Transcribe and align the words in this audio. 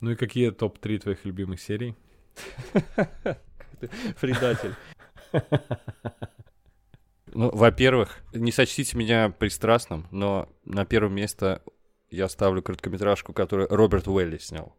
Ну 0.00 0.10
и 0.10 0.16
какие 0.16 0.50
топ-3 0.50 0.98
твоих 0.98 1.24
любимых 1.24 1.60
серий? 1.60 1.94
Предатель. 4.20 4.74
Ну, 7.32 7.50
во-первых, 7.52 8.20
не 8.32 8.52
сочтите 8.52 8.96
меня 8.96 9.30
пристрастным, 9.30 10.06
но 10.10 10.48
на 10.64 10.84
первое 10.86 11.10
место 11.10 11.62
я 12.08 12.28
ставлю 12.28 12.62
короткометражку, 12.62 13.32
которую 13.32 13.68
Роберт 13.68 14.08
Уэлли 14.08 14.38
снял. 14.38 14.74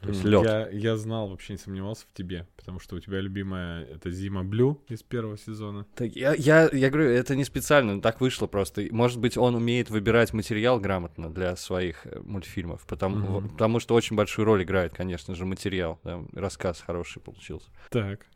То 0.00 0.10
есть 0.10 0.24
лед. 0.24 0.44
Я, 0.44 0.68
я 0.70 0.96
знал, 0.96 1.28
вообще 1.28 1.54
не 1.54 1.58
сомневался 1.58 2.06
в 2.06 2.16
тебе, 2.16 2.46
потому 2.56 2.78
что 2.78 2.96
у 2.96 3.00
тебя 3.00 3.20
любимая 3.20 3.84
это 3.84 4.10
Зима 4.10 4.44
Блю 4.44 4.80
из 4.88 5.02
первого 5.02 5.36
сезона. 5.36 5.86
Так 5.96 6.14
я, 6.14 6.34
я, 6.34 6.68
я 6.72 6.90
говорю, 6.90 7.08
это 7.10 7.34
не 7.34 7.44
специально, 7.44 8.00
так 8.00 8.20
вышло 8.20 8.46
просто. 8.46 8.86
Может 8.90 9.18
быть, 9.18 9.36
он 9.36 9.54
умеет 9.56 9.90
выбирать 9.90 10.32
материал 10.32 10.78
грамотно 10.78 11.32
для 11.32 11.56
своих 11.56 12.06
э, 12.06 12.20
мультфильмов, 12.20 12.86
потому, 12.86 13.40
Мгм. 13.40 13.48
потому 13.50 13.80
что 13.80 13.94
очень 13.94 14.14
большую 14.16 14.46
роль 14.46 14.62
играет, 14.62 14.94
конечно 14.94 15.34
же, 15.34 15.44
материал. 15.44 15.98
да, 16.04 16.22
рассказ 16.32 16.80
хороший 16.80 17.20
получился. 17.20 17.66
Так. 17.90 18.26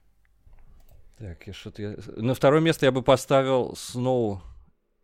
Так, 1.19 1.47
и 1.47 1.52
что-то 1.52 1.83
я... 1.83 1.97
На 2.16 2.35
второе 2.35 2.60
место 2.60 2.87
я 2.87 2.91
бы 2.93 3.02
поставил 3.02 3.74
Snow 3.74 4.41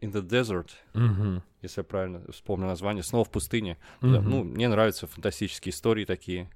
in 0.00 0.12
the 0.12 0.22
Desert, 0.22 0.70
Мгм. 0.94 1.42
если 1.62 1.80
я 1.80 1.84
правильно 1.84 2.22
вспомню 2.30 2.66
название. 2.66 3.02
Снова 3.02 3.24
в 3.24 3.30
пустыне. 3.30 3.76
Мгм. 4.00 4.30
ну, 4.30 4.44
мне 4.44 4.68
нравятся 4.68 5.06
фантастические 5.06 5.72
истории 5.72 6.04
такие 6.04 6.50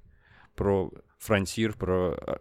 про 0.54 0.90
фронтир, 1.18 1.74
про 1.74 2.12
а, 2.12 2.40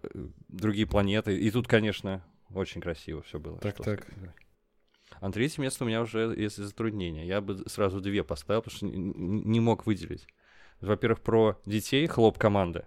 другие 0.49 0.85
планеты. 0.87 1.37
И 1.37 1.49
тут, 1.51 1.67
конечно, 1.67 2.23
очень 2.53 2.81
красиво 2.81 3.21
все 3.21 3.39
было. 3.39 3.57
Так, 3.59 3.77
так. 3.77 4.05
сказать. 4.05 4.31
А 5.19 5.27
на 5.27 5.31
третье 5.31 5.61
место 5.61 5.83
у 5.83 5.87
меня 5.87 6.01
уже 6.01 6.33
есть 6.37 6.57
затруднения. 6.57 7.25
Я 7.25 7.41
бы 7.41 7.63
сразу 7.67 7.99
две 8.01 8.23
поставил, 8.23 8.61
потому 8.61 8.77
что 8.77 8.85
не 8.87 9.59
мог 9.59 9.85
выделить. 9.85 10.25
Во-первых, 10.79 11.21
про 11.21 11.59
детей, 11.65 12.07
хлоп 12.07 12.37
команды, 12.39 12.85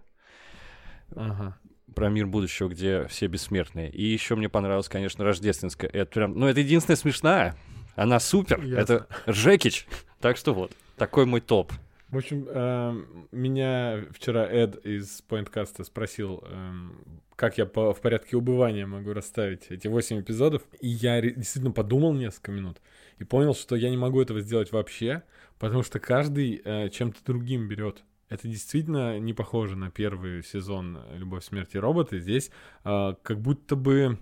Ага. 1.15 1.57
про 1.95 2.09
мир 2.09 2.27
будущего, 2.27 2.69
где 2.69 3.07
все 3.07 3.27
бессмертные. 3.29 3.91
И 3.91 4.03
еще 4.03 4.35
мне 4.37 4.49
понравилось, 4.49 4.89
конечно, 4.89 5.25
рождественская. 5.25 5.89
Это 5.91 6.11
прям, 6.13 6.35
ну, 6.39 6.47
это 6.47 6.61
единственная 6.61 6.97
смешная. 6.97 7.57
Она 7.97 8.21
супер. 8.21 8.61
Ясно. 8.63 8.81
Это 8.81 9.09
Жекич. 9.27 9.87
Так 10.21 10.37
что 10.37 10.55
вот, 10.55 10.73
такой 10.97 11.27
мой 11.27 11.41
топ. 11.41 11.73
В 12.09 12.17
общем, 12.17 12.47
эм, 12.49 13.29
меня 13.33 14.05
вчера 14.13 14.47
Эд 14.47 14.77
из 14.87 15.23
Pointcast 15.29 15.83
спросил, 15.85 16.45
эм, 16.49 16.97
как 17.35 17.59
я 17.59 17.67
по- 17.67 17.93
в 17.93 18.01
порядке 18.01 18.37
убывания 18.37 18.87
могу 18.87 19.13
расставить 19.13 19.67
эти 19.71 19.89
8 19.89 20.21
эпизодов. 20.21 20.63
И 20.81 20.89
я 20.89 21.21
действительно 21.21 21.73
подумал 21.73 22.13
несколько 22.13 22.53
минут 22.53 22.81
и 23.19 23.25
понял, 23.25 23.55
что 23.55 23.75
я 23.75 23.91
не 23.91 23.97
могу 23.97 24.21
этого 24.23 24.41
сделать 24.41 24.71
вообще, 24.71 25.25
потому 25.59 25.83
что 25.83 25.99
каждый 25.99 26.63
э, 26.65 26.89
чем-то 26.91 27.19
другим 27.25 27.67
берет. 27.69 28.05
Это 28.29 28.49
действительно 28.49 29.19
не 29.19 29.33
похоже 29.33 29.77
на 29.77 29.91
первый 29.91 30.43
сезон 30.45 30.99
«Любовь, 31.15 31.45
смерти 31.45 31.77
и 31.77 31.81
роботы». 31.81 32.21
Здесь 32.21 32.51
э, 32.85 33.15
как 33.23 33.41
будто 33.41 33.77
бы... 33.77 34.19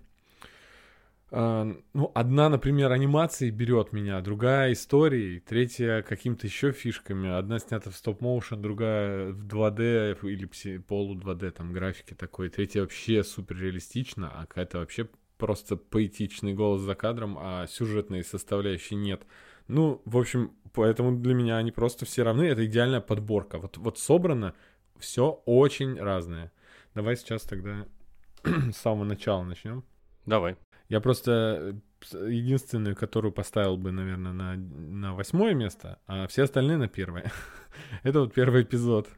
э, 1.32 1.74
ну, 1.94 2.12
одна, 2.14 2.48
например, 2.48 2.92
анимацией 2.92 3.50
берет 3.50 3.92
меня, 3.92 4.20
другая 4.20 4.72
историей, 4.72 5.40
третья 5.40 6.02
каким-то 6.02 6.46
еще 6.46 6.72
фишками. 6.72 7.30
Одна 7.30 7.58
снята 7.58 7.90
в 7.90 7.96
стоп-моушен, 7.96 8.62
другая 8.62 9.32
в 9.32 9.46
2D 9.46 10.16
или 10.30 10.46
пси- 10.46 10.80
полу 10.80 11.16
2D, 11.16 11.50
там 11.50 11.72
графики 11.72 12.14
такой. 12.14 12.48
Третья 12.48 12.82
вообще 12.82 13.24
супер 13.24 13.56
реалистична, 13.56 14.30
а 14.32 14.46
какая-то 14.46 14.78
вообще 14.78 15.08
просто 15.38 15.76
поэтичный 15.76 16.54
голос 16.54 16.82
за 16.82 16.94
кадром, 16.94 17.36
а 17.40 17.66
сюжетной 17.66 18.22
составляющей 18.22 18.94
нет. 18.94 19.22
Ну, 19.66 20.00
в 20.04 20.16
общем, 20.16 20.52
поэтому 20.72 21.18
для 21.18 21.34
меня 21.34 21.56
они 21.56 21.72
просто 21.72 22.04
все 22.04 22.22
равны. 22.22 22.44
Это 22.44 22.64
идеальная 22.64 23.00
подборка. 23.00 23.58
Вот, 23.58 23.76
вот 23.76 23.98
собрано 23.98 24.54
все 24.98 25.42
очень 25.46 25.98
разное. 25.98 26.52
Давай 26.94 27.16
сейчас 27.16 27.42
тогда 27.42 27.86
с 28.44 28.76
самого 28.76 29.04
начала 29.04 29.42
начнем. 29.42 29.84
Давай. 30.26 30.56
Я 30.92 31.00
просто 31.00 31.74
э, 32.12 32.28
единственную, 32.28 32.94
которую 32.94 33.32
поставил 33.32 33.78
бы, 33.78 33.92
наверное, 33.92 34.34
на, 34.34 34.56
на 34.56 35.14
восьмое 35.14 35.54
место, 35.54 35.98
а 36.06 36.26
все 36.26 36.42
остальные 36.42 36.76
на 36.76 36.86
первое. 36.86 37.32
Это 38.02 38.20
вот 38.20 38.34
первый 38.34 38.64
эпизод. 38.64 39.08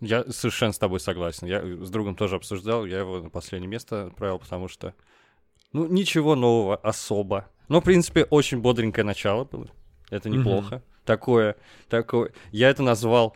Я 0.00 0.24
совершенно 0.24 0.74
с 0.74 0.78
тобой 0.78 1.00
согласен. 1.00 1.46
Я 1.46 1.62
с 1.62 1.88
другом 1.88 2.14
тоже 2.14 2.36
обсуждал, 2.36 2.84
я 2.84 2.98
его 2.98 3.22
на 3.22 3.30
последнее 3.30 3.70
место 3.70 4.08
отправил, 4.08 4.38
потому 4.38 4.68
что, 4.68 4.92
ну, 5.72 5.86
ничего 5.86 6.34
нового 6.34 6.76
особо. 6.76 7.48
Но, 7.68 7.80
в 7.80 7.84
принципе, 7.84 8.24
очень 8.24 8.60
бодренькое 8.60 9.06
начало 9.06 9.44
было. 9.44 9.68
Это 10.10 10.28
неплохо. 10.28 10.82
Такое, 11.06 11.56
такое. 11.88 12.32
Я 12.52 12.68
это 12.68 12.82
назвал 12.82 13.34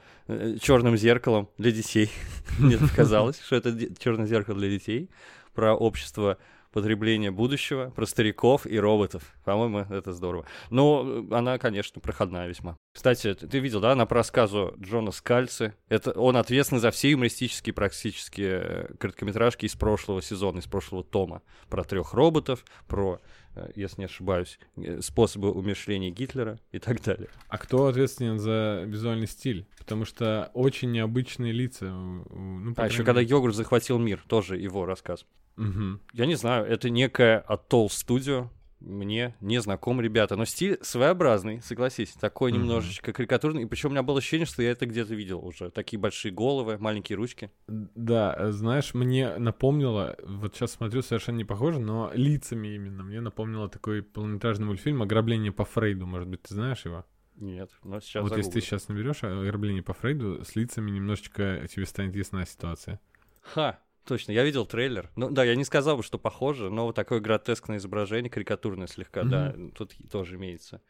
черным 0.61 0.99
зеркалом 0.99 1.49
для 1.56 1.72
детей. 1.72 2.11
Мне 2.59 2.77
показалось, 2.77 3.41
что 3.41 3.56
это 3.56 3.75
черное 3.99 4.27
зеркало 4.27 4.59
для 4.59 4.69
детей 4.69 5.09
про 5.55 5.75
общество 5.75 6.37
потребления 6.72 7.31
будущего, 7.31 7.91
про 7.91 8.06
стариков 8.06 8.66
и 8.66 8.78
роботов. 8.78 9.22
По-моему, 9.44 9.81
это 9.91 10.12
здорово. 10.12 10.47
Но 10.71 11.05
э, 11.05 11.34
она, 11.34 11.59
конечно, 11.59 12.00
проходная 12.00 12.49
весьма. 12.49 12.77
Кстати, 12.92 13.34
ты 13.34 13.58
видел, 13.58 13.80
да, 13.80 13.97
по 14.04 14.14
рассказу 14.14 14.75
Джона 14.78 15.12
Скальцы. 15.12 15.75
Это 15.88 16.12
он 16.12 16.36
ответственный 16.36 16.80
за 16.80 16.91
все 16.91 17.10
юмористические 17.10 17.72
практически 17.72 18.42
э, 18.42 18.94
короткометражки 18.98 19.64
из 19.64 19.75
прошлого 19.75 20.20
сезона, 20.20 20.58
из 20.58 20.66
прошлого 20.66 21.02
тома. 21.02 21.42
Про 21.70 21.84
трех 21.84 22.12
роботов, 22.12 22.64
про, 22.86 23.19
э, 23.54 23.70
если 23.76 24.02
не 24.02 24.04
ошибаюсь, 24.04 24.58
э, 24.76 25.00
способы 25.00 25.50
умершления 25.52 26.10
Гитлера 26.10 26.58
и 26.70 26.78
так 26.78 27.02
далее. 27.02 27.28
А 27.48 27.56
кто 27.56 27.86
ответственен 27.86 28.38
за 28.38 28.82
визуальный 28.86 29.26
стиль? 29.26 29.66
Потому 29.78 30.04
что 30.04 30.50
очень 30.52 30.92
необычные 30.92 31.52
лица. 31.52 31.86
Ну, 31.86 32.75
А 32.76 32.86
еще 32.86 33.04
когда 33.04 33.22
йогурт 33.22 33.54
захватил 33.54 33.98
мир, 33.98 34.22
тоже 34.28 34.58
его 34.58 34.84
рассказ. 34.84 35.25
Мгм. 35.56 36.00
Я 36.12 36.26
не 36.26 36.34
знаю, 36.34 36.66
это 36.66 36.91
некая 36.91 37.44
Atoll 37.48 37.86
Studio. 37.86 38.48
Мне 38.84 39.37
не 39.41 39.60
знакомы 39.60 40.03
ребята, 40.03 40.37
но 40.37 40.44
стиль 40.44 40.78
своеобразный, 40.82 41.62
согласись, 41.62 42.12
такой 42.12 42.50
Мгм. 42.53 42.60
немножечко 42.60 43.12
карикатурный. 43.12 43.62
И 43.62 43.66
причем 43.66 43.91
у 43.91 43.93
меня 43.93 44.03
было 44.03 44.19
ощущение, 44.19 44.47
что 44.47 44.62
я 44.62 44.70
это 44.72 44.87
где-то 44.87 45.15
видел 45.15 45.44
уже. 45.44 45.70
Такие 45.70 45.98
большие 45.98 46.32
головы, 46.32 46.78
маленькие 46.78 47.16
ручки. 47.16 47.50
Да, 47.69 48.34
э, 48.38 48.50
знаешь, 48.50 48.94
мне 48.94 49.37
напомнило, 49.38 50.16
вот 50.25 50.54
сейчас 50.56 50.72
смотрю, 50.72 51.03
совершенно 51.03 51.37
не 51.37 51.44
похоже, 51.44 51.81
но 51.81 52.10
лицами 52.15 52.69
именно. 52.75 53.03
Мне 53.03 53.20
напомнило 53.20 53.69
такой 53.69 54.03
полнометражный 54.03 54.66
мультфильм 54.66 55.03
«Ограбление 55.03 55.53
по 55.53 55.64
Фрейду». 55.64 56.06
Может 56.06 56.28
быть, 56.28 56.43
ты 56.43 56.54
знаешь 56.54 56.84
его? 56.84 57.04
Нет, 57.37 57.70
но 57.82 58.00
сейчас 58.00 58.22
вот 58.22 58.37
если 58.37 58.43
ты 58.43 58.60
загуглю. 58.60 58.62
сейчас 58.62 58.88
наберешь 58.88 59.25
«Ограбление 59.25 59.82
по 59.82 59.94
Фрейду», 59.94 60.44
с 60.44 60.54
лицами 60.54 60.91
немножечко 60.91 61.66
тебе 61.72 61.87
станет 61.87 62.14
ясна 62.14 62.44
ситуация. 62.47 63.00
Ха, 63.41 63.81
точно, 64.04 64.32
я 64.32 64.44
видел 64.44 64.66
трейлер. 64.66 65.10
Ну 65.16 65.30
да, 65.30 65.44
я 65.44 65.54
не 65.54 65.64
сказал 65.64 65.96
бы, 65.96 66.02
что 66.02 66.18
похоже, 66.18 66.70
но 66.70 66.86
вот 66.86 66.96
такое 66.96 67.20
гротескное 67.20 67.78
изображение, 67.78 68.30
карикатурное 68.30 68.86
слегка, 68.86 69.24
да, 69.24 69.54
тут 69.76 69.94
тоже 70.10 70.36
имеется. 70.36 70.82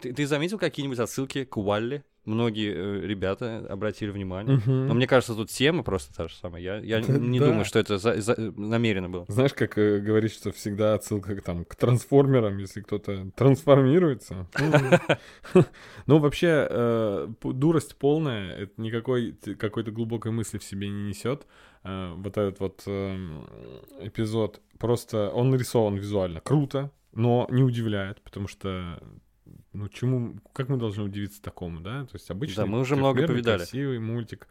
Ты, 0.00 0.12
ты 0.12 0.26
заметил 0.26 0.58
какие-нибудь 0.58 0.98
отсылки 0.98 1.44
к 1.44 1.56
Уалли? 1.56 2.04
Многие 2.24 2.74
э, 2.74 3.06
ребята 3.06 3.66
обратили 3.70 4.10
внимание. 4.10 4.60
Но 4.66 4.92
мне 4.92 5.06
кажется, 5.06 5.34
тут 5.34 5.48
тема 5.48 5.82
просто 5.82 6.14
та 6.14 6.28
же 6.28 6.34
самая. 6.36 6.60
Я, 6.60 6.76
я 6.76 7.00
Да, 7.00 7.14
не 7.18 7.40
да. 7.40 7.46
думаю, 7.46 7.64
что 7.64 7.78
это 7.78 7.96
за- 7.96 8.20
за- 8.20 8.36
намеренно 8.56 9.08
было. 9.08 9.24
Знаешь, 9.28 9.54
как 9.54 9.78
э, 9.78 9.98
говорить, 9.98 10.32
что 10.34 10.52
всегда 10.52 10.92
отсылка 10.94 11.34
к, 11.36 11.42
там, 11.42 11.64
к 11.64 11.74
трансформерам, 11.74 12.58
если 12.58 12.82
кто-то 12.82 13.30
трансформируется. 13.34 14.46
Ну, 16.06 16.18
вообще, 16.18 16.66
э, 16.70 17.28
дурость 17.44 17.96
полная, 17.96 18.52
это 18.56 18.72
никакой 18.80 19.32
какой-то 19.58 19.90
глубокой 19.90 20.30
мысли 20.32 20.58
в 20.58 20.64
себе 20.64 20.88
не 20.88 21.08
несет. 21.08 21.46
Э, 21.84 22.12
Вот 22.14 22.36
этот 22.36 22.60
вот 22.60 22.82
эм, 22.86 23.46
эпизод, 24.00 24.60
просто 24.78 25.30
он 25.30 25.50
нарисован 25.50 25.96
визуально 25.96 26.40
круто, 26.40 26.90
но 27.12 27.46
не 27.50 27.62
удивляет, 27.62 28.20
потому 28.22 28.48
что 28.48 29.00
ну, 29.72 29.88
чему, 29.88 30.36
как 30.52 30.68
мы 30.68 30.76
должны 30.76 31.02
удивиться 31.04 31.40
такому, 31.42 31.80
да? 31.80 32.04
То 32.06 32.14
есть 32.14 32.30
обычно 32.30 32.64
Да, 32.64 32.66
мы 32.66 32.80
уже 32.80 32.96
много 32.96 33.26
повидали. 33.26 33.58
красивый 33.58 33.98
мультик. 33.98 34.48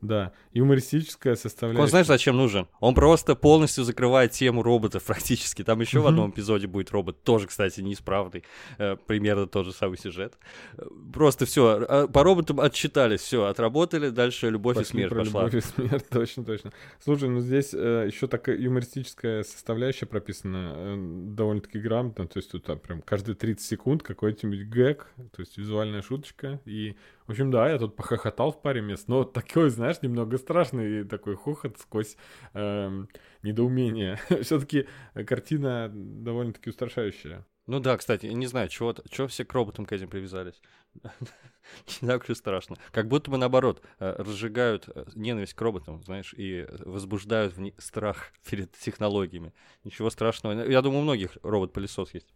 Да, 0.00 0.32
юмористическая 0.52 1.34
составляющая. 1.34 1.82
Он 1.82 1.88
знаешь, 1.88 2.06
зачем 2.06 2.36
нужен? 2.36 2.68
Он 2.78 2.94
просто 2.94 3.34
полностью 3.34 3.82
закрывает 3.82 4.30
тему 4.32 4.62
роботов 4.62 5.02
практически. 5.06 5.64
Там 5.64 5.80
еще 5.80 5.98
в 5.98 6.02
Мгм. 6.02 6.08
одном 6.08 6.30
эпизоде 6.30 6.66
будет 6.68 6.90
робот, 6.92 7.22
тоже, 7.24 7.48
кстати, 7.48 7.80
неисправный. 7.80 8.44
Э, 8.78 8.96
примерно 8.96 9.46
тот 9.48 9.66
же 9.66 9.72
самый 9.72 9.98
сюжет. 9.98 10.34
Э, 10.76 10.84
Просто 11.12 11.46
все, 11.46 12.06
по 12.12 12.22
роботам 12.22 12.60
отчитались, 12.60 13.20
все, 13.22 13.46
отработали, 13.46 14.10
дальше 14.10 14.50
любовь 14.50 14.76
и 14.76 14.80
Пошли 14.80 14.92
смерть 14.92 15.10
про 15.10 15.18
пошла. 15.24 15.44
любовь 15.46 15.54
и 15.56 15.60
смерть, 15.66 16.06
точно, 16.10 16.44
точно. 16.44 16.72
Слушай, 17.02 17.28
ну 17.28 17.40
здесь 17.40 17.72
еще 17.72 18.28
такая 18.28 18.56
юмористическая 18.56 19.42
составляющая 19.42 20.06
прописана 20.06 20.72
э, 20.76 20.96
довольно-таки 21.34 21.78
грамотно. 21.80 22.28
То 22.28 22.38
есть 22.38 22.50
тут 22.52 22.68
а, 22.70 22.76
прям 22.76 23.02
каждые 23.02 23.34
30 23.34 23.66
секунд 23.66 24.02
какой-нибудь 24.02 24.60
гэг, 24.68 25.06
то 25.34 25.40
есть 25.40 25.58
визуальная 25.58 26.02
шуточка. 26.02 26.60
И, 26.66 26.96
в 27.28 27.30
общем, 27.30 27.50
да, 27.50 27.68
я 27.68 27.78
тут 27.78 27.94
похохотал 27.94 28.52
в 28.52 28.62
паре 28.62 28.80
мест, 28.80 29.06
но 29.06 29.22
такой, 29.22 29.68
знаешь, 29.68 30.00
немного 30.00 30.38
страшный 30.38 31.04
такой 31.04 31.36
хохот 31.36 31.78
сквозь 31.78 32.16
эм, 32.54 33.10
недоумение. 33.42 34.18
Все-таки 34.42 34.88
картина 35.26 35.90
довольно-таки 35.92 36.70
устрашающая. 36.70 37.46
Ну 37.66 37.80
да, 37.80 37.98
кстати, 37.98 38.24
не 38.24 38.46
знаю, 38.46 38.70
чего, 38.70 38.94
чего 39.10 39.28
все 39.28 39.44
к 39.44 39.52
роботам 39.52 39.84
к 39.84 39.92
этим 39.92 40.08
привязались. 40.08 40.62
Не 42.00 42.08
так 42.08 42.22
уж 42.22 42.30
и 42.30 42.34
страшно. 42.34 42.76
Как 42.92 43.08
будто 43.08 43.30
бы 43.30 43.36
наоборот, 43.36 43.82
э, 43.98 44.14
разжигают 44.16 44.88
э, 44.88 45.04
ненависть 45.14 45.52
к 45.52 45.60
роботам, 45.60 46.02
знаешь, 46.02 46.32
и 46.34 46.66
возбуждают 46.78 47.58
в 47.58 47.72
страх 47.76 48.32
перед 48.50 48.72
технологиями. 48.72 49.52
Ничего 49.84 50.08
страшного. 50.08 50.66
Я 50.66 50.80
думаю, 50.80 51.00
у 51.00 51.04
многих 51.04 51.36
робот-пылесос 51.42 52.14
есть. 52.14 52.32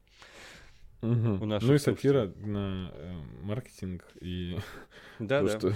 Мгм. 1.02 1.42
У 1.42 1.46
наших 1.46 1.68
Ну 1.68 1.74
и 1.74 1.78
сатира 1.78 2.32
на 2.36 2.92
э, 2.94 3.20
маркетинг 3.42 4.04
и 4.20 4.56
Да, 5.18 5.40
то, 5.40 5.46
да. 5.46 5.58
что 5.58 5.74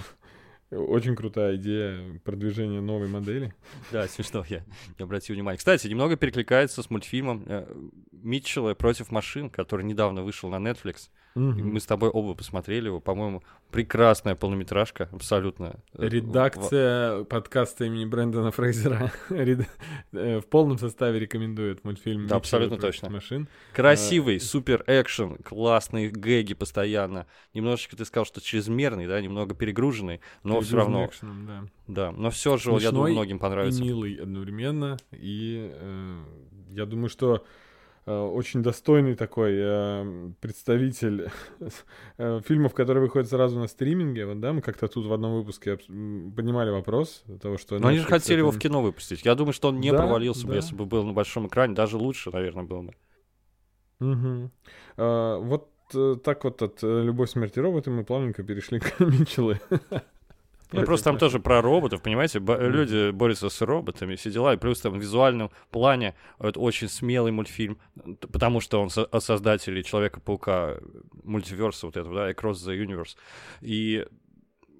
очень 0.71 1.15
крутая 1.15 1.55
идея 1.57 2.19
продвижения 2.23 2.81
новой 2.81 3.07
модели. 3.07 3.53
Да, 3.91 4.07
смешно, 4.07 4.43
я 4.47 4.63
не 4.97 5.03
обратил 5.03 5.35
внимания. 5.35 5.57
Кстати, 5.57 5.87
немного 5.87 6.15
перекликается 6.15 6.81
с 6.81 6.89
мультфильмом 6.89 7.43
э, 7.45 7.67
Митчелла 8.11 8.73
против 8.73 9.11
машин, 9.11 9.49
который 9.49 9.85
недавно 9.85 10.23
вышел 10.23 10.49
на 10.49 10.57
Netflix. 10.57 11.09
Мгм. 11.35 11.73
Мы 11.73 11.79
с 11.79 11.85
тобой 11.85 12.09
оба 12.09 12.33
посмотрели 12.33 12.87
его. 12.87 12.99
По-моему, 12.99 13.43
прекрасная 13.71 14.35
полнометражка, 14.35 15.09
абсолютно. 15.11 15.75
э, 15.93 16.07
Редакция 16.07 17.23
подкаста 17.25 17.85
имени 17.85 18.05
Брэндона 18.05 18.51
Фрейзера 18.51 19.11
э, 19.29 20.39
в 20.39 20.45
полном 20.47 20.77
составе 20.77 21.19
рекомендует 21.19 21.83
мультфильм 21.83 22.21
Да, 22.21 22.23
«Митчелл 22.23 22.37
абсолютно 22.37 22.77
точно. 22.77 23.09
машин. 23.09 23.47
Красивый, 23.73 24.39
супер 24.39 24.83
экшен, 24.87 25.37
классные 25.37 26.09
гэги 26.09 26.53
постоянно. 26.53 27.27
Немножечко 27.53 27.95
ты 27.95 28.05
сказал, 28.05 28.25
что 28.25 28.41
чрезмерный, 28.41 29.07
да, 29.07 29.21
немного 29.21 29.53
перегруженный, 29.53 30.21
но 30.43 30.61
все 30.61 30.77
равно, 30.77 31.05
экшеном, 31.05 31.45
да. 31.45 31.63
да, 31.87 32.11
но 32.11 32.31
все 32.31 32.57
же, 32.57 32.71
я 32.79 32.91
думаю, 32.91 33.13
многим 33.13 33.39
понравится. 33.39 33.81
Милый 33.81 34.15
одновременно. 34.15 34.97
И 35.11 35.69
э, 35.73 36.23
я 36.71 36.85
думаю, 36.85 37.09
что 37.09 37.35
э, 37.35 37.39
очень 38.11 38.63
достойный 38.63 39.15
такой 39.15 39.53
э, 39.57 40.31
представитель 40.39 41.29
э, 42.17 42.41
фильмов, 42.45 42.73
которые 42.73 43.03
выходят 43.03 43.29
сразу 43.29 43.59
на 43.59 43.67
стриминге. 43.67 44.25
Вот, 44.25 44.39
да, 44.39 44.53
мы 44.53 44.61
как-то 44.61 44.87
тут 44.87 45.05
в 45.05 45.13
одном 45.13 45.33
выпуске 45.35 45.75
поднимали 45.77 46.69
вопрос 46.69 47.23
того, 47.41 47.57
что... 47.57 47.77
Но 47.79 47.89
они 47.89 47.99
же 47.99 48.05
хотели 48.05 48.39
его 48.39 48.49
это- 48.49 48.57
в 48.57 48.61
кино 48.61 48.81
выпустить. 48.81 49.25
Я 49.25 49.35
думаю, 49.35 49.53
что 49.53 49.69
он 49.69 49.79
не 49.79 49.91
Да, 49.91 49.97
провалился 49.97 50.45
бы, 50.45 50.51
да. 50.53 50.55
если 50.57 50.75
бы 50.75 50.85
был 50.85 51.03
на 51.03 51.13
большом 51.13 51.47
экране. 51.47 51.75
Даже 51.75 51.97
лучше, 51.97 52.31
наверное, 52.31 52.63
было 52.63 52.81
бы. 52.83 52.93
Мгм. 53.99 54.51
А, 54.97 55.37
вот 55.39 55.69
э, 55.93 56.15
так 56.23 56.43
вот 56.43 56.61
от 56.61 56.83
э, 56.83 57.01
«Любовь, 57.03 57.29
смерти 57.29 57.59
роботы» 57.59 57.89
мы 57.91 58.03
плавненько 58.05 58.43
перешли 58.43 58.79
к 58.79 58.99
Митчеллы. 58.99 59.59
Ну, 60.71 60.83
просто 60.83 61.05
там 61.05 61.17
тоже 61.17 61.39
про 61.39 61.61
роботов, 61.61 62.01
понимаете, 62.01 62.39
бо- 62.39 62.57
Мгм. 62.57 62.71
люди 62.71 63.11
борются 63.11 63.49
с 63.49 63.61
роботами, 63.61 64.15
все 64.15 64.31
дела, 64.31 64.53
и 64.53 64.57
плюс 64.57 64.81
там 64.81 64.93
в 64.93 64.97
визуальном 65.01 65.49
плане 65.71 66.13
это 66.39 66.59
очень 66.59 66.89
смелый 66.89 67.31
мультфильм, 67.31 67.77
потому 68.19 68.59
что 68.59 68.81
он 68.81 68.89
со- 68.89 69.05
от 69.05 69.23
создателей 69.23 69.83
Человека-паука, 69.83 70.79
мультиверса 71.23 71.85
вот 71.85 71.95
этого, 71.95 72.13
да, 72.15 72.31
Across 72.31 72.53
the 72.67 72.85
Universe. 72.85 73.15
И 73.61 74.05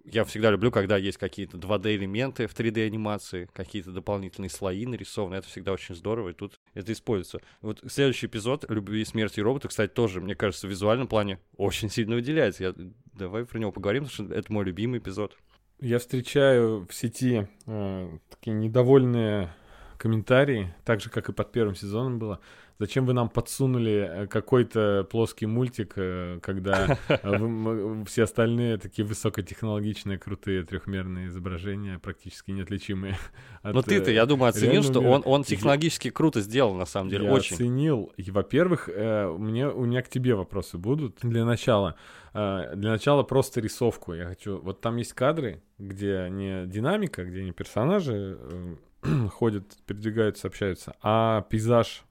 я 0.10 0.24
всегда 0.24 0.52
люблю, 0.52 0.72
когда 0.72 0.96
есть 0.98 1.18
какие-то 1.18 1.58
2D-элементы 1.58 2.48
в 2.48 2.54
3D-анимации, 2.54 3.50
какие-то 3.54 3.92
дополнительные 3.92 4.50
слои 4.50 4.86
нарисованы, 4.86 5.36
это 5.36 5.48
всегда 5.48 5.74
очень 5.74 5.96
здорово, 5.96 6.30
и 6.30 6.34
тут 6.34 6.60
это 6.74 6.92
используется. 6.94 7.40
Вот 7.62 7.84
следующий 7.88 8.28
эпизод 8.28 8.66
«Любви, 8.70 9.04
смерти 9.04 9.40
и 9.40 9.44
роботы», 9.44 9.68
кстати, 9.68 9.92
тоже, 9.92 10.22
мне 10.22 10.36
кажется, 10.36 10.68
в 10.68 10.70
визуальном 10.70 11.08
плане 11.08 11.40
очень 11.58 11.90
сильно 11.90 12.16
выделяется. 12.16 12.64
Я... 12.64 12.74
Давай 13.14 13.46
про 13.46 13.58
него 13.60 13.72
поговорим, 13.72 14.06
потому 14.06 14.28
что 14.30 14.36
это 14.36 14.54
мой 14.54 14.64
любимый 14.64 15.00
эпизод. 15.00 15.36
Я 15.80 16.00
встречаю 16.00 16.88
в 16.88 16.94
сети 16.94 17.48
э, 17.68 18.18
такие 18.32 18.54
недовольные 18.54 19.54
комментарии, 19.98 20.74
так 20.86 21.02
же, 21.02 21.10
как 21.10 21.30
и 21.30 21.34
под 21.34 21.52
первым 21.52 21.76
сезоном 21.76 22.20
было. 22.20 22.40
Зачем 22.80 23.08
вы 23.08 23.14
нам 23.14 23.28
подсунули 23.28 24.08
э, 24.08 24.28
какой-то 24.28 25.08
плоский 25.10 25.48
мультик, 25.48 25.94
э, 25.96 26.40
когда 26.44 26.98
э, 27.08 28.04
все 28.06 28.24
остальные 28.24 28.78
такие 28.78 29.04
высокотехнологичные, 29.04 30.20
крутые 30.20 30.64
трехмерные 30.64 31.30
изображения, 31.30 31.98
практически 31.98 32.52
неотличимые 32.52 33.18
от... 33.64 33.74
Но 33.74 33.82
ты-то, 33.82 34.12
э, 34.12 34.14
я 34.14 34.28
думаю, 34.28 34.50
оценил, 34.50 34.84
что 34.84 35.00
он, 35.00 35.24
он 35.26 35.44
технологически 35.44 36.12
круто 36.12 36.42
сделал, 36.42 36.76
на 36.76 36.86
самом 36.86 37.10
деле, 37.10 37.26
Я 37.26 37.32
очень. 37.32 37.56
оценил. 37.56 38.14
И, 38.16 38.30
во-первых, 38.30 38.90
э, 38.94 39.28
мне, 39.28 39.68
у 39.68 39.86
меня 39.86 40.04
к 40.04 40.10
тебе 40.10 40.36
вопросы 40.36 40.78
будут. 40.78 41.18
Для 41.24 41.46
начала. 41.46 41.96
Э, 42.36 42.76
для 42.76 42.92
начала 42.92 43.24
просто 43.24 43.60
рисовку. 43.60 44.14
Я 44.14 44.28
хочу... 44.28 44.60
Вот 44.60 44.82
там 44.82 44.98
есть 44.98 45.14
кадры, 45.14 45.64
где 45.80 46.28
не 46.30 46.68
динамика, 46.68 47.26
где 47.26 47.44
не 47.44 47.54
персонажи 47.54 48.38
э, 48.40 48.76
ходят, 49.32 49.78
передвигаются, 49.86 50.48
общаются, 50.48 50.96
а 51.02 51.42
пейзаж 51.50 52.04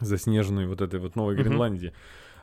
заснеженный 0.00 0.66
вот 0.66 0.80
этой 0.80 1.00
вот 1.00 1.16
Новой 1.16 1.34
Мгм. 1.34 1.42
Гренландии. 1.44 1.92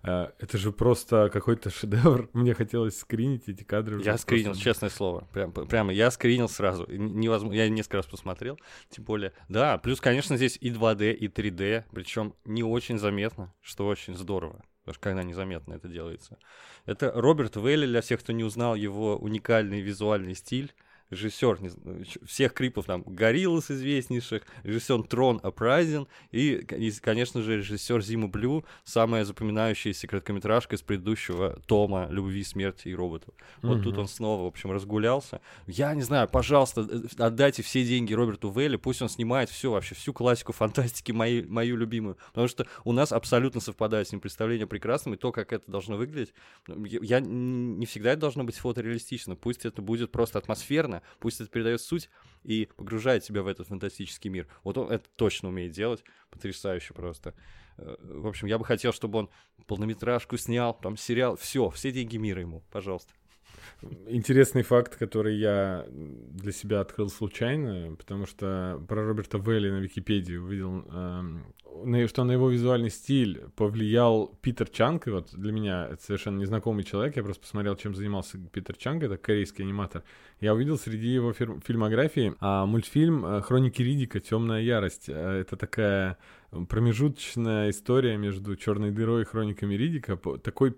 Э, 0.04 0.28
Это 0.40 0.58
же 0.58 0.72
просто 0.72 1.30
какой-то 1.34 1.70
шедевр. 1.72 2.30
Мне 2.34 2.54
хотелось 2.54 3.00
скринить 3.00 3.50
эти 3.50 3.64
кадры. 3.64 4.02
Я 4.04 4.18
скринил, 4.18 4.52
просто. 4.52 4.64
честное 4.64 4.90
слово. 4.90 5.28
Прям, 5.34 5.52
прямо 5.52 5.92
я 5.94 6.12
скринил 6.12 6.48
сразу. 6.50 6.86
Невозможно. 6.90 7.58
Я 7.58 7.68
несколько 7.70 7.98
раз 7.98 8.06
посмотрел. 8.06 8.60
Тем 8.90 9.06
более. 9.06 9.34
Да, 9.50 9.78
плюс, 9.78 10.00
конечно, 10.00 10.38
здесь 10.38 10.58
и 10.62 10.70
2D, 10.72 11.14
и 11.14 11.28
3D. 11.28 11.86
Причем 11.92 12.36
не 12.46 12.64
очень 12.64 13.00
заметно, 13.00 13.54
что 13.62 13.88
очень 13.88 14.16
здорово. 14.16 14.64
Потому 14.84 14.94
что 14.94 15.04
когда 15.04 15.24
незаметно 15.24 15.74
это 15.74 15.88
делается. 15.90 16.38
Это 16.86 17.12
Роберт 17.14 17.56
Вейли, 17.58 17.86
для 17.88 18.02
всех, 18.02 18.20
кто 18.22 18.32
не 18.34 18.44
узнал 18.46 18.76
его 18.76 19.18
уникальный 19.18 19.82
визуальный 19.82 20.36
стиль. 20.36 20.74
Режиссер 21.10 21.60
знаю, 21.70 22.04
ч- 22.06 22.20
всех 22.26 22.54
крипов 22.54 22.86
там 22.86 23.04
Гориллас 23.04 23.72
известнейших, 23.72 24.44
режиссер 24.64 25.04
Трон 25.04 25.40
Апрайзен 25.42 26.08
и, 26.32 26.58
конечно 27.02 27.42
же, 27.42 27.58
режиссер 27.58 28.02
Зима 28.02 28.28
Блю, 28.28 28.66
самая 28.84 29.24
запоминающаяся 29.24 30.08
короткометражка 30.08 30.76
из 30.76 30.82
предыдущего 30.82 31.60
тома 31.66 32.08
«Любви, 32.10 32.44
смерти 32.44 32.90
и 32.90 32.96
роботов». 32.96 33.34
Вот 33.62 33.84
тут 33.84 33.94
Мгм. 33.94 34.02
он 34.02 34.08
снова, 34.08 34.44
в 34.44 34.48
общем, 34.48 34.72
разгулялся. 34.72 35.40
Я 35.66 35.94
не 35.96 36.02
знаю, 36.02 36.28
пожалуйста, 36.28 36.82
э, 36.90 37.02
отдайте 37.18 37.64
все 37.64 37.86
деньги 37.86 38.14
Роберту 38.14 38.50
Вейли, 38.52 38.76
пусть 38.76 39.02
он 39.02 39.10
снимает 39.10 39.50
все 39.50 39.72
вообще, 39.72 39.96
всю 39.96 40.12
классику 40.14 40.52
фантастики, 40.54 41.12
мою, 41.14 41.50
мою 41.50 41.78
любимую. 41.78 42.18
Потому 42.30 42.48
что 42.48 42.68
у 42.84 42.92
нас 42.92 43.12
абсолютно 43.12 43.62
совпадает 43.62 44.08
с 44.08 44.12
ним 44.12 44.20
представление 44.20 44.66
о 44.66 44.68
прекрасном 44.68 45.14
и 45.14 45.18
то, 45.18 45.32
как 45.32 45.54
это 45.54 45.72
должно 45.72 45.96
выглядеть. 45.96 46.34
Ну, 46.68 46.84
Я, 46.86 47.20
не 47.22 47.86
всегда 47.86 48.12
это 48.12 48.22
должно 48.22 48.44
быть 48.44 48.56
фотореалистично. 48.58 49.36
Пусть 49.36 49.66
это 49.66 49.82
будет 49.82 50.12
просто 50.12 50.38
атмосферно, 50.40 50.97
пусть 51.20 51.42
это 51.42 51.50
передает 51.50 51.82
суть 51.82 52.10
и 52.44 52.70
погружает 52.78 53.24
тебя 53.24 53.44
в 53.44 53.48
этот 53.48 53.68
фантастический 53.68 54.30
мир. 54.30 54.48
Вот 54.64 54.78
он 54.78 54.92
это 54.92 55.10
точно 55.16 55.50
умеет 55.50 55.72
делать. 55.72 56.04
Потрясающе 56.30 56.94
просто. 56.94 57.34
Э, 57.78 57.96
В 58.00 58.28
общем, 58.28 58.48
я 58.48 58.58
бы 58.58 58.66
хотел, 58.66 58.94
чтобы 58.94 59.20
он 59.20 59.30
полнометражку 59.66 60.38
снял, 60.38 60.74
там 60.74 60.98
сериал, 60.98 61.36
все, 61.36 61.70
все 61.70 61.92
деньги 61.92 62.18
мира 62.18 62.42
ему, 62.42 62.64
пожалуйста. 62.72 63.14
Интересный 64.08 64.64
факт, 64.64 64.96
который 64.96 65.38
я 65.38 65.86
для 65.90 66.52
себя 66.52 66.82
открыл 66.82 67.10
случайно, 67.10 67.96
потому 67.96 68.26
что 68.26 68.82
про 68.88 69.06
Роберта 69.06 69.38
Вэлли 69.38 69.70
на 69.70 69.78
Википедии 69.80 70.36
увидел, 70.36 70.84
на- 71.84 72.08
что 72.08 72.24
на 72.24 72.32
его 72.32 72.50
визуальный 72.50 72.90
стиль 72.90 73.42
повлиял 73.56 74.28
Питер 74.42 74.68
Чанг, 74.70 75.08
и 75.08 75.12
вот 75.12 75.30
для 75.34 75.52
меня 75.52 75.90
это 75.92 76.02
совершенно 76.04 76.40
незнакомый 76.40 76.84
человек, 76.84 77.16
я 77.18 77.24
просто 77.24 77.42
посмотрел, 77.44 77.76
чем 77.76 77.94
занимался 77.94 78.38
Питер 78.52 78.76
Чанг, 78.78 79.04
это 79.04 79.18
корейский 79.18 79.64
аниматор. 79.64 80.04
Я 80.40 80.54
увидел 80.54 80.78
среди 80.78 81.08
его 81.08 81.34
фир- 81.34 81.60
фильмографии 81.66 82.34
а, 82.40 82.66
мультфильм 82.66 83.26
э, 83.26 83.42
«Хроники 83.42 83.82
Ридика. 83.82 84.20
Темная 84.20 84.62
ярость». 84.62 85.06
Э, 85.10 85.40
Это 85.42 85.56
такая 85.56 86.18
промежуточная 86.70 87.70
история 87.70 88.18
между 88.18 88.56
«Черной 88.56 88.92
дырой» 88.92 89.24
и 89.24 89.26
«Хрониками 89.26 89.76
Ридика», 89.76 90.16
такой 90.44 90.76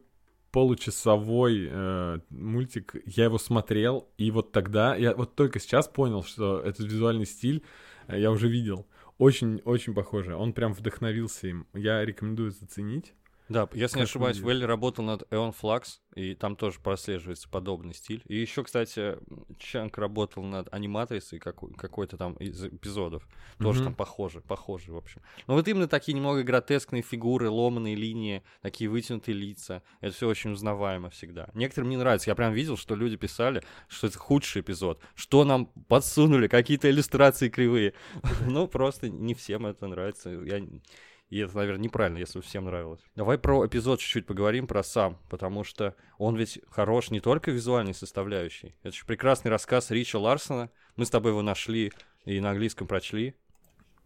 получасовой 0.51 1.67
э, 1.69 2.19
мультик. 2.29 2.95
Я 3.05 3.25
его 3.25 3.37
смотрел, 3.37 4.09
и 4.17 4.31
вот 4.31 4.51
тогда, 4.51 4.95
я 4.95 5.13
вот 5.13 5.35
только 5.35 5.59
сейчас 5.59 5.87
понял, 5.87 6.23
что 6.23 6.59
этот 6.59 6.85
визуальный 6.85 7.25
стиль 7.25 7.63
э, 8.07 8.19
я 8.19 8.31
уже 8.31 8.47
видел. 8.47 8.87
Очень-очень 9.17 9.93
похоже. 9.93 10.35
Он 10.35 10.53
прям 10.53 10.73
вдохновился 10.73 11.47
им. 11.47 11.67
Я 11.73 12.05
рекомендую 12.05 12.51
заценить. 12.51 13.13
Да, 13.49 13.67
если 13.73 13.97
не 13.97 14.03
ошибаюсь? 14.03 14.37
Велли 14.37 14.63
работал 14.63 15.03
над 15.03 15.23
Эон 15.33 15.51
Флакс, 15.51 16.01
и 16.15 16.35
там 16.35 16.55
тоже 16.55 16.79
прослеживается 16.79 17.49
подобный 17.49 17.93
стиль. 17.93 18.21
И 18.27 18.35
еще, 18.37 18.63
кстати, 18.63 19.17
Чанг 19.57 19.97
работал 19.97 20.43
над 20.43 20.71
аниматрицей 20.73 21.39
какой- 21.39 21.73
какой-то 21.73 22.17
там 22.17 22.33
из 22.33 22.63
эпизодов. 22.63 23.27
Тоже 23.57 23.83
там 23.83 23.95
похоже, 23.95 24.41
похоже, 24.41 24.91
в 24.93 24.97
общем. 24.97 25.21
Но 25.47 25.55
вот 25.55 25.67
именно 25.67 25.87
такие 25.87 26.13
немного 26.13 26.43
гротескные 26.43 27.01
фигуры, 27.01 27.49
ломаные 27.49 27.95
линии, 27.95 28.43
такие 28.61 28.89
вытянутые 28.89 29.35
лица. 29.35 29.81
Это 30.01 30.15
все 30.15 30.27
очень 30.27 30.51
узнаваемо 30.51 31.09
всегда. 31.09 31.49
Некоторым 31.53 31.89
не 31.89 31.97
нравится. 31.97 32.29
Я 32.29 32.35
прям 32.35 32.53
видел, 32.53 32.77
что 32.77 32.95
люди 32.95 33.17
писали, 33.17 33.63
что 33.87 34.07
это 34.07 34.17
худший 34.17 34.61
эпизод. 34.61 35.01
Что 35.15 35.43
нам 35.43 35.65
подсунули, 35.87 36.47
какие-то 36.47 36.89
иллюстрации 36.89 37.49
кривые. 37.49 37.93
Ну, 38.47 38.67
просто 38.67 39.09
не 39.09 39.33
всем 39.33 39.65
это 39.65 39.87
нравится. 39.87 40.29
Я 40.29 40.61
и 41.29 41.39
это, 41.39 41.55
наверное, 41.55 41.83
неправильно, 41.83 42.17
если 42.17 42.41
всем 42.41 42.65
нравилось. 42.65 43.01
Давай 43.15 43.37
про 43.37 43.65
эпизод 43.65 43.99
чуть-чуть 43.99 44.25
поговорим, 44.25 44.65
про 44.67 44.83
сам, 44.83 45.19
потому 45.29 45.63
что 45.63 45.95
он 46.17 46.35
ведь 46.35 46.59
хорош 46.69 47.11
не 47.11 47.19
только 47.19 47.51
визуальной 47.51 47.93
составляющей. 47.93 48.75
Это 48.81 48.95
же 48.95 49.05
прекрасный 49.05 49.49
рассказ 49.49 49.91
Рича 49.91 50.17
Ларсона. 50.17 50.71
Мы 50.95 51.05
с 51.05 51.09
тобой 51.09 51.31
его 51.31 51.41
нашли 51.41 51.93
и 52.25 52.39
на 52.39 52.51
английском 52.51 52.87
прочли. 52.87 53.35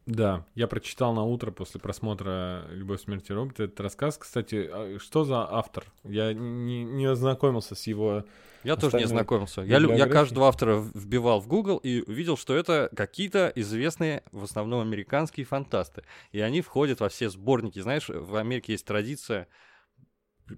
Да, 0.06 0.46
я 0.56 0.68
прочитал 0.68 1.14
на 1.14 1.24
утро 1.24 1.52
после 1.52 1.80
просмотра 1.80 2.66
«Любовь, 2.72 3.02
смерти 3.02 3.32
и 3.32 3.36
роботы» 3.36 3.64
этот 3.64 3.80
рассказ. 3.80 4.18
Кстати, 4.18 4.70
а 4.72 4.98
что 5.00 5.24
за 5.24 5.50
автор? 5.50 5.86
Я 6.04 6.34
не, 6.34 6.84
не 6.84 7.06
ознакомился 7.06 7.76
с 7.76 7.88
его... 7.88 8.26
Я 8.64 8.76
тоже 8.76 8.98
не 8.98 9.04
ознакомился. 9.04 9.62
Я, 9.62 9.78
я 9.78 10.08
каждого 10.08 10.48
автора 10.48 10.84
вбивал 10.94 11.40
в 11.40 11.48
Google 11.48 11.78
и 11.78 12.02
увидел, 12.02 12.38
что 12.38 12.56
это 12.56 12.90
какие-то 12.96 13.52
известные, 13.56 14.24
в 14.32 14.44
основном 14.44 14.82
американские 14.82 15.46
фантасты. 15.46 16.04
И 16.32 16.40
они 16.40 16.62
входят 16.62 17.00
во 17.00 17.10
все 17.10 17.30
сборники. 17.30 17.80
Знаешь, 17.80 18.10
в 18.10 18.36
Америке 18.36 18.74
есть 18.74 18.86
традиция 18.86 19.48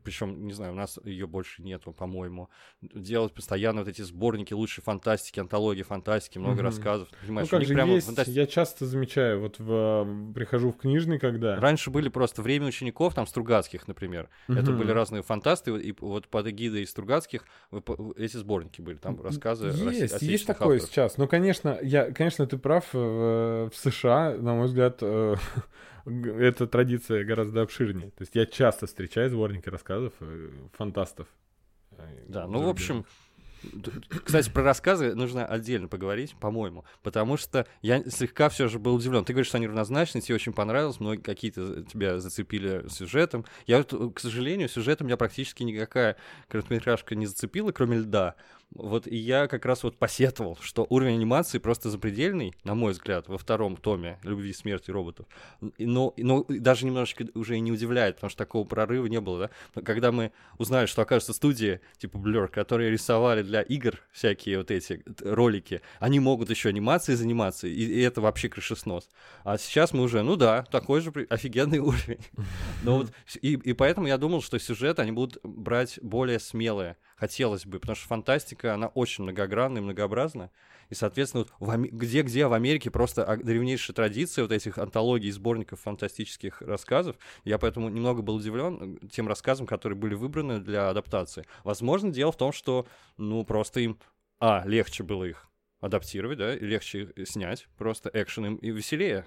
причем, 0.04 0.46
не 0.46 0.54
знаю, 0.54 0.74
у 0.74 0.75
нас 0.75 1.00
ее 1.04 1.27
больше 1.27 1.62
нету, 1.62 1.92
по-моему, 1.92 2.50
делать 2.82 3.34
постоянно 3.34 3.82
вот 3.82 3.89
эти 3.89 4.01
сборники 4.01 4.54
лучшей 4.54 4.84
фантастики, 4.84 5.39
антологии 5.39 5.84
фантастики, 5.84 6.38
много 6.38 6.58
угу. 6.58 6.63
рассказов. 6.63 7.10
Понимаешь, 7.22 7.50
ну 7.51 7.58
как 7.58 7.68
же 7.68 7.74
прямо 7.74 7.94
есть, 7.94 8.08
фантасти... 8.08 8.32
я 8.32 8.48
часто 8.48 8.86
замечаю, 8.86 9.42
вот 9.42 9.60
в, 9.60 10.34
прихожу 10.34 10.72
в 10.72 10.77
книжный, 10.77 11.20
когда... 11.20 11.56
Раньше 11.58 11.92
были 11.92 12.10
просто 12.10 12.42
время 12.42 12.68
учеников, 12.68 13.13
там, 13.13 13.27
Стругацких, 13.27 13.88
например, 13.88 14.30
угу. 14.48 14.58
это 14.58 14.72
были 14.72 14.92
разные 14.92 15.22
фантасты, 15.22 15.72
и 15.77 15.96
вот 16.00 16.27
под 16.27 16.48
эгидой 16.48 16.86
Стругацких 16.88 17.46
эти 18.15 18.38
сборники 18.38 18.82
были, 18.82 18.98
там 18.98 19.22
рассказы 19.22 19.68
Есть, 19.68 20.22
есть 20.22 20.48
такое 20.48 20.75
авторов. 20.75 20.92
сейчас, 20.92 21.18
но, 21.18 21.27
конечно, 21.27 21.77
я, 21.82 22.12
конечно, 22.12 22.46
ты 22.48 22.58
прав, 22.58 22.86
в, 22.94 23.70
в 23.70 23.75
США, 23.75 24.36
на 24.38 24.54
мой 24.54 24.68
взгляд, 24.68 25.00
э, 25.01 25.36
эта 26.06 26.68
традиция 26.68 27.24
гораздо 27.24 27.62
обширнее. 27.62 28.12
То 28.12 28.22
есть 28.22 28.36
я 28.36 28.46
часто 28.46 28.86
встречаю 28.88 29.30
сборники 29.30 29.70
рассказов 29.70 30.14
э, 30.20 30.52
фантастов. 30.74 31.28
Э, 31.92 32.26
да, 32.28 32.48
ну, 32.48 32.62
в 32.62 32.70
общем, 32.70 33.06
кстати, 34.24 34.50
про 34.50 34.64
рассказы 34.64 35.16
нужно 35.16 35.46
отдельно 35.46 35.88
поговорить, 35.88 36.36
по-моему, 36.40 36.86
потому 37.04 37.38
что 37.38 37.66
я 37.82 38.04
слегка 38.10 38.50
все 38.50 38.68
же 38.68 38.80
был 38.80 38.96
удивлен. 38.96 39.26
Ты 39.26 39.34
говоришь, 39.34 39.48
что 39.48 39.58
они 39.58 39.68
равнозначны, 39.68 40.22
тебе 40.22 40.36
очень 40.36 40.54
понравилось, 40.54 41.00
многие 41.00 41.22
какие-то 41.22 41.84
тебя 41.84 42.20
зацепили 42.20 42.88
сюжетом. 42.90 43.46
Я, 43.66 43.84
к 43.84 44.20
сожалению, 44.20 44.70
сюжетом 44.70 45.08
меня 45.08 45.18
практически 45.18 45.64
никакая 45.64 46.18
короткометражка 46.48 47.16
не 47.16 47.26
зацепила, 47.26 47.72
кроме 47.72 47.98
льда. 47.98 48.36
Вот 48.74 49.07
и 49.07 49.15
я 49.15 49.48
как 49.48 49.65
раз 49.65 49.84
вот 49.84 49.98
посетовал, 49.98 50.57
что 50.60 50.86
уровень 50.89 51.15
анимации 51.15 51.60
просто 51.60 51.89
запредельный, 51.89 52.53
на 52.63 52.75
мой 52.75 52.91
взгляд, 52.91 53.27
во 53.29 53.38
втором 53.38 53.77
томе 53.77 54.19
«Любви, 54.24 54.51
смерти 54.51 54.91
роботов». 54.91 55.27
Но, 55.77 56.13
но 56.17 56.45
даже 56.50 56.86
немножечко 56.86 57.25
уже 57.36 57.55
и 57.55 57.62
не 57.62 57.72
удивляет, 57.72 58.15
потому 58.15 58.29
что 58.29 58.38
такого 58.38 58.67
прорыва 58.67 59.05
не 59.05 59.22
было, 59.22 59.50
да? 59.74 59.81
Когда 59.81 60.12
мы 60.12 60.34
узнали, 60.57 60.88
что, 60.88 61.03
окажется, 61.03 61.31
студии 61.31 61.79
типа 61.98 62.17
Blur, 62.17 62.48
которые 62.50 62.91
рисовали 62.91 63.43
для 63.43 63.62
игр 63.62 64.01
всякие 64.12 64.57
вот 64.57 64.72
эти 64.72 65.03
ролики, 65.22 65.81
они 66.00 66.19
могут 66.19 66.50
еще 66.50 66.69
анимацией 66.69 67.15
заниматься, 67.15 67.67
и, 67.67 67.72
и 67.72 68.01
это 68.01 68.19
вообще 68.19 68.50
крышеснос. 68.50 69.10
А 69.45 69.57
сейчас 69.57 69.93
мы 69.93 70.03
уже, 70.03 70.22
ну 70.22 70.36
да, 70.36 70.63
такой 70.63 71.00
же 71.00 71.12
офигенный 71.29 71.79
уровень. 71.79 72.19
Но 72.84 72.98
вот, 72.98 73.12
и, 73.41 73.53
и 73.53 73.74
поэтому 73.74 74.07
я 74.07 74.17
думал, 74.17 74.41
что 74.41 74.60
сюжет 74.60 75.00
они 75.00 75.13
будут 75.13 75.38
брать 75.43 75.98
более 76.01 76.39
смелые 76.39 76.98
хотелось 77.15 77.65
бы, 77.65 77.79
потому 77.79 77.95
что 77.95 78.07
фантастика, 78.07 78.55
она 78.64 78.88
очень 78.88 79.24
многогранная 79.24 79.82
и 79.82 79.84
многообразна. 79.84 80.52
И, 80.90 80.96
соответственно, 80.96 81.46
вот 81.60 81.78
где-где 81.78 82.48
в 82.48 82.54
Америке 82.54 82.92
просто 82.92 83.40
древнейшая 83.44 83.96
традиция 83.96 84.44
вот 84.44 84.52
этих 84.52 84.78
антологий, 84.78 85.32
сборников 85.32 85.82
фантастических 85.82 86.62
рассказов. 86.62 87.18
Я 87.44 87.58
поэтому 87.58 87.90
немного 87.90 88.22
был 88.22 88.36
удивлен 88.36 89.00
э, 89.02 89.08
тем 89.08 89.28
рассказам, 89.28 89.66
которые 89.66 89.98
были 89.98 90.14
выбраны 90.14 90.60
для 90.60 90.90
адаптации. 90.90 91.46
Возможно, 91.64 92.12
дело 92.12 92.32
в 92.32 92.38
том, 92.38 92.52
что, 92.52 92.86
ну, 93.18 93.44
просто 93.44 93.80
им, 93.80 94.00
а, 94.40 94.64
легче 94.66 95.04
было 95.04 95.24
их 95.24 95.50
адаптировать, 95.82 96.38
да, 96.38 96.56
легче 96.56 97.14
снять, 97.26 97.68
просто 97.78 98.10
экшен 98.14 98.46
им 98.46 98.56
и 98.56 98.72
веселее 98.72 99.26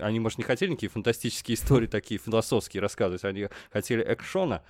они, 0.00 0.20
может, 0.20 0.38
не 0.38 0.44
хотели 0.44 0.70
никакие 0.70 0.90
фантастические 0.90 1.54
истории 1.54 1.86
такие 1.86 2.18
философские 2.18 2.80
рассказывать, 2.80 3.24
они 3.24 3.48
хотели 3.70 4.04
экшона. 4.06 4.62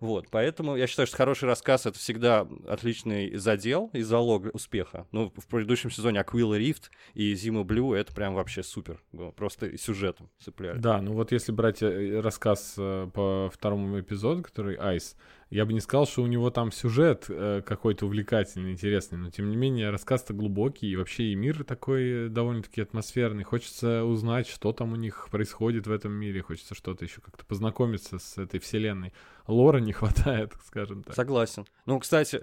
Вот, 0.00 0.28
поэтому 0.30 0.76
я 0.76 0.86
считаю, 0.86 1.06
что 1.06 1.16
хороший 1.16 1.44
рассказ— 1.44 1.86
это 1.86 1.98
всегда 1.98 2.46
отличный 2.66 3.36
задел 3.36 3.90
и 3.92 4.02
залог 4.02 4.54
успеха. 4.54 5.06
Ну, 5.12 5.32
в 5.36 5.46
предыдущем 5.46 5.90
сезоне 5.90 6.20
Аквилла 6.20 6.56
Рифт 6.56 6.90
и 7.14 7.34
Зима 7.34 7.64
Блю— 7.64 7.92
это 7.94 8.14
прям 8.14 8.34
вообще 8.34 8.62
супер. 8.62 9.02
Просто 9.36 9.76
сюжетом 9.78 10.30
цепляли. 10.38 10.78
Да, 10.78 11.00
ну 11.00 11.12
вот 11.12 11.32
если 11.32 11.52
брать 11.52 11.82
э, 11.82 12.20
рассказ 12.20 12.74
э, 12.76 13.08
по 13.12 13.50
второму 13.52 14.00
эпизоду, 14.00 14.42
который 14.42 14.76
«Айс», 14.76 15.16
я 15.50 15.64
бы 15.64 15.72
не 15.72 15.80
сказал, 15.80 16.06
что 16.06 16.22
у 16.22 16.26
него 16.26 16.50
там 16.50 16.70
сюжет 16.70 17.26
э, 17.28 17.62
какой-то 17.64 18.06
увлекательный, 18.06 18.72
интересный, 18.72 19.16
но 19.16 19.30
тем 19.30 19.48
не 19.48 19.56
менее 19.56 19.90
рассказ-то 19.90 20.34
глубокий, 20.34 20.90
и 20.90 20.96
вообще 20.96 21.32
и 21.32 21.34
мир 21.34 21.64
такой 21.64 22.26
э, 22.26 22.28
довольно-таки 22.28 22.82
атмосферный. 22.82 23.44
Хочется 23.44 24.04
узнать, 24.04 24.46
что 24.46 24.72
там 24.72 24.92
у 24.92 24.96
них 24.96 25.28
происходит 25.30 25.86
в 25.86 25.92
этом 25.92 26.12
мире, 26.12 26.42
хочется 26.42 26.74
что-то 26.74 27.04
еще 27.04 27.22
как-то 27.22 27.46
познакомиться 27.46 28.18
с 28.18 28.36
этой 28.36 28.60
вселенной 28.60 29.14
лора 29.48 29.78
не 29.78 29.92
хватает, 29.92 30.52
скажем 30.66 31.02
так. 31.02 31.14
Согласен. 31.14 31.66
Ну, 31.86 31.98
кстати, 31.98 32.40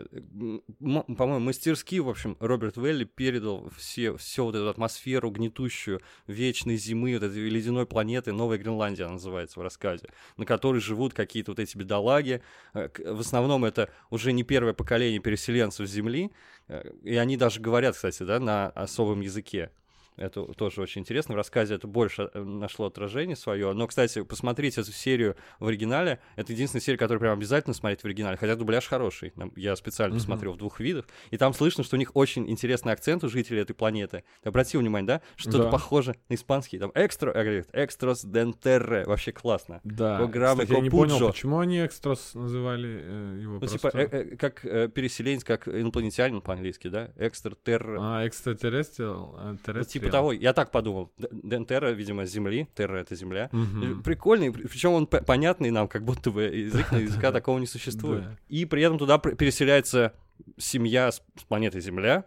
по-моему, 0.80 1.40
мастерски, 1.40 2.00
в 2.00 2.10
общем, 2.10 2.36
Роберт 2.40 2.78
Велли 2.78 3.06
передал 3.06 3.70
все, 3.78 4.18
все 4.18 4.44
вот 4.44 4.56
эту 4.56 4.68
атмосферу 4.68 5.30
гнетущую 5.30 6.02
вечной 6.28 6.76
зимы, 6.76 7.14
вот 7.14 7.24
этой 7.24 7.48
ледяной 7.48 7.86
планеты, 7.86 8.34
Новая 8.34 8.58
Гренландия 8.58 9.08
называется 9.08 9.60
в 9.60 9.64
рассказе, 9.64 10.10
на 10.36 10.46
которой 10.46 10.80
живут 10.80 11.14
какие-то 11.14 11.52
вот 11.52 11.60
эти 11.60 11.78
бедолаги. 11.78 12.42
Э, 12.74 12.90
в 12.98 13.20
основном 13.20 13.64
это 13.64 13.90
уже 14.10 14.34
не 14.34 14.44
первое 14.44 14.74
поколение 14.74 15.20
переселенцев 15.20 15.88
Земли, 15.88 16.32
э, 16.68 16.92
и 17.04 17.16
они 17.16 17.38
даже 17.38 17.62
говорят, 17.62 17.96
кстати, 17.96 18.24
да, 18.24 18.40
на 18.40 18.70
особом 18.70 19.22
языке. 19.22 19.72
Это 20.18 20.44
тоже 20.54 20.82
очень 20.82 21.02
интересно. 21.02 21.34
В 21.34 21.38
рассказе 21.38 21.76
это 21.76 21.88
больше 21.88 22.30
э, 22.34 22.42
нашло 22.42 22.88
отражение 22.88 23.36
свое. 23.36 23.74
Но, 23.74 23.88
кстати, 23.88 24.24
посмотрите 24.24 24.82
эту 24.82 24.92
серию 24.92 25.36
в 25.60 25.68
оригинале. 25.68 26.20
Это 26.36 26.54
единственная 26.54 26.82
серия, 26.82 26.98
которую 26.98 27.20
прям 27.20 27.34
обязательно 27.38 27.74
смотреть 27.74 28.02
в 28.02 28.06
оригинале. 28.06 28.38
Хотя 28.38 28.56
дубляж 28.56 28.88
хороший. 28.88 29.34
Я 29.56 29.76
специально 29.76 30.14
mm-hmm. 30.14 30.18
посмотрел 30.18 30.54
в 30.54 30.58
двух 30.58 30.80
видах. 30.80 31.06
И 31.32 31.38
там 31.38 31.54
слышно, 31.54 31.84
что 31.84 31.96
у 31.96 32.00
них 32.00 32.16
очень 32.16 32.50
интересный 32.50 32.94
акцент 32.94 33.24
у 33.24 33.30
жителей 33.30 33.62
этой 33.62 33.74
планеты. 33.74 34.24
Ты 34.42 34.50
обратил 34.50 34.82
внимание, 34.82 35.08
да? 35.08 35.22
Что-то 35.36 35.64
да. 35.64 35.70
похоже 35.70 36.16
на 36.30 36.36
испанский. 36.36 36.80
Там 36.80 36.92
экстра, 36.96 37.32
говорит, 37.32 37.68
экстрос 37.74 38.24
дентерре. 38.24 39.06
Вообще 39.06 39.32
классно. 39.32 39.82
Да. 39.84 40.26
Кстати, 40.28 40.74
я 40.74 40.80
не 40.80 40.90
понял, 40.90 41.28
почему 41.28 41.60
они 41.60 41.80
экстрос 41.80 42.34
называли 42.34 43.00
э, 43.02 43.40
его 43.42 43.60
Ну, 43.60 43.68
типа, 43.68 43.80
просто... 43.80 44.04
типа, 44.04 44.16
э, 44.16 44.28
э, 44.32 44.36
как 44.38 44.66
э, 44.66 44.88
переселенец, 44.88 45.44
как 45.44 45.68
инопланетянин 45.68 46.42
по-английски, 46.42 46.88
да? 46.88 47.12
Экстратерре. 47.18 47.98
А, 48.00 48.28
экстратеррестриал? 48.28 49.36
Э, 49.38 49.56
ну, 49.68 49.84
типа 49.84 50.05
типа 50.06 50.18
того, 50.18 50.32
я 50.32 50.54
так 50.54 50.72
подумал. 50.72 51.12
Дентера, 51.18 51.92
видимо, 51.92 52.26
Земли, 52.26 52.68
Терра— 52.76 52.98
это 53.00 53.16
Земля. 53.16 53.50
Угу. 53.52 54.02
Прикольный, 54.04 54.52
причем 54.52 54.94
он 54.94 55.08
понятный 55.08 55.72
нам, 55.72 55.88
как 55.88 56.04
будто 56.04 56.32
бы 56.32 56.44
язык 56.44 56.92
на 56.92 56.98
языка 56.98 57.32
такого 57.34 57.60
не 57.60 57.68
существует. 57.68 58.26
И 58.48 58.66
при 58.66 58.84
этом 58.84 58.98
туда 58.98 59.18
переселяется 59.18 60.14
семья 60.58 61.12
с 61.12 61.22
планеты 61.48 61.80
Земля, 61.80 62.26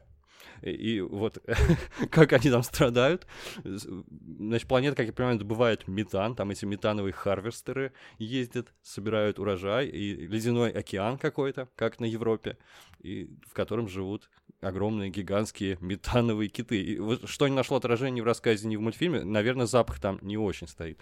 и 0.62 1.00
вот 1.00 1.38
как 2.11 2.32
они 2.32 2.50
там 2.50 2.62
страдают. 2.62 3.26
Значит, 3.64 4.68
планета, 4.68 4.97
как 4.97 5.06
я 5.06 5.12
понимаю, 5.12 5.38
добывает 5.38 5.87
метан, 5.88 6.35
там 6.35 6.50
эти 6.50 6.64
метановые 6.64 7.12
харвестеры 7.12 7.92
ездят, 8.18 8.73
собирают 8.82 9.38
урожай, 9.38 9.87
и 9.87 10.26
ледяной 10.26 10.70
океан 10.70 11.18
какой-то, 11.18 11.68
как 11.76 12.00
на 12.00 12.04
Европе, 12.04 12.58
и 13.00 13.30
в 13.47 13.54
котором 13.54 13.88
живут 13.88 14.28
огромные 14.61 15.11
гигантские 15.11 15.79
метановые 15.81 16.49
киты. 16.49 16.81
И 16.81 17.27
что 17.27 17.49
не 17.49 17.55
нашло 17.55 17.77
отражения 17.77 18.23
в 18.23 18.27
рассказе, 18.27 18.67
ни 18.69 18.77
в 18.77 18.81
мультфильме, 18.81 19.25
наверное, 19.25 19.67
запах 19.67 20.00
там 20.00 20.19
не 20.23 20.37
очень 20.37 20.69
стоит. 20.69 21.00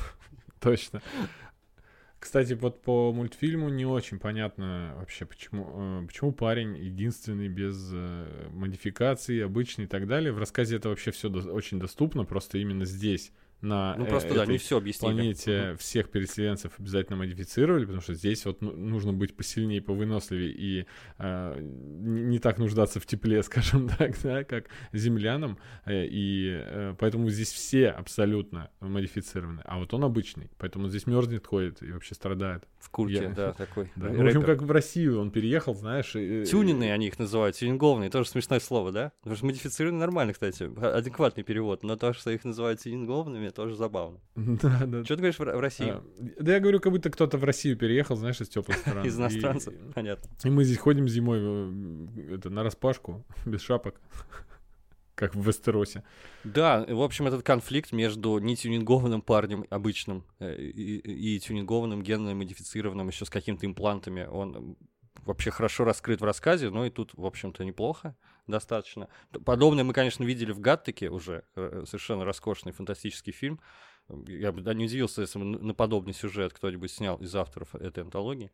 Точно. 0.60 1.02
Кстати, 2.18 2.52
вот 2.52 2.82
по 2.82 3.14
мультфильму 3.14 3.70
не 3.70 3.86
очень 3.86 4.18
понятно 4.18 4.94
вообще, 4.98 5.24
почему, 5.24 6.02
э, 6.02 6.06
почему 6.06 6.32
парень 6.32 6.76
единственный 6.76 7.48
без 7.48 7.90
э, 7.94 8.48
модификаций, 8.52 9.42
обычный 9.42 9.84
и 9.84 9.88
так 9.88 10.06
далее. 10.06 10.30
В 10.30 10.38
рассказе 10.38 10.76
это 10.76 10.90
вообще 10.90 11.12
все 11.12 11.30
очень 11.30 11.78
доступно, 11.78 12.26
просто 12.26 12.58
именно 12.58 12.84
здесь 12.84 13.32
на 13.62 13.94
ну, 13.96 14.06
просто, 14.06 14.34
да, 14.34 14.46
не 14.46 14.58
все 14.58 14.78
объяснили. 14.78 15.12
планете 15.12 15.76
всех 15.78 16.10
переселенцев 16.10 16.72
обязательно 16.78 17.16
модифицировали, 17.16 17.84
потому 17.84 18.00
что 18.00 18.14
здесь 18.14 18.44
вот 18.46 18.62
ну, 18.62 18.72
нужно 18.72 19.12
быть 19.12 19.36
посильнее, 19.36 19.82
повыносливее 19.82 20.52
и 20.52 20.86
э, 21.18 21.60
не, 21.60 22.38
так 22.38 22.58
нуждаться 22.58 23.00
в 23.00 23.06
тепле, 23.06 23.42
скажем 23.42 23.88
так, 23.88 24.14
да, 24.22 24.44
как 24.44 24.66
землянам. 24.92 25.58
Э, 25.84 26.06
и 26.06 26.62
э, 26.64 26.94
поэтому 26.98 27.28
здесь 27.28 27.52
все 27.52 27.88
абсолютно 27.88 28.70
модифицированы. 28.80 29.60
А 29.64 29.78
вот 29.78 29.92
он 29.92 30.04
обычный, 30.04 30.50
поэтому 30.58 30.88
здесь 30.88 31.06
мерзнет, 31.06 31.46
ходит 31.46 31.82
и 31.82 31.92
вообще 31.92 32.14
страдает. 32.14 32.64
В 32.78 32.88
курте, 32.88 33.24
Я... 33.24 33.28
да, 33.30 33.52
такой. 33.52 33.90
Да. 34.00 34.08
В 34.08 34.24
общем, 34.24 34.42
как 34.42 34.62
в 34.62 34.70
Россию 34.70 35.20
он 35.20 35.30
переехал, 35.30 35.74
знаешь. 35.74 36.16
И... 36.16 36.44
Тюненные 36.44 36.94
они 36.94 37.08
их 37.08 37.18
называют, 37.18 37.56
тюнингованные, 37.56 38.08
тоже 38.08 38.30
смешное 38.30 38.60
слово, 38.60 38.92
да? 38.92 39.12
Потому 39.20 39.36
что 39.36 39.46
модифицированные 39.46 40.00
нормально, 40.00 40.32
кстати, 40.32 40.62
адекватный 40.62 41.42
перевод, 41.42 41.82
но 41.82 41.96
то, 41.96 42.14
что 42.14 42.30
их 42.30 42.44
называют 42.44 42.80
тюнингованными, 42.80 43.49
тоже 43.50 43.74
забавно. 43.74 44.20
Да, 44.36 44.86
да. 44.86 45.04
Что 45.04 45.16
ты 45.16 45.22
говоришь 45.22 45.38
в 45.38 45.60
России? 45.60 45.90
А, 45.90 46.02
да 46.38 46.54
я 46.54 46.60
говорю, 46.60 46.80
как 46.80 46.92
будто 46.92 47.10
кто-то 47.10 47.38
в 47.38 47.44
Россию 47.44 47.76
переехал, 47.76 48.16
знаешь, 48.16 48.40
из 48.40 48.48
теплых 48.48 48.76
стран. 48.78 49.06
Из 49.06 49.18
иностранцев, 49.18 49.74
понятно. 49.94 50.28
И 50.44 50.50
мы 50.50 50.64
здесь 50.64 50.78
ходим 50.78 51.08
зимой 51.08 51.38
это, 52.34 52.50
на 52.50 52.62
распашку, 52.62 53.24
без 53.46 53.60
шапок. 53.60 54.00
как 55.14 55.34
в 55.34 55.46
Вестеросе. 55.46 56.02
Да, 56.44 56.84
в 56.88 57.02
общем, 57.02 57.26
этот 57.26 57.42
конфликт 57.42 57.92
между 57.92 58.38
нетюнингованным 58.38 59.22
парнем 59.22 59.66
обычным 59.68 60.24
э, 60.38 60.56
и, 60.56 61.36
и 61.36 61.40
тюнингованным, 61.40 62.02
генно 62.02 62.34
модифицированным 62.34 63.08
еще 63.08 63.24
с 63.26 63.30
какими-то 63.30 63.66
имплантами, 63.66 64.24
он 64.24 64.76
вообще 65.26 65.50
хорошо 65.50 65.84
раскрыт 65.84 66.20
в 66.20 66.24
рассказе, 66.24 66.70
но 66.70 66.86
и 66.86 66.90
тут, 66.90 67.12
в 67.14 67.24
общем-то, 67.24 67.64
неплохо 67.64 68.16
достаточно. 68.50 69.08
Подобное 69.44 69.84
мы, 69.84 69.92
конечно, 69.92 70.24
видели 70.24 70.52
в 70.52 70.60
Гаттеке 70.60 71.10
уже, 71.10 71.44
э, 71.56 71.84
совершенно 71.86 72.24
роскошный 72.24 72.72
фантастический 72.72 73.32
фильм. 73.32 73.60
Я 74.26 74.52
бы 74.52 74.62
не 74.74 74.84
удивился, 74.84 75.22
если 75.22 75.38
бы 75.38 75.44
на 75.44 75.74
подобный 75.74 76.14
сюжет 76.14 76.52
кто-нибудь 76.52 76.90
снял 76.90 77.16
из 77.18 77.34
авторов 77.34 77.74
этой 77.74 78.02
антологии 78.02 78.50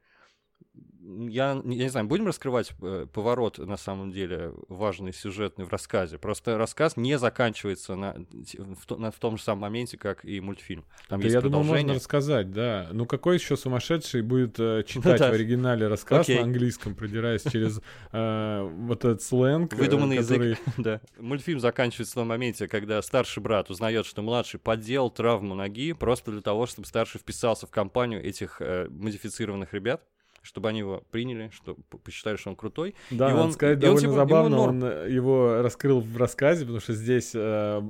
я, 1.06 1.62
я 1.64 1.84
не 1.84 1.88
знаю, 1.88 2.06
будем 2.06 2.26
раскрывать 2.26 2.72
э, 2.82 3.06
поворот, 3.12 3.58
на 3.58 3.76
самом 3.76 4.10
деле, 4.10 4.52
важный 4.68 5.12
сюжетный 5.12 5.64
в 5.64 5.70
рассказе. 5.70 6.18
Просто 6.18 6.58
рассказ 6.58 6.96
не 6.96 7.18
заканчивается 7.18 7.94
на, 7.94 8.16
в, 8.32 8.98
на, 8.98 9.10
в 9.10 9.16
том 9.16 9.36
же 9.36 9.42
самом 9.42 9.62
моменте, 9.62 9.96
как 9.96 10.24
и 10.24 10.40
мультфильм. 10.40 10.84
Там 11.08 11.20
да 11.20 11.26
есть 11.26 11.34
я 11.34 11.40
думаю, 11.40 11.64
можно 11.64 11.94
рассказать, 11.94 12.50
да. 12.50 12.88
Ну 12.92 13.06
какой 13.06 13.36
еще 13.36 13.56
сумасшедший 13.56 14.22
будет 14.22 14.58
э, 14.58 14.82
читать 14.86 15.20
в 15.20 15.24
оригинале 15.24 15.86
рассказ 15.86 16.28
на 16.28 16.42
английском, 16.42 16.94
продираясь 16.94 17.42
через 17.42 17.80
э, 18.12 18.62
вот 18.62 19.04
этот 19.04 19.22
сленг? 19.22 19.74
Выдуманный 19.74 20.16
язык, 20.16 20.58
да. 20.76 21.00
Мультфильм 21.18 21.60
заканчивается 21.60 22.12
в 22.12 22.16
том 22.16 22.28
моменте, 22.28 22.68
когда 22.68 23.00
старший 23.02 23.42
брат 23.42 23.70
узнает, 23.70 24.06
что 24.06 24.22
младший 24.22 24.58
подделал 24.58 25.10
травму 25.10 25.54
ноги 25.54 25.92
просто 25.92 26.32
для 26.32 26.40
того, 26.40 26.66
чтобы 26.66 26.88
старший 26.88 27.20
вписался 27.20 27.66
в 27.66 27.70
компанию 27.70 28.24
этих 28.24 28.60
модифицированных 28.60 29.72
ребят 29.72 30.02
чтобы 30.46 30.68
они 30.68 30.80
его 30.80 31.02
приняли, 31.10 31.50
чтобы 31.52 31.82
посчитали, 31.82 32.36
что 32.36 32.50
он 32.50 32.56
крутой. 32.56 32.94
Да, 33.10 33.30
и 33.30 33.34
он, 33.34 33.52
сказать, 33.52 33.78
и 33.78 33.80
довольно 33.80 34.08
он, 34.08 34.14
типа, 34.14 34.14
забавно, 34.14 34.58
он 34.60 34.84
э, 34.84 35.10
его 35.10 35.60
раскрыл 35.60 36.00
в 36.00 36.16
рассказе, 36.16 36.60
потому 36.60 36.80
что 36.80 36.92
здесь, 36.92 37.32
э, 37.34 37.82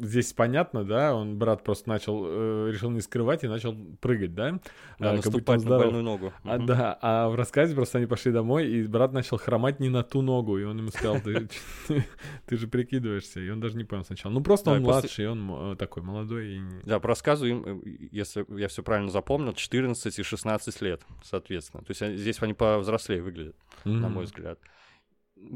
здесь 0.00 0.32
понятно, 0.32 0.84
да, 0.84 1.14
он, 1.14 1.38
брат 1.38 1.62
просто 1.62 1.88
начал, 1.88 2.24
э, 2.26 2.70
решил 2.72 2.90
не 2.90 3.00
скрывать 3.00 3.44
и 3.44 3.48
начал 3.48 3.76
прыгать, 4.00 4.34
да? 4.34 4.58
Да, 4.98 5.12
э, 5.12 5.16
наступать 5.16 5.62
на 5.62 5.78
больную 5.78 6.02
ногу. 6.02 6.32
А, 6.42 6.56
угу. 6.56 6.66
Да, 6.66 6.98
а 7.02 7.28
в 7.28 7.34
рассказе 7.34 7.74
просто 7.74 7.98
они 7.98 8.06
пошли 8.06 8.32
домой, 8.32 8.66
и 8.66 8.82
брат 8.86 9.12
начал 9.12 9.36
хромать 9.36 9.78
не 9.78 9.90
на 9.90 10.02
ту 10.02 10.22
ногу, 10.22 10.58
и 10.58 10.64
он 10.64 10.78
ему 10.78 10.88
сказал, 10.88 11.20
ты, 11.20 11.48
ты 12.46 12.56
же 12.56 12.66
прикидываешься, 12.66 13.40
и 13.40 13.50
он 13.50 13.60
даже 13.60 13.76
не 13.76 13.84
понял 13.84 14.04
сначала. 14.04 14.32
Ну, 14.32 14.42
просто 14.42 14.70
он 14.70 14.82
младший, 14.82 15.28
он 15.28 15.72
э, 15.72 15.76
такой 15.76 16.02
молодой. 16.02 16.62
Да, 16.84 16.98
по 16.98 17.08
рассказу 17.08 17.46
им, 17.46 17.62
э, 17.66 18.08
если 18.10 18.46
я 18.58 18.68
все 18.68 18.82
правильно 18.82 19.10
запомнил, 19.10 19.52
14 19.52 20.18
и 20.18 20.22
16 20.22 20.80
лет, 20.80 21.02
соответственно 21.22 21.73
интересно. 21.74 21.80
То 21.82 22.06
есть 22.06 22.20
здесь 22.20 22.42
они 22.42 22.54
повзрослее 22.54 23.22
выглядят, 23.22 23.56
mm-hmm. 23.84 23.90
на 23.90 24.08
мой 24.08 24.24
взгляд. 24.24 24.58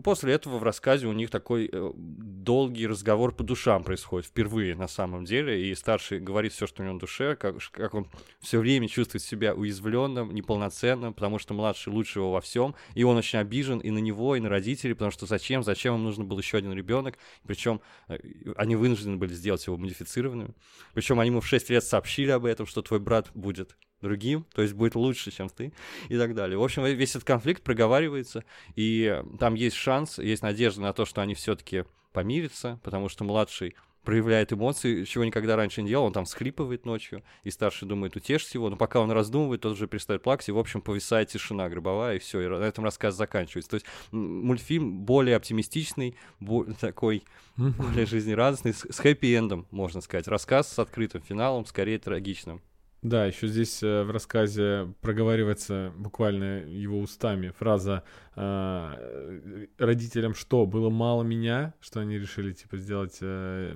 После 0.03 0.35
этого 0.35 0.59
в 0.59 0.65
рассказе 0.65 1.07
у 1.07 1.13
них 1.13 1.31
такой 1.31 1.71
э, 1.73 1.93
долгий 1.97 2.87
разговор 2.87 3.33
по 3.33 3.45
душам 3.45 3.85
происходит 3.85 4.27
впервые 4.27 4.75
на 4.75 4.89
самом 4.89 5.25
деле, 5.25 5.67
и 5.71 5.75
старший 5.75 6.19
говорит 6.19 6.53
все, 6.53 6.67
что 6.67 6.83
у 6.83 6.85
него 6.85 6.95
на 6.95 7.01
душе, 7.01 7.37
как, 7.37 7.57
как 7.71 7.95
он 7.95 8.09
все 8.41 8.59
время 8.59 8.89
чувствует 8.89 9.23
себя 9.23 9.55
уязвленным, 9.55 10.35
неполноценным, 10.35 11.15
потому 11.15 11.39
что 11.39 11.55
младший 11.55 11.93
лучше 11.93 12.19
его 12.19 12.33
во 12.33 12.41
всем, 12.41 12.75
и 12.95 13.05
он 13.05 13.17
очень 13.17 13.39
обижен 13.39 13.79
и 13.79 13.91
на 13.91 13.99
него, 13.99 14.35
и 14.35 14.41
на 14.41 14.49
родителей, 14.49 14.95
потому 14.95 15.13
что 15.13 15.27
зачем, 15.27 15.63
зачем 15.63 15.95
им 15.95 16.03
нужно 16.03 16.25
был 16.25 16.39
еще 16.39 16.59
один 16.59 16.73
ребенок, 16.73 17.17
причем 17.47 17.81
э, 18.09 18.19
они 18.57 18.75
вынуждены 18.75 19.17
были 19.17 19.33
сделать 19.33 19.65
его 19.65 19.77
модифицированным, 19.79 20.55
причем 20.93 21.21
они 21.21 21.31
ему 21.31 21.41
в 21.41 21.47
6 21.47 21.71
лет 21.71 21.85
сообщили 21.85 22.33
об 22.33 22.45
этом, 22.45 22.67
что 22.67 22.83
твой 22.83 22.99
брат 22.99 23.31
будет 23.33 23.77
другим, 24.01 24.47
то 24.55 24.63
есть 24.63 24.75
будет 24.75 24.95
лучше, 24.95 25.31
чем 25.31 25.49
ты, 25.49 25.73
и 26.09 26.17
так 26.17 26.35
далее. 26.35 26.59
В 26.59 26.63
общем, 26.63 26.85
весь 26.85 27.11
этот 27.11 27.25
конфликт 27.25 27.63
проговаривается, 27.63 28.45
и 28.77 29.23
там 29.39 29.55
есть 29.55 29.77
шанс, 29.77 30.19
есть 30.19 30.43
надежда 30.43 30.83
на 30.83 30.93
то, 30.93 31.05
что 31.05 31.21
они 31.21 31.35
все-таки 31.35 31.85
помирятся, 32.13 32.81
потому 32.83 33.09
что 33.09 33.25
младший 33.25 33.75
проявляет 34.09 34.55
эмоции, 34.55 35.05
чего 35.05 35.25
никогда 35.25 35.55
раньше 35.55 35.83
не 35.83 35.89
делал, 35.89 36.07
он 36.07 36.13
там 36.15 36.25
схлипывает 36.25 36.87
ночью, 36.87 37.23
и 37.45 37.51
старший 37.51 37.87
думает 37.87 38.17
утешить 38.17 38.55
его, 38.55 38.71
но 38.71 38.77
пока 38.77 39.01
он 39.01 39.11
раздумывает, 39.11 39.61
тот 39.61 39.75
уже 39.75 39.87
перестает 39.87 40.23
плакать, 40.23 40.49
и, 40.49 40.53
в 40.53 40.59
общем, 40.59 40.81
повисает 40.81 41.29
тишина 41.29 41.69
гробовая, 41.69 42.17
и 42.17 42.19
все, 42.19 42.41
и 42.41 42.49
на 42.49 42.65
этом 42.65 42.85
рассказ 42.85 43.15
заканчивается. 43.17 43.71
То 43.71 43.75
есть 43.75 43.87
мультфильм 44.11 45.05
более 45.05 45.37
оптимистичный, 45.37 46.17
более, 46.41 46.75
такой, 46.75 47.23
более 47.57 48.07
жизнерадостный, 48.07 48.73
с, 48.73 48.87
с 48.91 48.99
хэппи-эндом, 48.99 49.67
можно 49.71 50.01
сказать. 50.01 50.27
Рассказ 50.27 50.73
с 50.73 50.79
открытым 50.79 51.21
финалом, 51.21 51.67
скорее 51.67 51.99
трагичным. 51.99 52.63
Да, 53.03 53.27
еще 53.27 53.47
здесь 53.47 53.81
э, 53.85 54.03
в 54.03 54.11
рассказе 54.11 54.93
проговаривается 55.01 55.93
буквально 55.97 56.65
его 56.65 56.99
устами 56.99 57.53
фраза 57.57 58.03
э, 58.35 59.67
родителям 59.79 60.35
что 60.35 60.67
было 60.67 60.91
мало 60.91 61.23
меня, 61.23 61.75
что 61.81 62.01
они 62.01 62.19
решили 62.19 62.53
типа 62.53 62.77
сделать 62.77 63.19
э, 63.21 63.73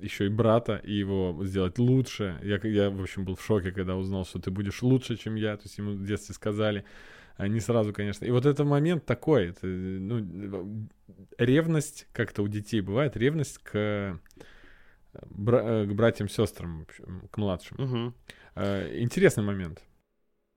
еще 0.00 0.26
и 0.26 0.28
брата 0.28 0.80
и 0.84 0.92
его 0.92 1.36
сделать 1.42 1.78
лучше. 1.80 2.38
Я, 2.44 2.60
я 2.62 2.88
в 2.90 3.02
общем 3.02 3.24
был 3.24 3.34
в 3.34 3.44
шоке, 3.44 3.72
когда 3.72 3.96
узнал, 3.96 4.24
что 4.24 4.38
ты 4.38 4.52
будешь 4.52 4.82
лучше, 4.82 5.16
чем 5.16 5.34
я, 5.34 5.56
то 5.56 5.64
есть 5.64 5.78
ему 5.78 5.92
в 5.92 6.06
детстве 6.06 6.36
сказали. 6.36 6.84
А 7.36 7.48
не 7.48 7.58
сразу, 7.58 7.92
конечно. 7.92 8.24
И 8.24 8.30
вот 8.30 8.46
этот 8.46 8.64
момент 8.64 9.04
такой, 9.06 9.48
это, 9.48 9.66
ну, 9.66 10.86
ревность 11.36 12.06
как-то 12.12 12.42
у 12.42 12.48
детей 12.48 12.80
бывает, 12.80 13.16
ревность 13.16 13.58
к 13.58 14.20
бра- 15.26 15.62
э, 15.62 15.86
к 15.86 15.92
братьям-сестрам, 15.92 16.86
к 17.30 17.36
младшим. 17.36 17.78
Угу. 17.80 18.14
Интересный 18.98 19.44
момент. 19.44 19.82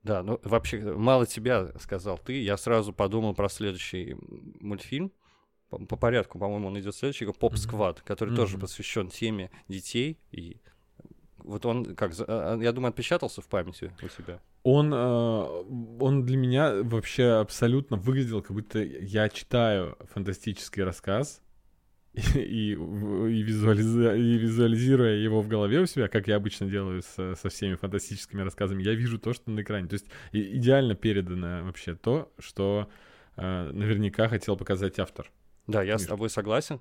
Да, 0.03 0.23
ну 0.23 0.39
вообще 0.43 0.79
мало 0.93 1.25
тебя 1.25 1.71
сказал 1.79 2.17
ты. 2.17 2.41
Я 2.41 2.57
сразу 2.57 2.93
подумал 2.93 3.33
про 3.33 3.49
следующий 3.49 4.15
мультфильм. 4.61 5.11
По, 5.69 5.79
по 5.79 5.97
порядку, 5.97 6.39
по-моему, 6.39 6.67
он 6.67 6.79
идет 6.79 6.95
следующий, 6.95 7.25
Поп 7.25 7.57
Сквад, 7.57 8.01
который 8.01 8.33
mm-hmm. 8.33 8.37
тоже 8.37 8.57
посвящен 8.57 9.09
теме 9.09 9.51
детей. 9.67 10.17
И 10.31 10.61
вот 11.39 11.65
он, 11.65 11.95
как, 11.95 12.13
а, 12.25 12.57
я 12.57 12.71
думаю, 12.71 12.91
отпечатался 12.91 13.41
в 13.41 13.47
памяти 13.47 13.91
у 14.01 14.07
себя. 14.07 14.39
Он, 14.63 14.93
он 14.93 16.25
для 16.25 16.37
меня 16.37 16.83
вообще 16.83 17.39
абсолютно 17.39 17.97
выглядел, 17.97 18.41
как 18.41 18.51
будто 18.51 18.81
я 18.81 19.27
читаю 19.27 19.97
фантастический 20.13 20.83
рассказ, 20.83 21.41
и, 22.35 22.71
и, 22.71 23.41
визуализируя, 23.43 24.15
и 24.15 24.37
визуализируя 24.37 25.15
его 25.15 25.41
в 25.41 25.47
голове 25.47 25.81
у 25.81 25.85
себя, 25.85 26.07
как 26.07 26.27
я 26.27 26.35
обычно 26.35 26.67
делаю 26.67 27.01
со, 27.03 27.35
со 27.35 27.49
всеми 27.49 27.75
фантастическими 27.75 28.41
рассказами, 28.41 28.83
я 28.83 28.93
вижу 28.93 29.19
то, 29.19 29.33
что 29.33 29.51
на 29.51 29.61
экране. 29.61 29.87
То 29.87 29.93
есть 29.93 30.07
идеально 30.31 30.95
передано 30.95 31.63
вообще 31.63 31.95
то, 31.95 32.31
что 32.39 32.89
э, 33.35 33.71
наверняка 33.71 34.27
хотел 34.27 34.57
показать 34.57 34.99
автор. 34.99 35.31
Да, 35.67 35.83
я 35.83 35.93
Мир. 35.93 35.99
с 35.99 36.05
тобой 36.05 36.29
согласен 36.29 36.79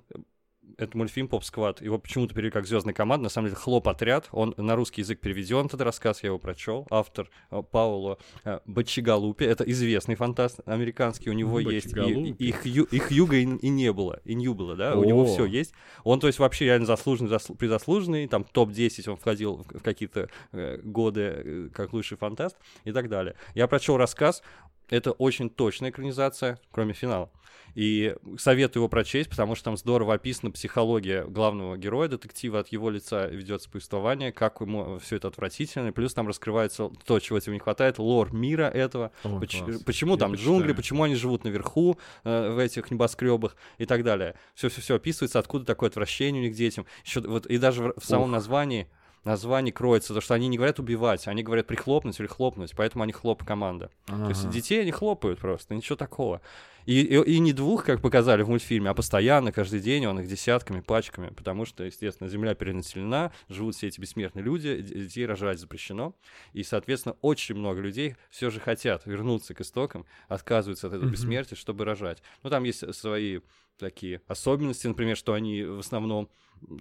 это 0.77 0.97
мультфильм 0.97 1.27
Поп 1.27 1.43
Сквад. 1.43 1.81
Его 1.81 1.97
почему-то 1.97 2.33
перевели 2.33 2.51
как 2.51 2.67
Звездная 2.67 2.93
команда. 2.93 3.23
На 3.23 3.29
самом 3.29 3.47
деле 3.47 3.57
Хлоп 3.57 3.87
отряд. 3.87 4.27
Он 4.31 4.53
на 4.57 4.75
русский 4.75 5.01
язык 5.01 5.19
переведен, 5.19 5.65
этот 5.65 5.81
рассказ, 5.81 6.23
я 6.23 6.27
его 6.27 6.39
прочел. 6.39 6.85
Автор 6.89 7.29
э, 7.51 7.61
Пауло 7.71 8.17
э, 8.43 8.59
Бачигалупи. 8.65 9.45
Это 9.45 9.63
известный 9.63 10.15
фантаст 10.15 10.59
американский. 10.65 11.29
У 11.29 11.33
него 11.33 11.59
есть 11.59 11.93
и, 11.95 12.35
и, 12.37 12.51
Хью, 12.51 12.83
и 12.85 12.99
Хьюга 12.99 13.37
и, 13.37 13.43
и 13.43 13.69
не 13.69 13.91
было. 13.93 14.19
И 14.23 14.35
Нью 14.35 14.53
было, 14.53 14.75
да? 14.75 14.95
У 14.95 15.03
него 15.03 15.25
все 15.25 15.45
есть. 15.45 15.73
Он, 16.03 16.19
то 16.19 16.27
есть, 16.27 16.39
вообще 16.39 16.65
реально 16.65 16.85
заслуженный, 16.85 17.29
заслу, 17.29 17.55
призаслуженный. 17.55 18.27
Там 18.27 18.43
топ-10 18.43 19.09
он 19.09 19.17
входил 19.17 19.57
в, 19.57 19.79
в 19.79 19.83
какие-то 19.83 20.29
э, 20.51 20.77
годы 20.83 21.21
э, 21.21 21.69
как 21.73 21.93
лучший 21.93 22.17
фантаст 22.17 22.57
и 22.83 22.91
так 22.91 23.09
далее. 23.09 23.35
Я 23.55 23.67
прочел 23.67 23.97
рассказ. 23.97 24.43
Это 24.89 25.11
очень 25.11 25.49
точная 25.49 25.89
экранизация, 25.89 26.59
кроме 26.71 26.93
финала. 26.93 27.29
И 27.75 28.15
советую 28.39 28.81
его 28.81 28.89
прочесть, 28.89 29.29
потому 29.29 29.53
что 29.53 29.65
там 29.65 29.77
здорово 29.77 30.15
описана 30.15 30.51
психология 30.51 31.23
главного 31.25 31.77
героя 31.77 32.07
детектива, 32.07 32.59
от 32.59 32.69
его 32.69 32.89
лица 32.89 33.27
ведется 33.27 33.69
повествование, 33.69 34.31
как 34.31 34.61
ему 34.61 34.97
все 34.97 35.17
это 35.17 35.27
отвратительно, 35.27 35.91
плюс 35.91 36.13
там 36.15 36.27
раскрывается 36.27 36.89
то, 37.05 37.19
чего 37.19 37.39
тебе 37.39 37.53
не 37.53 37.59
хватает, 37.59 37.99
лор 37.99 38.33
мира 38.33 38.63
этого, 38.63 39.11
О, 39.23 39.39
поч- 39.39 39.61
класс. 39.61 39.83
почему 39.83 40.13
Я 40.13 40.17
там 40.17 40.31
почитаю. 40.31 40.55
джунгли, 40.55 40.73
почему 40.73 41.03
они 41.03 41.13
живут 41.15 41.43
наверху 41.43 41.99
э, 42.23 42.49
в 42.49 42.57
этих 42.57 42.89
небоскребах 42.89 43.55
и 43.77 43.85
так 43.85 44.03
далее. 44.03 44.33
Все-все-все 44.55 44.95
описывается, 44.95 45.37
откуда 45.37 45.63
такое 45.65 45.89
отвращение 45.89 46.41
у 46.41 46.45
них 46.45 46.53
к 46.53 46.57
детям. 46.57 46.85
Еще, 47.05 47.19
вот, 47.21 47.45
и 47.45 47.59
даже 47.59 47.83
в, 47.83 47.99
в 47.99 48.05
самом 48.05 48.25
Ух. 48.29 48.31
названии 48.31 48.87
названии 49.27 49.71
кроется, 49.71 50.13
то 50.13 50.21
что 50.21 50.33
они 50.33 50.47
не 50.47 50.57
говорят 50.57 50.79
убивать, 50.79 51.27
они 51.27 51.43
говорят 51.43 51.67
прихлопнуть 51.67 52.19
или 52.19 52.27
хлопнуть, 52.27 52.73
поэтому 52.75 53.03
они 53.03 53.13
хлоп 53.13 53.43
команда. 53.43 53.91
Ага. 54.07 54.23
То 54.23 54.29
есть 54.29 54.49
детей 54.49 54.81
они 54.81 54.91
хлопают 54.91 55.39
просто, 55.39 55.75
ничего 55.75 55.95
такого. 55.95 56.41
И, 56.85 57.01
и, 57.01 57.21
и 57.21 57.39
не 57.39 57.51
двух, 57.51 57.83
как 57.83 58.01
показали 58.01 58.43
в 58.43 58.49
мультфильме, 58.49 58.89
а 58.89 58.93
постоянно, 58.93 59.51
каждый 59.51 59.81
день 59.81 60.05
он 60.05 60.21
их 60.21 60.27
десятками, 60.27 60.79
пачками, 60.79 61.33
потому 61.33 61.65
что, 61.65 61.83
естественно, 61.83 62.29
Земля 62.29 62.55
перенаселена, 62.55 63.33
живут 63.49 63.75
все 63.75 63.87
эти 63.87 63.99
бессмертные 63.99 64.41
люди, 64.41 64.79
детей 64.79 65.25
рожать 65.25 65.59
запрещено, 65.59 66.15
и, 66.53 66.63
соответственно, 66.63 67.17
очень 67.21 67.55
много 67.55 67.81
людей 67.81 68.15
все 68.29 68.49
же 68.49 68.61
хотят 68.61 69.05
вернуться 69.05 69.53
к 69.53 69.59
истокам, 69.59 70.05
отказываются 70.29 70.87
от 70.87 70.93
этого 70.93 71.09
бессмертия, 71.09 71.57
чтобы 71.57 71.83
рожать. 71.83 72.23
Ну, 72.43 72.49
там 72.49 72.63
есть 72.63 72.95
свои 72.95 73.41
такие 73.77 74.21
особенности, 74.27 74.87
например, 74.87 75.17
что 75.17 75.33
они 75.33 75.63
в 75.63 75.79
основном 75.79 76.29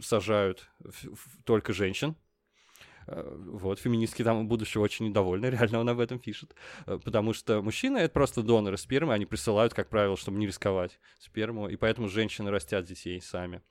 сажают 0.00 0.70
только 1.44 1.72
женщин, 1.72 2.14
вот, 3.06 3.78
феминистки 3.78 4.24
там 4.24 4.48
будущего 4.48 4.82
очень 4.82 5.06
недовольны, 5.06 5.46
реально 5.50 5.80
он 5.80 5.88
об 5.88 6.00
этом 6.00 6.18
пишет. 6.18 6.54
Э, 6.86 6.98
потому 7.02 7.32
что 7.32 7.62
мужчины— 7.62 7.98
это 7.98 8.12
просто 8.12 8.42
доноры 8.42 8.76
спермы, 8.76 9.14
они 9.14 9.26
присылают, 9.26 9.74
как 9.74 9.88
правило, 9.88 10.16
чтобы 10.16 10.38
не 10.38 10.46
рисковать 10.46 10.98
сперму, 11.18 11.68
и 11.68 11.76
поэтому 11.76 12.08
женщины 12.08 12.50
растят 12.50 12.84
детей 12.84 13.20
сами. 13.20 13.62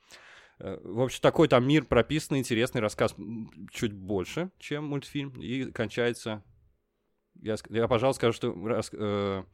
Э, 0.58 0.78
в 0.82 1.00
общем, 1.02 1.20
такой 1.20 1.48
там 1.48 1.66
мир 1.66 1.84
прописанный, 1.84 2.40
интересный 2.40 2.80
рассказ 2.80 3.14
чуть 3.70 3.92
больше, 3.92 4.50
чем 4.58 4.84
мультфильм, 4.84 5.30
и 5.40 5.70
кончается... 5.72 6.42
Я, 7.42 7.56
я 7.68 7.86
пожалуй, 7.86 8.14
скажу, 8.14 8.32
что 8.32 8.54
рас, 8.66 8.88
э, 8.92 9.44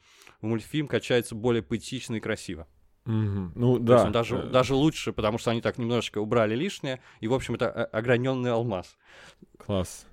мультфильм 0.40 0.86
качается 0.86 1.34
более 1.34 1.62
поэтично 1.62 2.14
и 2.14 2.20
красиво. 2.20 2.68
Угу. 3.06 3.52
Ну 3.54 3.78
да. 3.78 4.10
даже, 4.10 4.36
э... 4.36 4.50
даже 4.50 4.74
лучше, 4.74 5.12
потому 5.12 5.38
что 5.38 5.50
они 5.50 5.60
так 5.60 5.78
немножечко 5.78 6.18
убрали 6.18 6.54
лишнее, 6.54 7.00
и, 7.20 7.28
в 7.28 7.34
общем, 7.34 7.54
это 7.54 7.84
ограненный 7.86 8.52
алмаз. 8.52 8.96
Класс. 9.58 10.06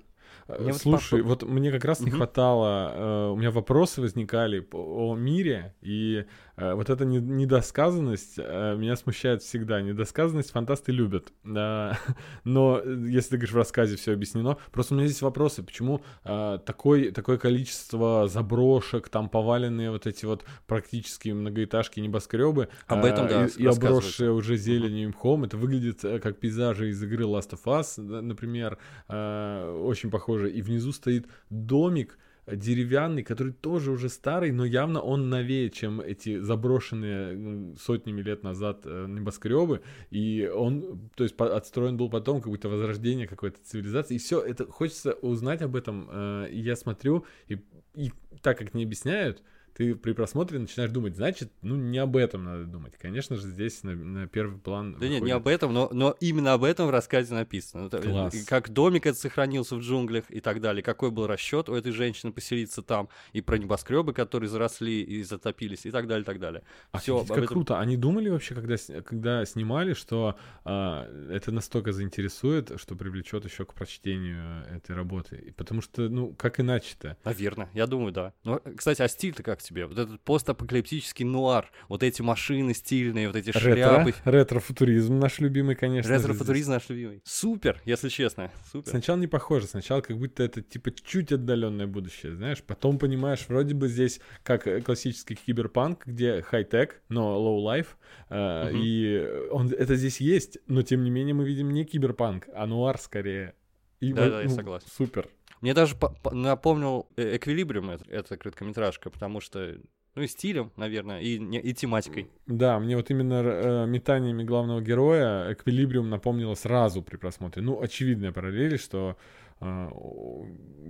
Мне 0.48 0.74
Слушай, 0.74 1.22
вот, 1.22 1.44
вот 1.44 1.50
мне 1.50 1.72
как 1.72 1.86
раз 1.86 2.00
угу. 2.00 2.08
не 2.08 2.12
хватало, 2.12 2.94
э, 2.96 3.30
у 3.34 3.36
меня 3.36 3.52
вопросы 3.52 4.02
возникали 4.02 4.68
о 4.72 5.16
мире, 5.16 5.76
и 5.82 6.26
Э, 6.49 6.49
вот 6.74 6.90
эта 6.90 7.06
недосказанность 7.06 8.36
э, 8.38 8.76
меня 8.76 8.96
смущает 8.96 9.42
всегда. 9.42 9.82
Недосказанность 9.82 10.52
фантасты 10.52 10.92
любят. 10.92 11.32
Но 11.44 12.82
если 12.84 13.30
ты 13.30 13.38
говоришь, 13.38 13.54
в 13.54 13.58
рассказе 13.58 13.96
все 13.96 14.14
объяснено, 14.14 14.58
просто 14.72 14.94
у 14.94 14.98
меня 14.98 15.08
здесь 15.08 15.22
вопросы. 15.22 15.64
Почему 15.64 16.02
э, 16.26 16.60
такой, 16.66 17.12
такое 17.12 17.38
количество 17.38 18.28
заброшек, 18.28 19.08
там 19.10 19.30
поваленные 19.30 19.92
вот 19.92 20.08
эти 20.08 20.26
вот 20.26 20.44
практически 20.68 21.30
многоэтажки, 21.30 22.00
небоскребы, 22.00 22.70
Об 22.88 23.06
этом, 23.06 23.28
да, 23.28 23.46
и, 23.46 23.64
и 23.64 23.66
обросшие 23.66 24.32
уже 24.32 24.58
зеленью 24.58 25.04
и 25.04 25.08
мхом, 25.08 25.46
это 25.46 25.58
выглядит 25.58 26.02
как 26.02 26.40
пейзажи 26.40 26.90
из 26.90 27.02
игры 27.02 27.26
Last 27.26 27.52
of 27.52 27.64
Us, 27.66 28.02
например, 28.02 28.78
очень 29.08 30.12
похоже. 30.12 30.52
И 30.52 30.62
внизу 30.62 30.92
стоит 30.92 31.28
домик, 31.50 32.18
деревянный, 32.56 33.24
который 33.24 33.54
тоже 33.54 33.92
уже 33.92 34.10
старый, 34.10 34.52
но 34.52 34.66
явно 34.66 35.02
он 35.02 35.30
новее, 35.30 35.70
чем 35.70 36.02
эти 36.02 36.40
заброшенные 36.40 37.76
сотнями 37.78 38.22
лет 38.22 38.44
назад 38.44 38.82
э, 38.86 39.06
небоскребы. 39.08 39.82
И 40.10 40.50
он, 40.54 41.10
то 41.16 41.24
есть, 41.24 41.36
отстроен 41.40 41.98
был 41.98 42.10
потом 42.10 42.42
какое-то 42.42 42.70
возрождение 42.70 43.28
какой-то 43.28 43.60
цивилизации. 43.64 44.16
И 44.16 44.20
все, 44.20 44.42
это 44.42 44.66
хочется 44.66 45.14
узнать 45.14 45.62
об 45.62 45.76
этом. 45.76 46.08
Э, 46.12 46.48
я 46.52 46.76
смотрю, 46.76 47.26
и, 47.48 47.60
и 47.96 48.12
так 48.42 48.58
как 48.58 48.74
не 48.74 48.84
объясняют, 48.84 49.44
ты 49.74 49.96
при 49.96 50.14
просмотре 50.14 50.60
начинаешь 50.60 50.92
думать, 50.92 51.16
значит, 51.16 51.52
ну 51.62 51.76
не 51.76 51.98
об 51.98 52.16
этом 52.16 52.44
надо 52.44 52.66
думать. 52.66 52.94
Конечно 52.98 53.36
же, 53.36 53.48
здесь 53.48 53.84
на, 53.84 53.96
на 53.96 54.28
первый 54.28 54.60
план. 54.60 54.94
Да 54.94 55.00
выходит... 55.00 55.14
нет, 55.14 55.24
не 55.24 55.32
об 55.32 55.48
этом, 55.48 55.74
но, 55.74 55.90
но 55.92 56.16
именно 56.20 56.54
об 56.54 56.64
этом 56.64 56.88
в 56.88 56.90
рассказе 56.90 57.34
написано. 57.34 57.90
Класс. 57.90 58.46
Как 58.48 58.70
домик 58.70 59.06
это 59.06 59.18
сохранился 59.18 59.76
в 59.76 59.80
джунглях 59.80 60.26
и 60.30 60.40
так 60.40 60.62
далее. 60.62 60.84
Какой 60.84 61.12
был 61.12 61.28
расчет 61.28 61.70
у 61.70 61.76
этой 61.76 61.92
женщины 61.92 62.32
поселиться 62.32 62.82
там, 62.82 63.10
и 63.34 63.42
про 63.42 63.58
небоскребы, 63.58 64.14
которые 64.14 64.50
заросли 64.50 65.02
и 65.02 65.24
затопились, 65.24 65.86
и 65.86 65.92
так 65.92 66.08
далее, 66.08 66.24
и 66.24 66.26
так 66.26 66.40
далее. 66.40 66.64
Все 67.00 67.24
как 67.26 67.38
этом... 67.38 67.48
круто. 67.48 67.80
Они 67.80 67.98
думали 67.98 68.30
вообще, 68.30 68.56
когда, 68.56 68.76
когда 69.04 69.46
снимали, 69.46 69.94
что 69.94 70.38
а, 70.66 71.08
это 71.30 71.52
настолько 71.52 71.92
заинтересует, 71.92 72.72
что 72.80 72.96
привлечет 72.96 73.46
еще 73.46 73.66
к 73.66 73.74
прочтению 73.74 74.66
этой 74.72 74.96
работы. 74.96 75.54
Потому 75.58 75.82
что, 75.82 76.10
ну, 76.10 76.34
как 76.34 76.60
иначе-то? 76.60 77.18
Наверное, 77.24 77.70
я 77.74 77.88
думаю, 77.88 78.12
да. 78.12 78.34
Ну, 78.44 78.62
кстати, 78.78 79.02
а 79.02 79.08
стиль-то 79.08 79.44
как 79.44 79.59
тебе. 79.62 79.86
Вот 79.86 79.98
этот 79.98 80.22
постапокалиптический 80.22 81.26
нуар, 81.26 81.72
вот 81.88 82.04
эти 82.04 82.22
машины 82.22 82.74
стильные, 82.74 83.28
вот 83.28 83.36
эти 83.36 83.52
шляпы. 83.52 84.14
Ретро-футуризм 84.26 85.18
наш 85.18 85.40
любимый, 85.40 85.76
конечно. 85.76 86.10
Ретро-футуризм 86.10 86.72
наш 86.72 86.90
любимый. 86.90 87.22
Супер, 87.26 87.82
если 87.86 88.10
честно. 88.10 88.52
Супер. 88.72 88.90
Сначала 88.90 89.18
не 89.18 89.28
похоже, 89.28 89.68
сначала 89.68 90.02
как 90.02 90.18
будто 90.18 90.44
это 90.44 90.62
типа 90.62 90.92
чуть 90.92 91.32
отдаленное 91.32 91.88
будущее, 91.88 92.36
знаешь. 92.36 92.62
Потом 92.64 93.00
понимаешь, 93.00 93.46
вроде 93.48 93.74
бы 93.74 93.88
здесь 93.88 94.20
как 94.44 94.84
классический 94.84 95.36
киберпанк, 95.36 96.06
где 96.06 96.42
хай-тек, 96.42 97.02
но 97.10 97.38
low-life. 97.38 97.88
Э, 98.30 98.70
угу. 98.70 98.78
И 98.78 99.50
он, 99.52 99.72
это 99.72 99.96
здесь 99.96 100.22
есть, 100.22 100.60
но 100.68 100.82
тем 100.82 101.04
не 101.04 101.10
менее 101.10 101.34
мы 101.34 101.46
видим 101.46 101.72
не 101.72 101.86
киберпанк, 101.86 102.48
а 102.54 102.66
нуар 102.66 102.98
скорее. 102.98 103.56
И 104.00 104.14
да, 104.14 104.24
вот, 104.24 104.32
да, 104.32 104.42
я 104.42 104.50
ну, 104.50 104.56
согласен. 104.56 104.88
Супер. 104.90 105.28
Мне 105.62 105.74
даже 105.74 105.96
напомнил 106.32 107.08
э, 107.18 107.36
Эквилибриум 107.38 107.92
эта, 107.92 108.06
эта 108.10 108.38
короткометражка, 108.38 109.10
потому 109.10 109.42
что 109.42 109.78
ну 110.16 110.24
и 110.24 110.28
стилем, 110.28 110.72
наверное, 110.76 111.22
и, 111.22 111.36
и 111.38 111.74
тематикой. 111.74 112.30
Да, 112.48 112.80
мне 112.80 112.96
вот 112.98 113.10
именно 113.10 113.42
э, 113.44 113.86
метаниями 113.86 114.44
главного 114.44 114.82
героя 114.82 115.54
Эквилибриум 115.54 116.10
напомнило 116.10 116.56
сразу 116.56 117.02
при 117.02 117.18
просмотре. 117.18 117.62
Ну, 117.62 117.82
очевидная 117.82 118.32
параллель, 118.32 118.80
что 118.80 119.18
э, 119.62 119.90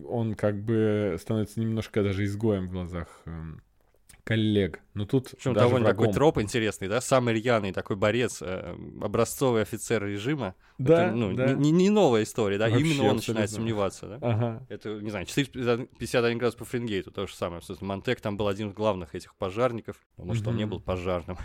он 0.08 0.36
как 0.36 0.64
бы 0.64 1.18
становится 1.20 1.60
немножко 1.60 2.02
даже 2.02 2.24
изгоем 2.24 2.68
в 2.68 2.72
глазах 2.72 3.22
э, 3.26 3.32
коллег. 4.30 4.80
Но 4.94 5.08
тут 5.08 5.32
Причем 5.32 5.54
довольно 5.54 5.88
врагом. 5.88 6.06
такой 6.06 6.13
троп 6.13 6.38
интересный, 6.38 6.88
да? 6.88 7.02
Самый 7.02 7.34
рьяный 7.34 7.72
такой 7.72 7.96
борец, 7.96 8.44
э, 8.44 8.76
образцовый 9.02 9.63
офицер 9.63 10.06
режима. 10.06 10.54
Да, 10.78 11.08
Это, 11.08 11.15
ну, 11.15 11.34
да. 11.34 11.54
Не, 11.54 11.72
не 11.72 11.89
новая 11.89 12.22
история, 12.22 12.60
да? 12.60 12.70
Вообще, 12.70 12.86
Именно 12.86 13.10
он 13.10 13.18
абсолютно. 13.18 13.18
начинает 13.18 13.50
сомневаться, 13.50 14.08
да? 14.08 14.20
Ага. 14.22 14.65
Это, 14.70 14.89
не 15.02 15.10
знаю, 15.10 15.26
451 15.26 16.38
градус 16.38 16.56
по 16.56 16.63
Фаренгейту, 16.63 17.10
то 17.10 17.26
же 17.26 17.34
самое. 17.34 17.63
Собственно, 17.63 17.89
Монтек 17.89 18.22
там 18.22 18.38
был 18.38 18.48
один 18.48 18.70
из 18.70 18.74
главных 18.74 19.15
этих 19.15 19.34
пожарников, 19.34 19.98
потому 20.15 20.36
что 20.36 20.46
mm-hmm. 20.46 20.50
он 20.50 20.58
не 20.58 20.65
был 20.68 20.80
пожарным. 20.80 21.38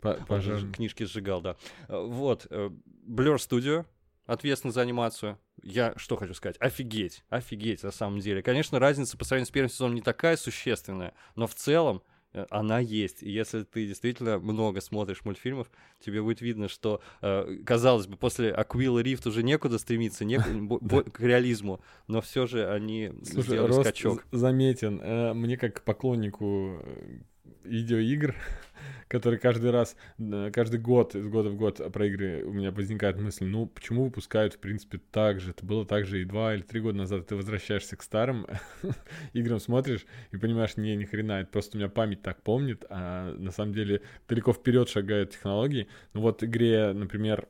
Пожарным. 0.00 0.72
Книжки 0.72 1.04
сжигал, 1.04 1.42
да. 1.42 1.56
Э, 1.88 2.02
вот. 2.02 2.46
Э, 2.48 2.70
Blur 3.06 3.36
Studio, 3.36 3.84
ответственный 4.24 4.72
за 4.72 4.80
анимацию. 4.80 5.38
Я 5.62 5.92
что 5.96 6.16
хочу 6.16 6.32
сказать? 6.32 6.56
Офигеть, 6.60 7.24
офигеть 7.28 7.82
на 7.82 7.90
самом 7.90 8.20
деле. 8.20 8.42
Конечно, 8.42 8.78
разница 8.78 9.18
по 9.18 9.26
сравнению 9.26 9.48
с 9.48 9.50
первым 9.50 9.70
сезоном 9.70 9.94
не 9.96 10.00
такая 10.00 10.38
существенная, 10.38 11.12
но 11.36 11.46
в 11.46 11.54
целом 11.54 12.02
она 12.50 12.78
есть. 12.78 13.22
И 13.22 13.30
если 13.30 13.62
ты 13.64 13.86
действительно 13.86 14.38
много 14.38 14.80
смотришь 14.80 15.24
мультфильмов, 15.24 15.70
тебе 16.00 16.22
будет 16.22 16.40
видно, 16.40 16.68
что, 16.68 17.00
э, 17.20 17.58
казалось 17.64 18.06
бы, 18.06 18.16
после 18.16 18.50
Аквилла 18.52 19.00
Рифт 19.00 19.26
уже 19.26 19.42
некуда 19.42 19.78
стремиться 19.78 20.24
не, 20.24 20.38
к 21.10 21.20
реализму, 21.20 21.80
но 22.08 22.20
все 22.20 22.46
же 22.46 22.70
они 22.70 23.12
Слушай, 23.24 23.46
сделали 23.46 23.68
рост 23.68 23.80
скачок. 23.80 24.26
заметен. 24.32 25.00
Э, 25.02 25.32
мне 25.34 25.56
как 25.56 25.82
поклоннику 25.82 26.80
видеоигр, 27.64 28.34
который 29.08 29.38
каждый 29.38 29.70
раз, 29.70 29.96
каждый 30.52 30.80
год, 30.80 31.14
из 31.14 31.26
года 31.28 31.50
в 31.50 31.56
год 31.56 31.80
про 31.92 32.06
игры 32.06 32.44
у 32.44 32.52
меня 32.52 32.70
возникает 32.70 33.18
мысль, 33.18 33.44
ну, 33.44 33.66
почему 33.66 34.04
выпускают, 34.04 34.54
в 34.54 34.58
принципе, 34.58 35.00
так 35.10 35.40
же? 35.40 35.50
Это 35.50 35.64
было 35.64 35.84
так 35.86 36.06
же 36.06 36.22
и 36.22 36.24
два 36.24 36.54
или 36.54 36.62
три 36.62 36.80
года 36.80 36.98
назад. 36.98 37.26
Ты 37.26 37.36
возвращаешься 37.36 37.96
к 37.96 38.02
старым 38.02 38.46
играм, 39.32 39.60
смотришь 39.60 40.06
и 40.30 40.36
понимаешь, 40.36 40.76
не, 40.76 40.96
ни 40.96 41.04
хрена, 41.04 41.40
это 41.40 41.50
просто 41.50 41.76
у 41.76 41.80
меня 41.80 41.88
память 41.88 42.22
так 42.22 42.42
помнит, 42.42 42.84
а 42.88 43.34
на 43.34 43.50
самом 43.50 43.74
деле 43.74 44.02
далеко 44.28 44.52
вперед 44.52 44.88
шагают 44.88 45.30
технологии. 45.30 45.88
Ну 46.14 46.20
вот 46.20 46.42
игре, 46.42 46.92
например, 46.92 47.48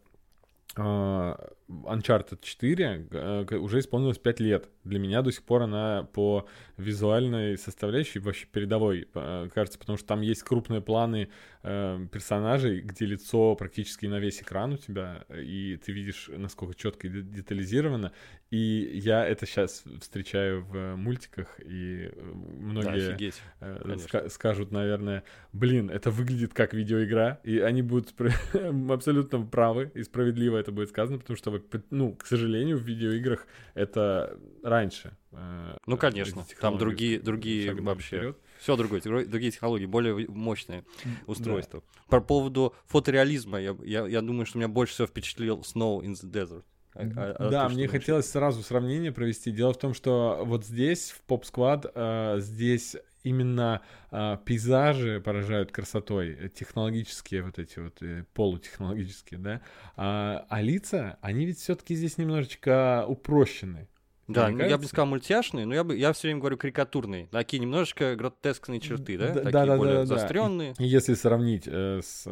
Uncharted 0.77 2.41
4 2.41 3.07
э, 3.11 3.57
уже 3.57 3.79
исполнилось 3.81 4.19
5 4.19 4.41
лет. 4.41 4.69
Для 4.85 4.99
меня 4.99 5.23
до 5.23 5.31
сих 5.31 5.43
пор 5.43 5.63
она 5.63 6.09
по 6.13 6.47
визуальной 6.77 7.59
составляющей 7.59 8.19
вообще 8.21 8.47
передовой 8.47 9.09
э, 9.15 9.49
кажется, 9.55 9.79
потому 9.79 9.99
что 9.99 10.07
там 10.07 10.21
есть 10.23 10.43
крупные 10.43 10.81
планы 10.81 11.29
э, 11.63 12.07
персонажей, 12.11 12.81
где 12.81 13.07
лицо 13.07 13.55
практически 13.55 14.07
на 14.07 14.19
весь 14.19 14.43
экран 14.43 14.73
у 14.73 14.77
тебя, 14.77 15.25
и 15.31 15.79
ты 15.85 15.93
видишь, 15.93 16.31
насколько 16.35 16.75
четко 16.75 17.07
и 17.07 17.11
детализировано. 17.11 18.13
И 18.51 19.01
я 19.03 19.27
это 19.27 19.47
сейчас 19.47 19.85
встречаю 20.01 20.63
в 20.65 20.97
мультиках, 20.97 21.59
и 21.65 22.13
многие 22.59 23.17
да, 23.61 23.95
ска- 23.95 24.29
скажут, 24.29 24.71
наверное, 24.71 25.25
блин, 25.53 25.89
это 25.89 26.11
выглядит 26.11 26.53
как 26.53 26.75
видеоигра, 26.75 27.41
и 27.45 27.59
они 27.61 27.81
будут 27.81 28.15
абсолютно 28.91 29.47
правы, 29.47 29.91
и 29.95 30.03
справедливо 30.03 30.59
это 30.59 30.71
будет 30.71 30.91
сказано, 30.91 31.19
потому 31.19 31.37
что 31.37 31.63
ну, 31.91 32.15
к 32.15 32.27
сожалению, 32.27 32.77
в 32.77 32.83
видеоиграх 32.83 33.47
это 33.75 34.39
раньше. 34.63 35.17
Э, 35.33 35.77
ну, 35.87 35.97
конечно, 35.97 36.45
там 36.61 36.77
другие, 36.77 37.19
другие 37.21 37.73
вообще... 37.75 38.35
Все 38.63 38.77
другое, 38.77 39.01
другие 39.01 39.51
технологии, 39.51 39.87
более 39.87 40.29
мощные 40.29 40.85
устройства. 41.27 41.83
Да. 41.83 42.03
По 42.09 42.21
поводу 42.21 42.75
фотореализма, 42.87 43.61
я, 43.61 43.77
я, 43.83 44.07
я 44.07 44.21
думаю, 44.21 44.47
что 44.47 44.59
меня 44.59 44.69
больше 44.69 44.95
всего 44.95 45.09
впечатлил 45.09 45.61
Snow 45.61 46.01
in 46.01 46.13
the 46.13 46.31
Desert. 46.31 46.63
А, 46.95 47.01
а, 47.01 47.37
а 47.39 47.51
да, 47.51 47.69
мне 47.69 47.89
хотелось 47.89 48.31
сразу 48.31 48.63
сравнение 48.63 49.11
провести. 49.11 49.51
Дело 49.51 49.73
в 49.73 49.79
том, 49.79 49.95
что 49.95 50.43
вот 50.45 50.65
здесь, 50.65 51.11
в 51.11 51.23
Pop 51.29 51.43
Squad, 51.43 51.91
э, 51.93 52.41
здесь 52.41 52.97
именно 53.25 53.83
э, 54.11 54.37
пейзажи 54.45 55.21
поражают 55.21 55.73
красотой, 55.73 56.37
э, 56.39 56.49
технологические 56.49 57.43
вот 57.43 57.59
эти 57.59 57.79
вот, 57.81 58.01
э, 58.03 58.25
полутехнологические, 58.35 59.41
да, 59.41 59.61
а, 59.97 60.47
а 60.49 60.61
лица, 60.61 61.19
они 61.21 61.47
ведь 61.47 61.59
все-таки 61.59 61.95
здесь 61.95 62.19
немножечко 62.19 63.05
упрощены. 63.09 63.89
Да, 64.29 64.49
ну, 64.49 64.65
я 64.65 64.79
бы 64.79 64.85
сказал 64.85 65.07
мультяшные, 65.07 65.67
но 65.67 65.75
я 65.75 65.85
бы 65.85 65.97
я 65.97 66.13
все 66.13 66.29
время 66.29 66.41
говорю 66.41 66.57
карикатурные, 66.57 67.27
такие 67.27 67.59
немножечко 67.59 68.15
гротескные 68.15 68.81
черты, 68.81 69.19
да, 69.19 69.29
да 69.29 69.35
такие 69.43 69.67
да, 69.67 69.77
более 69.77 69.95
да, 69.97 70.07
заостренные. 70.07 70.75
Да. 70.79 70.85
Если 70.85 71.15
сравнить 71.15 71.65
э, 71.67 72.01
с 72.03 72.29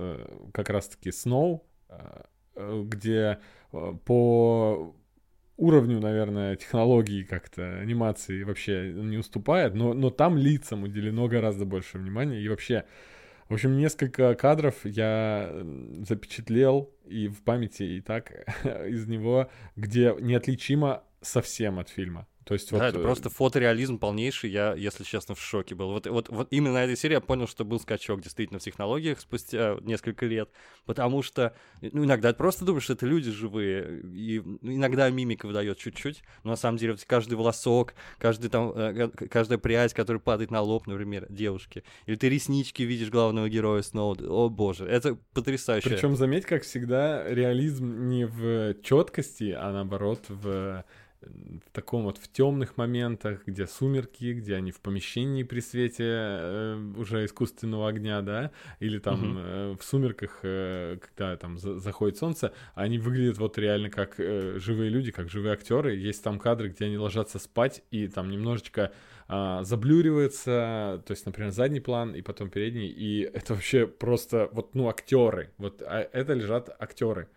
как 0.53 0.70
раз-таки 0.70 1.11
Snow, 1.11 1.62
э, 1.88 2.83
где 2.85 3.40
э, 3.72 3.92
по 4.05 4.94
уровню, 5.61 6.00
наверное, 6.00 6.57
технологий 6.57 7.24
как-то, 7.24 7.79
анимации 7.81 8.44
вообще 8.44 8.92
не 8.92 9.18
уступает, 9.18 9.74
но, 9.74 9.92
но 9.92 10.11
там 10.11 10.38
лицам 10.38 10.85
уделено 10.85 11.29
гораздо 11.29 11.66
больше 11.66 11.98
внимания. 11.98 12.40
И 12.40 12.48
вообще, 12.48 12.85
в 13.48 13.55
общем, 13.55 13.76
несколько 13.76 14.35
кадров 14.35 14.74
я 14.85 15.53
запечатлел 16.09 16.90
и 17.05 17.29
в 17.29 17.42
памяти, 17.42 17.83
и 17.83 18.00
так 18.00 18.31
из 18.64 19.07
него, 19.07 19.50
где 19.76 20.14
неотличимо 20.18 21.03
совсем 21.22 21.78
от 21.78 21.88
фильма. 21.88 22.26
То 22.44 22.54
есть 22.54 22.70
да, 22.72 22.78
вот, 22.78 22.85
это 22.85 22.98
э, 22.98 23.02
просто 23.02 23.30
фотореализм 23.30 23.98
полнейший. 23.98 24.50
Я, 24.50 24.74
если 24.74 25.04
честно, 25.04 25.37
в 25.37 25.40
шоке 25.40 25.76
был. 25.76 25.90
Вот, 25.90 26.06
вот, 26.06 26.28
вот 26.30 26.48
именно 26.50 26.72
на 26.72 26.85
этой 26.85 26.96
серии 26.96 27.14
я 27.14 27.20
понял, 27.20 27.46
что 27.46 27.64
был 27.64 27.78
скачок 27.78 28.22
действительно 28.22 28.59
в 28.59 28.62
технологиях 28.62 29.20
спустя 29.20 29.76
несколько 29.83 30.26
лет. 30.26 30.50
Потому 30.85 31.22
что, 31.22 31.54
ну, 31.80 32.04
иногда 32.04 32.33
ты 32.33 32.38
просто 32.38 32.64
думаешь, 32.64 32.85
что 32.85 32.94
это 32.94 33.06
люди 33.06 33.30
живые. 33.30 34.00
И 34.02 34.38
иногда 34.62 35.09
мимика 35.11 35.46
выдает 35.46 35.78
чуть-чуть. 35.78 36.22
Но 36.42 36.50
на 36.50 36.56
самом 36.56 36.78
деле 36.78 36.94
вот 36.94 37.04
каждый 37.04 37.35
волосок, 37.35 37.94
каждый 38.18 38.50
там, 38.50 38.72
э, 38.74 39.09
каждая 39.28 39.59
прядь, 39.59 39.94
которая 39.94 40.20
падает 40.20 40.50
на 40.50 40.61
лоб, 40.61 40.87
например, 40.87 41.26
девушки. 41.28 41.85
Или 42.06 42.16
ты 42.16 42.28
реснички 42.28 42.83
видишь 42.83 43.11
главного 43.11 43.48
героя 43.48 43.83
снова. 43.83 44.16
О 44.26 44.48
боже, 44.48 44.87
это 44.87 45.16
потрясающе. 45.35 45.90
Причем 45.90 46.16
заметь, 46.16 46.46
как 46.46 46.62
всегда, 46.62 47.22
реализм 47.28 48.09
не 48.09 48.26
в 48.26 48.74
четкости, 48.83 49.54
а 49.56 49.70
наоборот 49.72 50.24
в 50.28 50.85
в 51.22 51.70
таком 51.72 52.04
вот 52.04 52.18
в 52.18 52.30
темных 52.33 52.76
моментах, 52.76 53.42
где 53.46 53.66
сумерки, 53.66 54.33
где 54.33 54.56
они 54.56 54.72
в 54.72 54.80
помещении 54.80 55.42
при 55.42 55.61
свете 55.61 56.04
э, 56.06 56.92
уже 56.96 57.24
искусственного 57.26 57.88
огня, 57.88 58.22
да, 58.22 58.50
или 58.78 58.98
там 58.98 59.30
Мгм. 59.33 59.38
э, 59.38 59.76
в 59.78 59.85
сумерках, 59.85 60.38
э, 60.42 60.98
когда 61.00 61.37
там 61.37 61.59
за- 61.59 61.78
заходит 61.78 62.16
солнце, 62.16 62.52
они 62.74 62.98
выглядят 62.98 63.38
вот 63.38 63.59
реально 63.59 63.90
как 63.90 64.14
э, 64.18 64.59
живые 64.59 64.88
люди, 64.90 65.11
как 65.11 65.28
живые 65.28 65.52
актеры. 65.52 65.94
Есть 65.94 66.24
там 66.24 66.38
кадры, 66.38 66.68
где 66.68 66.87
они 66.87 66.96
ложатся 66.98 67.38
спать 67.38 67.83
и 67.90 68.09
там 68.09 68.30
немножечко 68.30 68.92
а, 69.33 69.62
заблюривается, 69.62 71.02
то 71.06 71.12
есть, 71.12 71.24
например, 71.24 71.52
задний 71.52 71.78
план 71.78 72.14
и 72.16 72.20
потом 72.22 72.50
передний, 72.50 72.88
и 72.88 73.20
это 73.22 73.54
вообще 73.54 73.87
просто 73.87 74.48
вот 74.52 74.74
ну 74.74 74.88
актеры, 74.88 75.50
вот 75.56 75.83
а 75.83 76.00
это 76.00 76.33
лежат 76.33 76.68
актеры. 76.80 77.28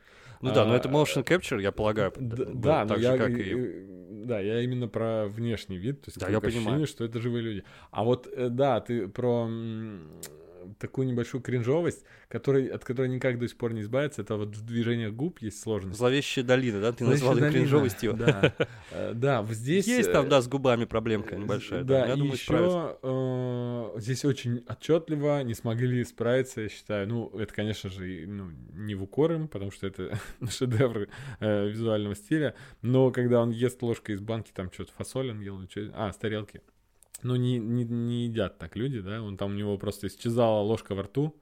Ну 0.44 0.54
да, 0.54 0.66
но 0.66 0.74
А, 0.74 0.78
это 0.78 0.90
motion 0.90 1.24
capture, 1.24 1.62
я 1.62 1.72
полагаю. 1.72 2.12
Был 2.18 2.46
Да, 2.62 2.84
но 2.84 2.90
так 2.96 3.00
я, 3.00 3.12
же, 3.14 3.18
как 3.18 3.30
и- 3.32 3.52
и- 3.52 4.26
да, 4.26 4.40
я 4.40 4.62
именно 4.62 4.88
про 4.88 5.26
внешний 5.28 5.78
вид, 5.78 6.02
то 6.02 6.10
есть 6.10 6.20
Да, 6.20 6.30
я 6.30 6.40
понимаю. 6.40 6.60
ощущение, 6.60 6.86
что 6.86 7.06
это 7.06 7.20
живые 7.20 7.42
люди. 7.44 7.64
А 7.92 8.04
вот, 8.04 8.28
э, 8.28 8.50
да, 8.50 8.80
ты 8.82 9.08
про 9.08 9.48
такую 10.80 11.08
небольшую 11.08 11.42
кринжовость, 11.42 12.04
которой, 12.28 12.68
от 12.68 12.84
которой 12.84 13.10
никак 13.10 13.40
до 13.40 13.48
сих 13.48 13.58
пор 13.58 13.74
не 13.74 13.82
избавиться, 13.82 14.22
это 14.22 14.36
вот 14.36 14.56
в 14.56 14.66
движениях 14.66 15.14
губ 15.14 15.40
есть 15.40 15.62
сложность. 15.62 15.98
Зловещая 15.98 16.44
долина, 16.44 16.82
да? 16.82 16.92
Ты 16.92 17.06
назвал 17.06 17.36
ее 17.36 17.42
Долина, 17.42 17.60
кринжовостью. 17.60 18.14
Да, 18.14 18.54
Э, 18.92 19.14
да, 19.14 19.44
здесь... 19.50 19.88
Есть 19.88 20.10
э, 20.10 20.12
там, 20.12 20.30
да, 20.30 20.42
с 20.42 20.48
губами 20.48 20.86
проблемка 20.86 21.36
небольшая. 21.36 21.84
Да, 21.84 22.06
я 22.08 22.14
и 22.14 22.20
еще 22.20 22.98
здесь 23.98 24.26
очень 24.26 24.64
отчетливо 24.68 25.44
не 25.44 25.54
смогли 25.54 26.04
справиться, 26.04 26.62
я 26.62 26.70
считаю. 26.70 27.08
Ну, 27.08 27.30
это, 27.38 27.54
конечно 27.54 27.90
же, 27.90 28.26
ну, 28.28 28.52
не 28.74 28.96
в 28.96 29.04
укор 29.04 29.34
им, 29.34 29.48
потому 29.48 29.72
что 29.72 29.88
это 29.88 30.20
шедевр 30.50 31.08
э, 31.40 31.70
визуального 31.70 32.16
стиля. 32.16 32.56
Но 32.82 33.12
когда 33.12 33.42
он 33.42 33.52
ест 33.52 33.82
ложкой 33.82 34.16
из 34.16 34.22
банки, 34.22 34.52
там 34.54 34.72
что-то 34.72 34.92
фасоль 34.94 35.32
он 35.32 35.42
ел, 35.42 35.60
а, 35.94 36.12
с 36.12 36.18
тарелки. 36.18 36.62
Ну, 37.24 37.36
не, 37.36 37.60
не, 37.60 37.86
не 37.86 38.26
едят 38.26 38.58
так 38.58 38.76
люди, 38.76 39.02
да. 39.02 39.22
Он 39.22 39.38
там 39.38 39.52
у 39.52 39.56
него 39.56 39.78
просто 39.78 40.08
исчезала 40.08 40.62
ложка 40.62 40.96
во 40.96 41.04
рту, 41.04 41.36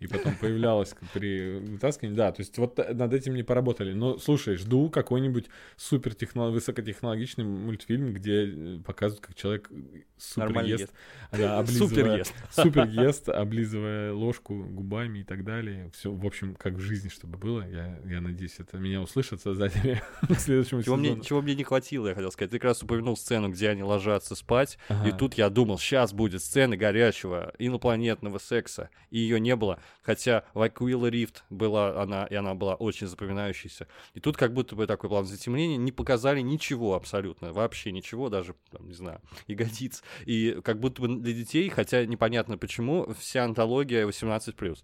и 0.00 0.06
потом 0.06 0.34
появлялась 0.36 0.92
к- 0.92 1.00
при 1.12 1.58
вытаскивании. 1.58 2.16
Да, 2.16 2.32
то 2.32 2.40
есть 2.42 2.58
вот 2.58 2.78
э, 2.78 2.92
над 2.94 3.12
этим 3.12 3.34
не 3.34 3.42
поработали. 3.42 3.92
Но, 3.92 4.18
слушай, 4.18 4.56
жду 4.56 4.90
какой-нибудь 4.90 5.46
супер 5.76 6.14
высокотехнологичный 6.14 7.44
мультфильм, 7.44 8.12
где 8.12 8.46
э, 8.46 8.78
показывают, 8.84 9.24
как 9.26 9.34
человек 9.36 9.70
супер 10.18 10.64
ест. 10.64 10.92
Супер 11.32 12.16
ест. 12.16 12.34
Супер 12.50 12.86
ест, 12.88 13.28
облизывая 13.28 14.12
ложку 14.12 14.64
губами 14.64 15.20
и 15.20 15.24
так 15.24 15.44
далее. 15.44 15.90
Все, 15.94 16.12
в 16.12 16.26
общем, 16.26 16.54
как 16.54 16.74
в 16.74 16.80
жизни, 16.80 17.08
чтобы 17.08 17.38
было. 17.38 17.66
Я, 17.68 18.00
я 18.06 18.20
надеюсь, 18.20 18.56
это 18.58 18.78
меня 18.78 19.00
услышат 19.00 19.40
создатели 19.40 20.02
к 20.28 20.38
следующему 20.38 20.82
Чего 20.82 20.96
мне, 20.96 21.10
сезону. 21.10 21.24
чего 21.24 21.42
мне 21.42 21.54
не 21.54 21.64
хватило, 21.64 22.08
я 22.08 22.14
хотел 22.14 22.30
сказать. 22.32 22.50
Ты 22.50 22.58
как 22.58 22.70
раз 22.70 22.82
упомянул 22.82 23.16
сцену, 23.16 23.48
где 23.50 23.70
они 23.70 23.82
ложатся 23.82 24.34
спать. 24.34 24.78
Ага. 24.88 25.08
И 25.08 25.12
тут 25.12 25.34
я 25.34 25.50
думал, 25.50 25.78
сейчас 25.78 26.12
будет 26.12 26.42
сцена 26.42 26.76
горячего 26.76 27.52
инопланетного 27.58 28.38
секса. 28.38 28.90
И 29.10 29.18
ее 29.18 29.40
не 29.40 29.56
было. 29.56 29.78
Хотя 30.02 30.44
Aquila 30.54 31.10
Rift 31.10 31.42
была 31.50 32.00
она, 32.00 32.26
и 32.26 32.34
она 32.34 32.54
была 32.54 32.74
очень 32.74 33.06
запоминающейся. 33.06 33.88
И 34.14 34.20
тут 34.20 34.36
как 34.36 34.52
будто 34.52 34.76
бы 34.76 34.86
такой 34.86 35.08
план 35.08 35.24
затемнения 35.24 35.76
не 35.76 35.92
показали 35.92 36.40
ничего 36.40 36.94
абсолютно. 36.94 37.52
Вообще 37.52 37.92
ничего, 37.92 38.28
даже, 38.28 38.54
там, 38.70 38.86
не 38.86 38.94
знаю, 38.94 39.20
ягодиц. 39.46 40.02
И 40.26 40.60
как 40.62 40.80
будто 40.80 41.02
бы 41.02 41.08
для 41.08 41.32
детей, 41.32 41.68
хотя 41.68 42.04
непонятно 42.04 42.58
почему, 42.58 43.12
вся 43.18 43.44
антология 43.44 44.06
18+. 44.06 44.82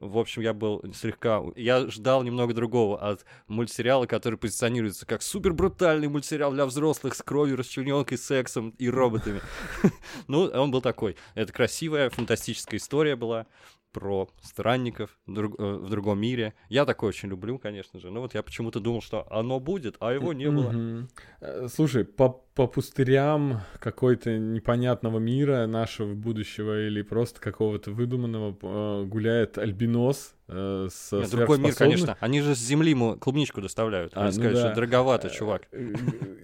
В 0.00 0.18
общем, 0.18 0.42
я 0.42 0.52
был 0.52 0.82
слегка... 0.94 1.42
Я 1.54 1.86
ждал 1.88 2.22
немного 2.22 2.54
другого 2.54 3.00
от 3.00 3.24
мультсериала, 3.46 4.06
который 4.06 4.38
позиционируется 4.38 5.06
как 5.06 5.22
супер 5.22 5.52
брутальный 5.52 6.08
мультсериал 6.08 6.52
для 6.52 6.66
взрослых 6.66 7.14
с 7.14 7.22
кровью, 7.22 7.56
расчлененкой, 7.56 8.18
сексом 8.18 8.70
и 8.78 8.88
роботами. 8.88 9.40
Ну, 10.28 10.44
он 10.44 10.70
был 10.70 10.80
такой. 10.80 11.16
Это 11.34 11.52
красивая, 11.52 12.10
фантастическая 12.10 12.78
история 12.78 13.16
была 13.16 13.46
про 13.92 14.28
странников 14.42 15.18
друг- 15.26 15.58
э, 15.60 15.62
в 15.74 15.88
другом 15.88 16.18
мире. 16.20 16.54
Я 16.68 16.84
такое 16.84 17.08
очень 17.10 17.28
люблю, 17.28 17.58
конечно 17.58 18.00
же. 18.00 18.10
Но 18.10 18.20
вот 18.20 18.34
я 18.34 18.42
почему-то 18.42 18.80
думал, 18.80 19.02
что 19.02 19.26
оно 19.30 19.60
будет, 19.60 19.96
а 20.00 20.12
его 20.12 20.32
не 20.32 20.50
было. 20.50 21.06
Э, 21.40 21.68
Слушай, 21.68 22.04
по, 22.04 22.28
по 22.54 22.66
пустырям 22.66 23.62
какой-то 23.78 24.36
непонятного 24.36 25.18
мира 25.18 25.66
нашего 25.66 26.14
будущего 26.14 26.86
или 26.86 27.00
просто 27.02 27.40
какого-то 27.40 27.92
выдуманного 27.92 28.56
э, 28.60 29.04
гуляет 29.06 29.56
альбинос 29.56 30.34
э, 30.48 30.88
с 30.90 31.12
Нет, 31.12 31.30
другой 31.30 31.58
мир, 31.58 31.74
конечно. 31.74 32.16
Они 32.20 32.42
же 32.42 32.54
с 32.54 32.58
земли 32.58 32.90
ему 32.90 33.16
клубничку 33.16 33.62
доставляют. 33.62 34.12
А, 34.14 34.26
Они 34.26 34.26
ну 34.26 34.32
сказали, 34.32 34.54
да. 34.54 34.60
что 34.66 34.74
дороговато, 34.74 35.30
чувак. 35.30 35.62
Э, 35.72 35.94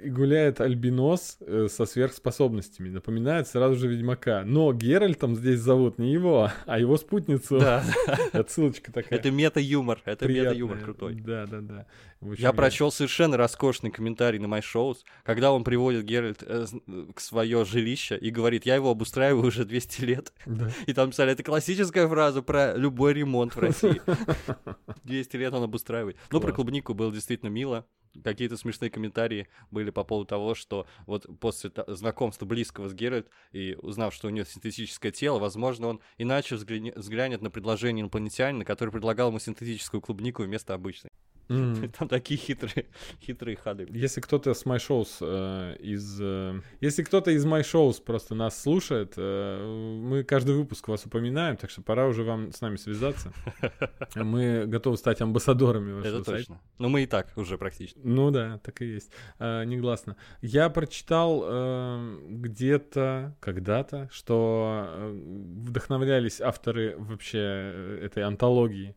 И 0.03 0.09
гуляет 0.09 0.63
альбинос 0.63 1.37
э, 1.41 1.67
со 1.71 1.85
сверхспособностями. 1.85 2.89
Напоминает 2.89 3.47
сразу 3.47 3.77
же 3.77 3.89
Ведьмака. 3.89 4.45
Но 4.47 4.73
Геральтом 4.73 5.37
здесь 5.37 5.61
зовут 5.61 5.99
не 5.99 6.11
его, 6.11 6.51
а 6.65 6.79
его 6.79 6.97
спутницу. 6.97 7.61
Да, 7.61 7.85
Отсылочка 8.33 8.93
такая. 8.93 9.19
это 9.19 9.31
мета-юмор. 9.31 10.01
Это 10.07 10.27
мета-юмор 10.27 10.79
крутой. 10.79 11.17
Да, 11.17 11.45
да, 11.47 11.61
да. 11.61 11.87
Общем, 12.21 12.43
Я 12.43 12.53
прочел 12.53 12.91
совершенно 12.91 13.37
роскошный 13.37 13.91
комментарий 13.93 14.39
на 14.41 14.47
My 14.47 14.61
Shows, 14.61 14.99
когда 15.25 15.53
он 15.53 15.63
приводит 15.63 16.05
Геральт 16.05 16.43
э, 16.43 16.67
с- 16.67 16.75
к 17.15 17.21
свое 17.21 17.65
жилище 17.65 18.19
и 18.19 18.31
говорит, 18.31 18.67
я 18.67 18.75
его 18.75 18.91
обустраиваю 18.91 19.47
уже 19.47 19.65
200 19.65 20.01
лет. 20.03 20.33
Да. 20.45 20.71
И 20.87 20.93
там 20.95 21.11
писали, 21.11 21.33
это 21.33 21.45
классическая 21.45 22.09
фраза 22.09 22.43
про 22.43 22.75
любой 22.75 23.13
ремонт 23.15 23.55
в 23.55 23.61
России. 23.61 24.01
200 25.05 25.37
лет 25.37 25.55
он 25.55 25.63
обустраивает. 25.63 26.17
Ну, 26.33 26.41
про 26.41 26.53
клубнику 26.53 26.95
было 26.95 27.13
действительно 27.13 27.51
мило. 27.51 27.87
Какие-то 28.25 28.57
смешные 28.57 28.91
комментарии 28.91 29.47
были 29.71 29.91
по 29.91 30.03
поводу 30.03 30.27
того, 30.27 30.55
что 30.57 30.87
вот 31.07 31.27
после 31.39 31.71
знакомства 31.87 32.47
близкого 32.47 32.89
с 32.89 32.95
Геральт 32.95 33.29
и 33.53 33.77
узнав, 33.81 34.13
что 34.13 34.27
у 34.27 34.31
него 34.31 34.45
синтетическое 34.45 35.13
тело, 35.13 35.39
возможно, 35.39 35.87
он 35.89 36.01
иначе 36.17 36.57
взгляне- 36.57 36.99
взглянет 36.99 37.43
на 37.43 37.51
предложение 37.51 38.03
инопланетянина, 38.03 38.65
который 38.65 38.91
предлагал 38.91 39.29
ему 39.29 39.39
синтетическую 39.39 40.01
клубнику 40.01 40.43
вместо 40.43 40.75
обычной. 40.75 41.11
М. 41.49 41.91
Там 41.99 42.09
такие 42.09 42.39
хитрые, 42.39 42.87
хитрые 43.23 43.57
ходы. 43.57 43.87
Если 43.91 44.21
кто-то 44.21 44.55
с 44.55 44.65
My 44.65 44.77
Shows 44.77 45.17
э, 45.21 45.77
из... 45.81 46.19
э, 46.21 46.61
если 46.81 47.03
кто-то 47.03 47.31
из 47.31 47.47
My 47.47 47.63
Shows 47.63 48.03
просто 48.03 48.35
нас 48.35 48.61
слушает, 48.61 49.15
э, 49.17 49.99
мы 50.03 50.25
каждый 50.25 50.55
выпуск 50.57 50.89
вас 50.89 51.07
упоминаем, 51.07 51.57
так 51.57 51.71
что 51.71 51.83
пора 51.83 52.07
уже 52.07 52.23
вам 52.23 52.53
с 52.53 52.61
нами 52.61 52.77
связаться. 52.77 53.33
Мы 54.15 54.67
готовы 54.67 54.97
стать 54.97 55.21
амбассадорами 55.21 55.93
вашего 55.93 56.17
Это 56.17 56.25
сайта. 56.25 56.39
точно. 56.41 56.61
Но 56.79 56.89
мы 56.89 57.03
и 57.03 57.07
так 57.07 57.33
уже 57.37 57.57
практически. 57.59 57.99
Ну 58.03 58.31
да, 58.31 58.59
так 58.63 58.83
и 58.83 58.87
есть. 58.87 59.11
А, 59.39 59.65
негласно. 59.65 60.17
Я 60.43 60.69
прочитал 60.71 61.43
э, 61.45 62.19
где-то, 62.29 63.37
когда-то, 63.41 64.09
что 64.13 64.85
э, 64.89 65.11
вдохновлялись 65.13 66.41
авторы 66.41 66.97
вообще 66.99 67.39
э, 67.39 68.01
этой 68.05 68.23
антологии. 68.23 68.95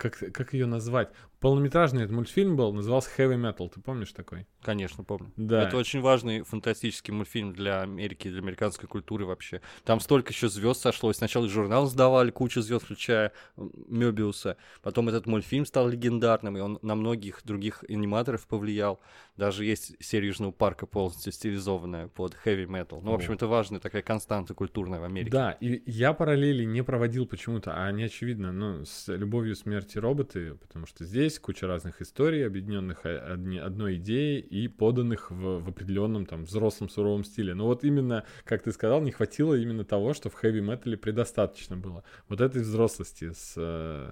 Как, 0.00 0.18
как 0.32 0.54
ее 0.54 0.66
назвать? 0.66 1.10
Полнометражный 1.40 2.02
этот 2.02 2.14
мультфильм 2.14 2.56
был, 2.56 2.72
назывался 2.72 3.10
Heavy 3.16 3.36
Metal. 3.36 3.70
Ты 3.72 3.80
помнишь 3.80 4.12
такой? 4.12 4.46
Конечно, 4.62 5.04
помню. 5.04 5.32
Да. 5.36 5.62
Это 5.62 5.76
очень 5.76 6.00
важный 6.00 6.42
фантастический 6.42 7.12
мультфильм 7.12 7.52
для 7.52 7.80
Америки, 7.80 8.28
для 8.28 8.40
американской 8.40 8.88
культуры 8.88 9.24
вообще. 9.24 9.60
Там 9.84 10.00
столько 10.00 10.32
еще 10.32 10.48
звезд 10.48 10.80
сошлось. 10.80 11.16
Сначала 11.16 11.48
журнал 11.48 11.86
сдавали, 11.86 12.30
кучу 12.30 12.60
звезд, 12.60 12.84
включая 12.84 13.32
м, 13.56 13.72
Мёбиуса. 13.88 14.56
Потом 14.82 15.08
этот 15.08 15.26
мультфильм 15.26 15.66
стал 15.66 15.88
легендарным, 15.88 16.56
и 16.56 16.60
он 16.60 16.78
на 16.82 16.94
многих 16.94 17.40
других 17.44 17.84
аниматоров 17.88 18.46
повлиял. 18.46 19.00
Даже 19.36 19.64
есть 19.64 19.96
серия 19.98 20.28
Южного 20.28 20.52
парка 20.52 20.86
полностью 20.86 21.32
стилизованная 21.32 22.08
под 22.08 22.36
heavy 22.44 22.66
metal. 22.66 23.00
Ну, 23.02 23.12
в 23.12 23.14
общем, 23.14 23.32
это 23.32 23.46
важная 23.46 23.80
такая 23.80 24.02
константа 24.02 24.54
культурная 24.54 25.00
в 25.00 25.04
Америке. 25.04 25.32
Да, 25.32 25.52
и 25.52 25.82
я 25.90 26.12
параллели 26.12 26.64
не 26.64 26.82
проводил 26.84 27.26
почему-то, 27.26 27.72
а 27.74 27.86
они 27.86 28.04
очевидно, 28.04 28.52
ну, 28.52 28.84
с 28.84 29.08
«Любовью, 29.08 29.56
смертью 29.56 29.80
смерти-роботы, 29.80 30.54
потому 30.54 30.86
что 30.86 31.04
здесь 31.04 31.29
куча 31.38 31.66
разных 31.66 32.02
историй, 32.02 32.46
объединенных 32.46 33.04
одни, 33.04 33.58
одной 33.58 33.96
идеей 33.96 34.40
и 34.40 34.68
поданных 34.68 35.30
в, 35.30 35.60
в 35.60 35.68
определенном 35.68 36.26
там 36.26 36.44
взрослом 36.44 36.88
суровом 36.88 37.24
стиле. 37.24 37.54
Но 37.54 37.66
вот 37.66 37.84
именно, 37.84 38.24
как 38.44 38.62
ты 38.62 38.72
сказал, 38.72 39.00
не 39.00 39.12
хватило 39.12 39.54
именно 39.54 39.84
того, 39.84 40.14
что 40.14 40.30
в 40.30 40.34
хэви-метале 40.34 40.96
предостаточно 40.96 41.76
было. 41.76 42.04
Вот 42.28 42.40
этой 42.40 42.62
взрослости 42.62 43.32
с 43.32 43.54
э, 43.56 44.10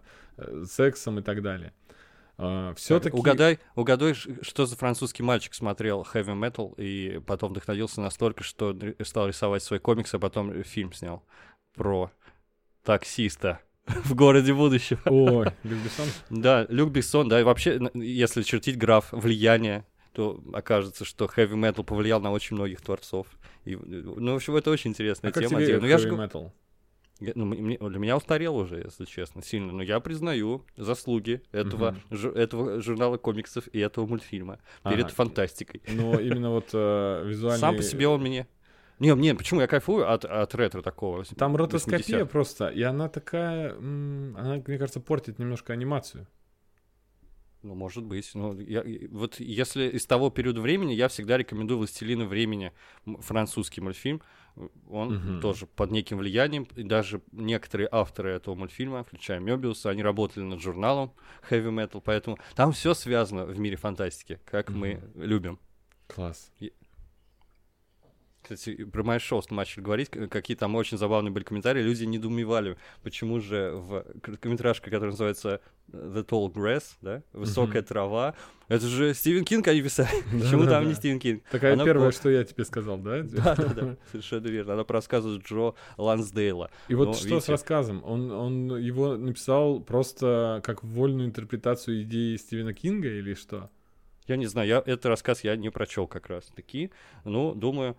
сексом 0.64 1.18
и 1.18 1.22
так 1.22 1.42
далее. 1.42 1.72
Uh, 2.36 2.72
все-таки... 2.76 3.16
Угадай, 3.16 3.58
угадай, 3.74 4.14
что 4.14 4.64
за 4.64 4.76
французский 4.76 5.24
мальчик 5.24 5.54
смотрел 5.54 6.06
heavy 6.14 6.38
metal 6.38 6.72
и 6.76 7.18
потом 7.18 7.50
вдохновился 7.50 8.00
настолько, 8.00 8.44
что 8.44 8.78
стал 9.02 9.26
рисовать 9.26 9.64
свой 9.64 9.80
комикс, 9.80 10.14
а 10.14 10.20
потом 10.20 10.62
фильм 10.62 10.92
снял 10.92 11.24
про 11.74 12.12
таксиста 12.84 13.60
в 14.04 14.14
городе 14.14 14.54
будущего. 14.54 15.00
Ой, 15.06 15.46
Люк 15.64 15.78
Бессон? 15.78 16.06
Да, 16.30 16.66
Люк 16.68 16.90
Бессон, 16.90 17.28
да, 17.28 17.40
и 17.40 17.42
вообще, 17.44 17.80
если 17.94 18.42
чертить 18.42 18.76
граф 18.76 19.08
влияния, 19.12 19.86
то 20.12 20.42
окажется, 20.52 21.04
что 21.04 21.26
heavy 21.26 21.54
metal 21.54 21.84
повлиял 21.84 22.20
на 22.20 22.32
очень 22.32 22.56
многих 22.56 22.80
творцов. 22.80 23.26
И, 23.64 23.76
ну, 23.76 24.32
в 24.32 24.36
общем, 24.36 24.56
это 24.56 24.70
очень 24.70 24.90
интересная 24.90 25.30
а 25.30 25.32
тема. 25.32 25.58
Как 25.58 25.66
тебе 25.66 25.78
ну, 25.80 25.86
heavy 25.86 26.28
metal? 26.28 26.50
ну, 27.20 27.44
мне, 27.44 27.78
для 27.78 27.98
меня 27.98 28.16
устарел 28.16 28.56
уже, 28.56 28.82
если 28.84 29.04
честно, 29.04 29.42
сильно. 29.42 29.72
Но 29.72 29.82
я 29.82 30.00
признаю 30.00 30.64
заслуги 30.76 31.42
этого, 31.52 31.90
угу. 31.90 32.16
жу, 32.16 32.30
этого 32.30 32.80
журнала 32.80 33.16
комиксов 33.16 33.68
и 33.72 33.78
этого 33.78 34.06
мультфильма 34.06 34.58
ага. 34.82 34.94
перед 34.94 35.10
фантастикой. 35.10 35.82
Но 35.88 36.18
именно 36.20 36.50
вот 36.50 36.70
э, 36.72 37.24
визуальный... 37.26 37.60
Сам 37.60 37.76
по 37.76 37.82
себе 37.82 38.08
он 38.08 38.20
мне... 38.22 38.46
Не, 38.98 39.14
не, 39.14 39.34
почему 39.34 39.60
я 39.60 39.66
кайфую 39.66 40.10
от, 40.10 40.24
от 40.24 40.54
ретро 40.54 40.82
такого? 40.82 41.24
Там 41.24 41.56
ротоскопия 41.56 42.24
просто, 42.24 42.68
и 42.68 42.82
она 42.82 43.08
такая, 43.08 43.76
она, 43.76 44.62
мне 44.66 44.78
кажется, 44.78 45.00
портит 45.00 45.38
немножко 45.38 45.72
анимацию. 45.72 46.26
Ну, 47.62 47.74
может 47.74 48.04
быть. 48.04 48.30
Ну, 48.34 48.58
я, 48.60 48.84
вот 49.10 49.40
если 49.40 49.88
из 49.88 50.06
того 50.06 50.30
периода 50.30 50.60
времени, 50.60 50.92
я 50.92 51.08
всегда 51.08 51.36
рекомендую 51.36 51.78
«Властелина 51.78 52.24
времени», 52.24 52.72
французский 53.20 53.80
мультфильм. 53.80 54.22
Он 54.88 55.16
угу. 55.16 55.40
тоже 55.40 55.66
под 55.66 55.90
неким 55.90 56.18
влиянием. 56.18 56.68
И 56.76 56.84
даже 56.84 57.20
некоторые 57.32 57.88
авторы 57.90 58.30
этого 58.30 58.54
мультфильма, 58.54 59.02
включая 59.02 59.40
Мёбиуса, 59.40 59.90
они 59.90 60.02
работали 60.02 60.44
над 60.44 60.60
журналом 60.60 61.12
Heavy 61.50 61.70
Metal, 61.70 62.00
поэтому 62.04 62.38
там 62.54 62.72
все 62.72 62.94
связано 62.94 63.44
в 63.44 63.58
мире 63.58 63.76
фантастики, 63.76 64.40
как 64.44 64.70
угу. 64.70 64.78
мы 64.78 65.02
любим. 65.16 65.58
Класс. 66.06 66.52
Кстати, 68.48 68.84
про 68.84 69.02
мое 69.02 69.18
шоу 69.18 69.42
начали 69.50 69.82
говорить, 69.82 70.08
какие 70.30 70.56
там 70.56 70.74
очень 70.74 70.96
забавные 70.96 71.30
были 71.30 71.44
комментарии. 71.44 71.82
Люди 71.82 72.04
недоумевали, 72.04 72.78
почему 73.02 73.40
же 73.40 73.72
в 73.74 74.06
короткометражке, 74.22 74.90
которая 74.90 75.10
называется 75.10 75.60
The 75.92 76.24
Tall 76.24 76.50
Grass, 76.50 76.94
да, 77.02 77.22
высокая 77.34 77.82
mm-hmm. 77.82 77.86
трава, 77.86 78.34
это 78.68 78.86
же 78.86 79.12
Стивен 79.12 79.44
Кинг 79.44 79.68
они 79.68 79.82
писали. 79.82 80.08
Почему 80.30 80.64
там 80.64 80.88
не 80.88 80.94
Стивен 80.94 81.20
Кинг? 81.20 81.42
Такая 81.50 81.76
первая, 81.76 82.10
что 82.10 82.30
я 82.30 82.42
тебе 82.44 82.64
сказал, 82.64 82.96
да? 82.96 83.22
Да, 83.22 83.54
да, 83.54 83.74
да, 83.74 83.96
совершенно 84.10 84.46
верно. 84.46 84.72
Она 84.74 84.84
про 84.84 84.94
рассказы 84.94 85.38
Джо 85.46 85.74
Лансдейла. 85.98 86.70
И 86.88 86.94
вот 86.94 87.18
что 87.18 87.40
с 87.40 87.50
рассказом? 87.50 88.02
Он, 88.02 88.30
он 88.30 88.78
его 88.78 89.18
написал 89.18 89.80
просто 89.80 90.62
как 90.64 90.82
вольную 90.82 91.28
интерпретацию 91.28 92.02
идеи 92.02 92.36
Стивена 92.36 92.72
Кинга 92.72 93.08
или 93.08 93.34
что? 93.34 93.70
Я 94.28 94.36
не 94.36 94.44
знаю, 94.44 94.68
я, 94.68 94.78
этот 94.78 95.06
рассказ 95.06 95.42
я 95.42 95.56
не 95.56 95.70
прочел 95.70 96.06
как 96.06 96.26
раз 96.26 96.44
таки. 96.54 96.90
Ну, 97.24 97.54
думаю, 97.54 97.96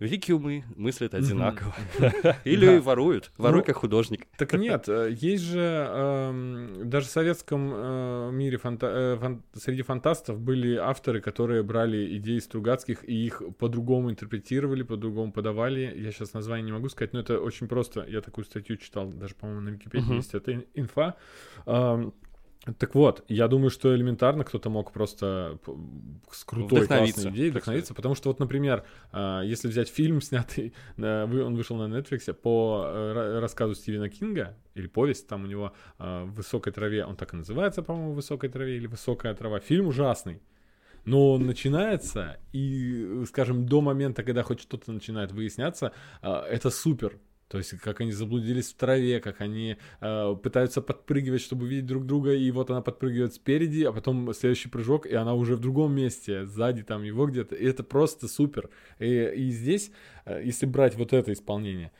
великие 0.00 0.36
умы 0.36 0.64
мыслят 0.76 1.14
одинаково. 1.14 1.74
Или 2.44 2.78
воруют. 2.78 3.30
Воруй 3.36 3.60
ну, 3.60 3.66
как 3.66 3.76
художник. 3.76 4.26
Так 4.36 4.54
нет, 4.54 4.88
э, 4.88 5.10
есть 5.12 5.44
же 5.44 5.60
эм, 5.60 6.88
даже 6.88 7.06
в 7.06 7.10
советском 7.10 7.70
э, 7.72 8.30
мире 8.32 8.58
э, 8.62 9.38
среди 9.54 9.82
фантастов 9.82 10.40
были 10.40 10.76
авторы, 10.76 11.20
которые 11.20 11.62
брали 11.62 12.16
идеи 12.16 12.38
Стругацких 12.38 13.08
и 13.08 13.26
их 13.26 13.42
по-другому 13.58 14.10
интерпретировали, 14.10 14.82
по-другому 14.82 15.32
подавали. 15.32 15.94
Я 15.96 16.10
сейчас 16.10 16.32
название 16.32 16.64
не 16.64 16.72
могу 16.72 16.88
сказать, 16.88 17.12
но 17.12 17.20
это 17.20 17.38
очень 17.38 17.68
просто. 17.68 18.04
Я 18.08 18.22
такую 18.22 18.44
статью 18.44 18.76
читал, 18.78 19.08
даже, 19.08 19.34
по-моему, 19.34 19.60
на 19.60 19.68
Википедии 19.68 20.14
есть 20.14 20.34
эта 20.34 20.64
инфа. 20.74 21.14
Так 22.78 22.94
вот, 22.94 23.24
я 23.28 23.48
думаю, 23.48 23.70
что 23.70 23.94
элементарно 23.96 24.44
кто-то 24.44 24.68
мог 24.68 24.92
просто 24.92 25.58
с 26.30 26.44
крутой 26.44 26.86
классной 26.86 27.30
идеей 27.30 27.50
вдохновиться, 27.50 27.94
потому 27.94 28.14
что 28.14 28.28
вот, 28.28 28.38
например, 28.38 28.84
а, 29.12 29.40
если 29.40 29.66
взять 29.66 29.88
фильм, 29.88 30.20
снятый, 30.20 30.74
он 30.98 31.56
вышел 31.56 31.76
на 31.76 31.98
Netflix 31.98 32.32
по 32.34 32.84
э, 32.86 33.38
рассказу 33.40 33.74
Стивена 33.74 34.10
Кинга, 34.10 34.58
или 34.74 34.88
повесть 34.88 35.26
там 35.26 35.44
у 35.44 35.46
него 35.46 35.72
а, 35.98 36.26
в 36.26 36.34
«Высокой 36.34 36.72
траве», 36.72 37.06
он 37.06 37.16
так 37.16 37.32
и 37.32 37.36
называется, 37.36 37.82
по-моему, 37.82 38.12
«В 38.12 38.16
высокой 38.16 38.50
траве» 38.50 38.76
или 38.76 38.86
«Высокая 38.86 39.34
трава». 39.34 39.58
Фильм 39.60 39.86
ужасный, 39.86 40.42
но 41.06 41.32
он 41.32 41.46
начинается, 41.46 42.38
и, 42.52 43.24
скажем, 43.26 43.64
до 43.64 43.80
момента, 43.80 44.22
когда 44.22 44.42
хоть 44.42 44.60
что-то 44.60 44.92
начинает 44.92 45.32
выясняться, 45.32 45.92
а, 46.20 46.44
это 46.46 46.68
супер. 46.68 47.18
То 47.50 47.58
есть, 47.58 47.70
как 47.80 48.00
они 48.00 48.12
заблудились 48.12 48.72
в 48.72 48.76
траве, 48.76 49.18
как 49.18 49.40
они 49.40 49.76
э, 50.00 50.36
пытаются 50.40 50.80
подпрыгивать, 50.80 51.40
чтобы 51.40 51.64
увидеть 51.64 51.86
друг 51.86 52.06
друга, 52.06 52.32
и 52.32 52.48
вот 52.52 52.70
она 52.70 52.80
подпрыгивает 52.80 53.34
спереди, 53.34 53.82
а 53.82 53.92
потом 53.92 54.32
следующий 54.32 54.68
прыжок, 54.68 55.04
и 55.04 55.14
она 55.16 55.34
уже 55.34 55.56
в 55.56 55.60
другом 55.60 55.92
месте, 55.92 56.46
сзади 56.46 56.84
там 56.84 57.02
его 57.02 57.26
где-то. 57.26 57.56
И 57.56 57.66
это 57.66 57.82
просто 57.82 58.28
супер. 58.28 58.70
И, 59.00 59.32
и 59.36 59.50
здесь, 59.50 59.90
э, 60.26 60.42
если 60.44 60.64
брать 60.64 60.94
вот 60.94 61.12
это 61.12 61.32
исполнение, 61.32 61.90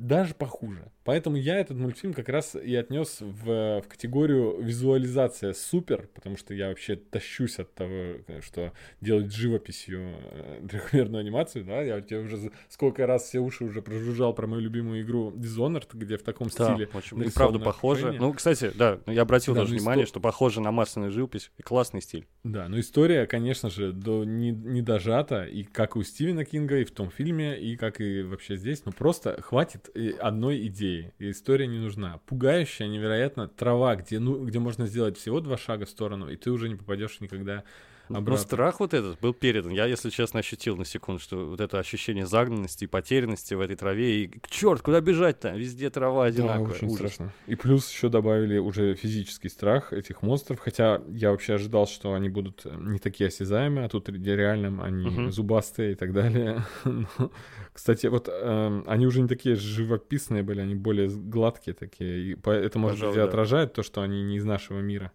даже 0.00 0.34
похуже. 0.34 0.90
Поэтому 1.04 1.36
я 1.36 1.58
этот 1.58 1.76
мультфильм 1.76 2.14
как 2.14 2.28
раз 2.28 2.54
и 2.54 2.74
отнес 2.74 3.18
в, 3.20 3.44
в 3.44 3.84
категорию 3.86 4.60
визуализация 4.60 5.52
супер, 5.52 6.08
потому 6.14 6.36
что 6.36 6.54
я 6.54 6.68
вообще 6.68 6.96
тащусь 6.96 7.58
от 7.58 7.74
того, 7.74 8.16
что 8.40 8.72
делать 9.00 9.32
живописью 9.32 10.14
э, 10.32 10.66
трехмерную 10.70 11.20
анимацию, 11.20 11.64
да, 11.64 11.82
я 11.82 12.00
тебе 12.00 12.20
уже 12.20 12.50
сколько 12.68 13.06
раз 13.06 13.24
все 13.24 13.40
уши 13.40 13.64
уже 13.64 13.82
прожужжал 13.82 14.34
про 14.34 14.46
мою 14.46 14.62
любимую 14.62 15.02
игру 15.02 15.32
Dishonored, 15.32 15.88
где 15.92 16.16
в 16.16 16.22
таком 16.22 16.48
да, 16.48 16.72
стиле. 16.72 16.88
Очень, 16.94 17.22
и 17.22 17.30
правда 17.30 17.58
похоже. 17.58 18.12
Ну, 18.12 18.32
кстати, 18.32 18.72
да, 18.74 19.00
я 19.06 19.22
обратил 19.22 19.54
да, 19.54 19.60
даже 19.60 19.74
внимание, 19.74 20.04
истор... 20.04 20.14
что 20.14 20.20
похоже 20.20 20.62
на 20.62 20.72
масляную 20.72 21.12
живопись 21.12 21.50
и 21.58 21.62
классный 21.62 22.00
стиль. 22.00 22.26
Да, 22.42 22.68
но 22.68 22.80
история, 22.80 23.26
конечно 23.26 23.68
же, 23.68 23.92
до, 23.92 24.24
не, 24.24 24.50
не 24.50 24.80
дожата, 24.80 25.44
и 25.44 25.62
как 25.64 25.96
у 25.96 26.02
Стивена 26.02 26.44
Кинга, 26.44 26.78
и 26.78 26.84
в 26.84 26.90
том 26.90 27.10
фильме, 27.10 27.60
и 27.60 27.76
как 27.76 28.00
и 28.00 28.22
вообще 28.22 28.56
здесь, 28.56 28.84
но 28.86 28.92
просто 28.92 29.40
хватит 29.42 29.89
одной 30.20 30.66
идеи. 30.66 31.12
История 31.18 31.66
не 31.66 31.78
нужна. 31.78 32.18
Пугающая, 32.26 32.86
невероятно, 32.88 33.48
трава, 33.48 33.96
где, 33.96 34.18
ну, 34.18 34.44
где 34.44 34.58
можно 34.58 34.86
сделать 34.86 35.18
всего 35.18 35.40
два 35.40 35.56
шага 35.56 35.86
в 35.86 35.90
сторону, 35.90 36.30
и 36.30 36.36
ты 36.36 36.50
уже 36.50 36.68
не 36.68 36.76
попадешь 36.76 37.20
никогда 37.20 37.64
обратно. 38.18 38.30
Но 38.30 38.36
страх 38.36 38.80
вот 38.80 38.94
этот 38.94 39.20
был 39.20 39.32
передан. 39.32 39.72
Я, 39.72 39.86
если 39.86 40.10
честно, 40.10 40.40
ощутил 40.40 40.76
на 40.76 40.84
секунду, 40.84 41.20
что 41.20 41.46
вот 41.46 41.60
это 41.60 41.78
ощущение 41.78 42.26
загнанности 42.26 42.84
и 42.84 42.86
потерянности 42.86 43.54
в 43.54 43.60
этой 43.60 43.76
траве. 43.76 44.24
И 44.24 44.40
черт, 44.48 44.82
куда 44.82 45.00
бежать-то? 45.00 45.50
Везде 45.50 45.90
трава 45.90 46.26
одинаковая. 46.26 46.66
Да, 46.66 46.74
очень 46.74 46.88
Ужас. 46.88 46.98
страшно. 46.98 47.32
И 47.46 47.54
плюс 47.54 47.90
еще 47.90 48.08
добавили 48.08 48.58
уже 48.58 48.94
физический 48.94 49.48
страх 49.48 49.92
этих 49.92 50.22
монстров. 50.22 50.60
Хотя 50.60 51.02
я 51.08 51.30
вообще 51.30 51.54
ожидал, 51.54 51.86
что 51.86 52.14
они 52.14 52.28
будут 52.28 52.62
э, 52.64 52.74
не 52.78 52.98
такие 52.98 53.28
осязаемые, 53.28 53.86
а 53.86 53.88
тут 53.88 54.08
реально 54.08 54.84
они 54.84 55.06
угу. 55.06 55.30
зубастые 55.30 55.92
и 55.92 55.94
так 55.94 56.12
далее. 56.12 56.64
Кстати, 57.72 58.06
вот 58.06 58.28
э, 58.28 58.82
они 58.86 59.06
уже 59.06 59.22
не 59.22 59.28
такие 59.28 59.54
живописные 59.54 60.42
были, 60.42 60.60
они 60.60 60.74
более 60.74 61.08
гладкие 61.08 61.74
такие. 61.74 62.32
И 62.32 62.36
это, 62.48 62.78
может 62.78 62.98
Пожалуй, 62.98 63.14
быть, 63.14 63.22
да. 63.22 63.28
отражает 63.28 63.72
то, 63.72 63.82
что 63.82 64.02
они 64.02 64.22
не 64.22 64.36
из 64.36 64.44
нашего 64.44 64.80
мира. 64.80 65.12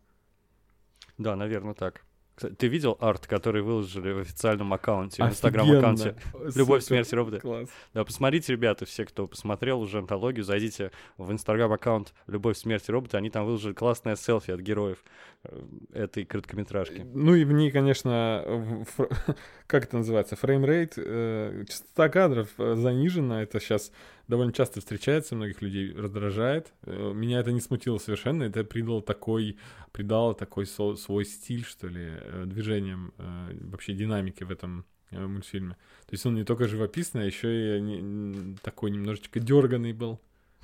Да, 1.18 1.36
наверное, 1.36 1.74
так. 1.74 2.02
Ты 2.36 2.68
видел 2.68 2.98
арт, 3.00 3.28
который 3.28 3.62
выложили 3.62 4.12
в 4.12 4.20
официальном 4.20 4.74
аккаунте, 4.74 5.24
в 5.24 5.28
инстаграм-аккаунте 5.28 6.16
«Любовь, 6.56 6.84
смерть, 6.84 7.12
роботы»? 7.14 7.40
Класс. 7.40 7.70
Да, 7.94 8.04
посмотрите, 8.04 8.52
ребята, 8.52 8.86
все, 8.86 9.06
кто 9.06 9.28
посмотрел 9.28 9.80
уже 9.80 10.00
антологию, 10.00 10.44
зайдите 10.44 10.92
в 11.18 11.32
инстаграм-аккаунт 11.32 12.14
«Любовь, 12.28 12.58
смерть, 12.58 12.90
роботы», 12.90 13.18
они 13.18 13.30
там 13.30 13.46
выложили 13.46 13.74
классное 13.74 14.16
селфи 14.16 14.52
от 14.52 14.60
героев 14.60 15.04
э, 15.44 15.62
этой 15.94 16.26
короткометражки. 16.26 17.06
Ну 17.14 17.36
и 17.36 17.46
в 17.46 17.54
ней, 17.54 17.72
конечно, 17.72 18.86
как 19.68 19.86
это 19.86 19.98
называется, 19.98 20.36
frame 20.36 20.65
rate, 20.65 20.94
э, 20.98 21.64
частота 21.70 22.10
кадров 22.10 22.50
э, 22.58 22.76
занижена, 22.76 23.44
это 23.44 23.60
сейчас 23.60 23.92
довольно 24.28 24.54
часто 24.54 24.80
встречается, 24.80 25.36
многих 25.36 25.62
людей 25.62 25.94
раздражает. 25.94 26.74
Э, 26.84 27.12
меня 27.14 27.40
это 27.40 27.52
не 27.52 27.62
смутило 27.62 27.98
совершенно, 27.98 28.44
это 28.44 28.64
придало 28.64 29.02
такой, 29.02 29.58
придало 29.92 30.34
такой 30.34 30.66
свой 30.66 31.26
стиль, 31.26 31.64
что 31.64 31.88
ли, 31.88 32.12
э, 32.12 32.44
движением, 32.46 33.14
э, 33.18 33.58
вообще 33.62 33.94
динамики 33.94 34.44
в 34.44 34.52
этом 34.52 34.86
мультфильме. 35.12 35.76
То 36.08 36.14
есть 36.14 36.26
он 36.26 36.36
не 36.36 36.44
только 36.44 36.68
живописный, 36.68 37.24
а 37.24 37.26
еще 37.26 37.80
и 37.80 38.56
такой 38.64 38.92
немножечко 38.92 39.40
дерганный 39.40 39.94
был. 39.94 40.20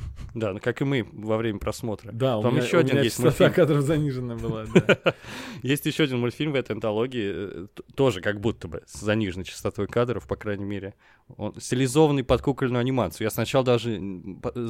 Да, 0.34 0.54
ну 0.54 0.60
как 0.60 0.82
и 0.82 0.86
мы 0.86 1.06
во 1.12 1.38
время 1.38 1.60
просмотра. 1.60 2.12
Да, 2.14 2.42
Там 2.42 2.54
у 2.54 2.56
меня, 2.56 2.64
еще 2.66 2.78
у 2.78 2.80
один 2.80 2.94
меня 2.96 3.04
есть 3.04 3.20
мультфильм. 3.20 3.52
кадров 3.52 3.82
занижена 3.82 4.36
была, 4.36 4.66
да. 4.74 4.98
Есть 5.62 5.86
еще 5.86 6.04
один 6.04 6.20
мультфильм 6.20 6.54
в 6.54 6.56
этой 6.56 6.72
антологии, 6.72 7.68
тоже 7.96 8.22
как 8.22 8.40
будто 8.40 8.70
бы 8.70 8.82
с 8.86 9.02
заниженной 9.02 9.44
частотой 9.44 9.88
кадров, 9.88 10.26
по 10.28 10.38
крайней 10.38 10.64
мере. 10.64 10.94
Он 11.36 11.54
стилизованный 11.60 12.24
под 12.24 12.42
кукольную 12.42 12.80
анимацию. 12.80 13.26
Я 13.26 13.30
сначала 13.32 13.66
даже 13.66 14.00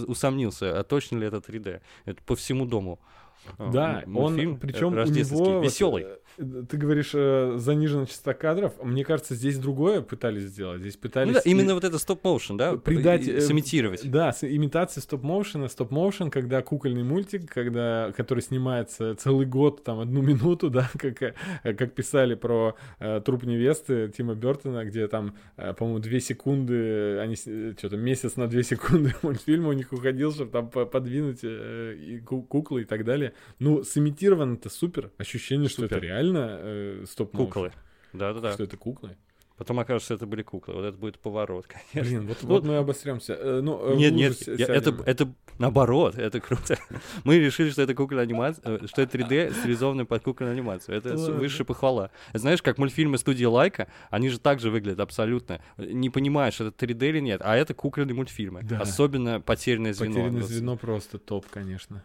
усомнился, 0.08 0.80
а 0.80 0.84
точно 0.84 1.18
ли 1.18 1.28
это 1.28 1.38
3D. 1.38 1.82
Это 2.06 2.24
по 2.24 2.36
всему 2.36 2.66
дому 2.66 3.00
э, 3.00 3.22
Да, 3.58 4.04
он, 4.06 4.12
мультфильм, 4.12 4.56
э, 4.56 4.58
причем 4.60 4.88
у 4.94 5.04
него... 5.04 5.62
веселый. 5.62 6.06
э, 6.38 6.64
Ты 6.70 6.78
говоришь, 6.78 7.12
э, 7.14 7.56
занижена 7.58 8.06
частота 8.06 8.34
кадров. 8.34 8.74
Мне 8.84 9.04
кажется, 9.04 9.36
здесь 9.36 9.58
другое 9.58 10.02
пытались 10.02 10.44
сделать. 10.44 10.82
Здесь 10.82 10.96
пытались... 10.98 11.34
Ну 11.34 11.40
да, 11.44 11.50
именно 11.50 11.74
вот 11.74 11.84
это 11.84 11.98
стоп-моушен, 11.98 12.58
да? 12.58 12.78
придать, 12.78 13.28
э, 13.28 13.42
Сымитировать. 13.42 14.10
Да, 14.10 14.32
с 14.32 14.44
имитацией 14.44 15.04
стоп-моушена. 15.04 15.68
Стоп-моушен, 15.68 16.30
когда 16.32 16.62
кукольный 16.62 17.04
мультик, 17.04 17.52
когда, 17.52 18.14
который 18.16 18.42
снимается 18.42 19.16
целый 19.16 19.46
год, 19.46 19.84
там, 19.84 20.00
одну 20.00 20.22
минуту, 20.22 20.70
да, 20.70 20.90
как, 20.98 21.36
как 21.64 21.94
писали 21.94 22.36
про 22.36 22.76
э, 23.00 23.22
труп 23.26 23.44
невесты 23.44 24.08
Тима 24.16 24.36
Бертона, 24.36 24.86
где 24.86 25.08
там, 25.08 25.36
э, 25.58 25.74
по-моему, 25.74 26.00
две 26.00 26.20
секунды, 26.22 27.18
они 27.20 27.36
что-то 27.36 27.98
месяц 27.98 28.36
на 28.36 28.48
две 28.48 28.64
секунды 28.64 29.14
мультфильма 29.22 29.70
у 29.70 29.74
них 29.74 29.92
уходил, 29.92 30.32
чтобы 30.32 30.52
там 30.52 30.70
по- 30.70 30.86
подвинуть 30.86 31.40
э, 31.44 31.96
и 32.00 32.20
ку- 32.20 32.44
куклы 32.44 32.82
и 32.82 32.86
так 32.86 33.04
далее. 33.04 33.31
Ну, 33.60 33.84
сымитировано 33.84 34.54
это 34.56 34.70
супер. 34.70 35.12
Ощущение, 35.18 35.70
что 35.70 35.84
Супер. 35.84 35.98
это 35.98 36.06
реально 36.06 36.58
э, 36.62 37.06
стоп-моушен. 37.08 37.52
Куклы. 37.52 37.72
Да-да-да. 38.14 38.54
Что 38.54 38.64
это 38.64 38.78
куклы? 38.78 39.16
Потом 39.62 39.80
окажется, 39.80 40.16
это 40.16 40.26
были 40.26 40.42
куклы. 40.42 40.74
Вот 40.74 40.86
это 40.86 40.98
будет 40.98 41.20
поворот, 41.20 41.68
конечно. 41.94 42.02
Блин, 42.02 42.28
вот, 42.28 42.38
Ну, 42.42 42.48
вот 42.50 42.64
мы 42.66 42.78
обосремся. 42.78 43.34
Э, 43.34 43.62
ну, 43.62 43.94
э, 43.94 43.96
Нет, 43.96 44.14
нет, 44.14 44.60
я- 44.60 44.66
это, 44.66 44.98
это 45.06 45.32
наоборот, 45.60 46.18
это 46.18 46.40
круто. 46.40 46.80
Мы 47.26 47.38
решили, 47.38 47.70
что 47.70 47.84
это 47.84 47.94
кукольная 47.94 48.24
анимация, 48.24 48.80
э, 48.80 48.88
что 48.88 49.04
это 49.04 49.20
3D 49.20 49.54
стилизованная 49.54 50.06
под 50.06 50.24
кукольную 50.24 50.56
анимацию. 50.56 50.98
Это 50.98 51.16
высшая 51.16 51.64
похвала. 51.64 52.10
Знаешь, 52.34 52.64
как 52.64 52.80
мультфильмы 52.80 53.20
студии 53.20 53.46
Лайка, 53.46 53.88
они 54.10 54.30
же 54.30 54.40
так 54.40 54.60
же 54.60 54.72
выглядят 54.72 55.00
абсолютно. 55.00 55.62
Не 55.78 56.10
понимаешь, 56.10 56.60
это 56.60 56.74
3D 56.84 57.10
или 57.10 57.20
нет, 57.20 57.42
а 57.44 57.56
это 57.56 57.76
кукольные 57.76 58.16
мультфильмы. 58.16 58.64
Да. 58.64 58.80
Особенно 58.80 59.42
«Потерянное 59.42 59.94
звено». 59.94 60.16
Потерянное 60.16 60.42
звено 60.42 60.76
просто 60.76 61.20
топ, 61.20 61.46
конечно. 61.48 62.04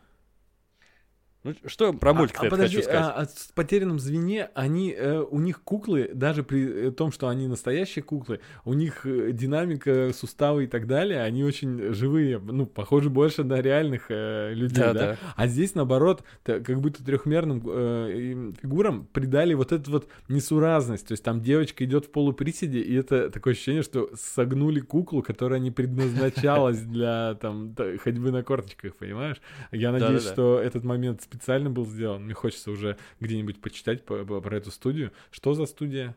Ну, 1.47 1.55
что 1.66 1.92
про 1.92 2.12
мультик 2.12 2.40
а, 2.40 2.44
я 2.47 2.51
подожди, 2.51 2.76
хочу 2.78 2.88
сказать? 2.88 3.12
а, 3.14 3.20
а 3.22 3.26
в 3.26 3.53
потерянном 3.55 4.01
звене 4.01 4.51
они 4.55 4.92
э, 4.92 5.20
у 5.20 5.38
них 5.38 5.62
куклы, 5.62 6.11
даже 6.12 6.42
при 6.42 6.88
э, 6.88 6.90
том, 6.90 7.12
что 7.12 7.28
они 7.28 7.47
настоящие 7.47 8.03
куклы, 8.03 8.40
у 8.64 8.74
них 8.74 9.07
э, 9.07 9.30
динамика, 9.30 10.11
суставы 10.12 10.64
и 10.64 10.66
так 10.66 10.88
далее, 10.88 11.22
они 11.22 11.44
очень 11.44 11.94
живые, 11.94 12.40
ну, 12.40 12.66
похожи 12.66 13.11
больше 13.11 13.44
на 13.44 13.61
реальных 13.61 14.07
э, 14.09 14.55
людей, 14.55 14.82
да, 14.82 14.92
Да-да. 14.92 15.16
А 15.36 15.47
здесь, 15.47 15.76
наоборот, 15.76 16.24
как 16.42 16.80
будто 16.80 17.05
трехмерным 17.05 17.62
э, 17.64 18.53
фигурам 18.61 19.07
придали 19.12 19.55
вот 19.55 19.70
эту 19.70 19.92
вот 19.92 20.09
несуразность. 20.28 21.07
То 21.07 21.12
есть 21.12 21.22
там 21.22 21.40
девочка 21.42 21.84
идет 21.84 22.07
в 22.07 22.11
полуприседе, 22.11 22.80
и 22.80 22.94
это 22.94 23.30
такое 23.30 23.53
ощущение, 23.53 23.82
что 23.82 24.11
согнули 24.16 24.80
куклу, 24.80 25.22
которая 25.22 25.61
не 25.61 25.70
предназначалась 25.70 26.80
для 26.80 27.34
там 27.40 27.76
ходьбы 28.03 28.32
на 28.32 28.42
корточках, 28.42 28.97
понимаешь? 28.97 29.36
Я 29.70 29.92
надеюсь, 29.92 30.26
что 30.26 30.59
этот 30.59 30.82
момент 30.82 31.22
специально 31.37 31.70
был 31.70 31.87
сделан. 31.87 32.24
Мне 32.24 32.34
хочется 32.34 32.70
уже 32.70 32.97
где-нибудь 33.20 33.61
почитать 33.61 34.05
по- 34.05 34.24
по- 34.24 34.41
про 34.41 34.57
эту 34.57 34.70
студию. 34.70 35.12
Что 35.30 35.55
за 35.55 35.66
студия? 35.66 36.16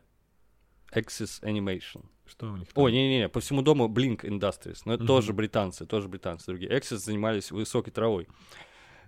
Access 0.94 1.42
Animation. 1.42 2.04
Что 2.26 2.52
у 2.52 2.56
них 2.56 2.72
там? 2.72 2.84
О, 2.84 2.88
не-не-не, 2.88 3.28
по 3.28 3.40
всему 3.40 3.62
дому 3.62 3.88
Blink 3.88 4.22
Industries. 4.22 4.82
Но 4.84 4.94
это 4.94 5.02
Мгм. 5.04 5.06
тоже 5.08 5.32
британцы, 5.32 5.86
тоже 5.86 6.08
британцы 6.08 6.46
другие. 6.46 6.70
Access 6.72 6.96
занимались 6.98 7.50
высокой 7.52 7.90
травой. 7.92 8.28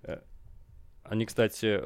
Э, 0.03 0.21
Они, 1.05 1.27
кстати, 1.27 1.83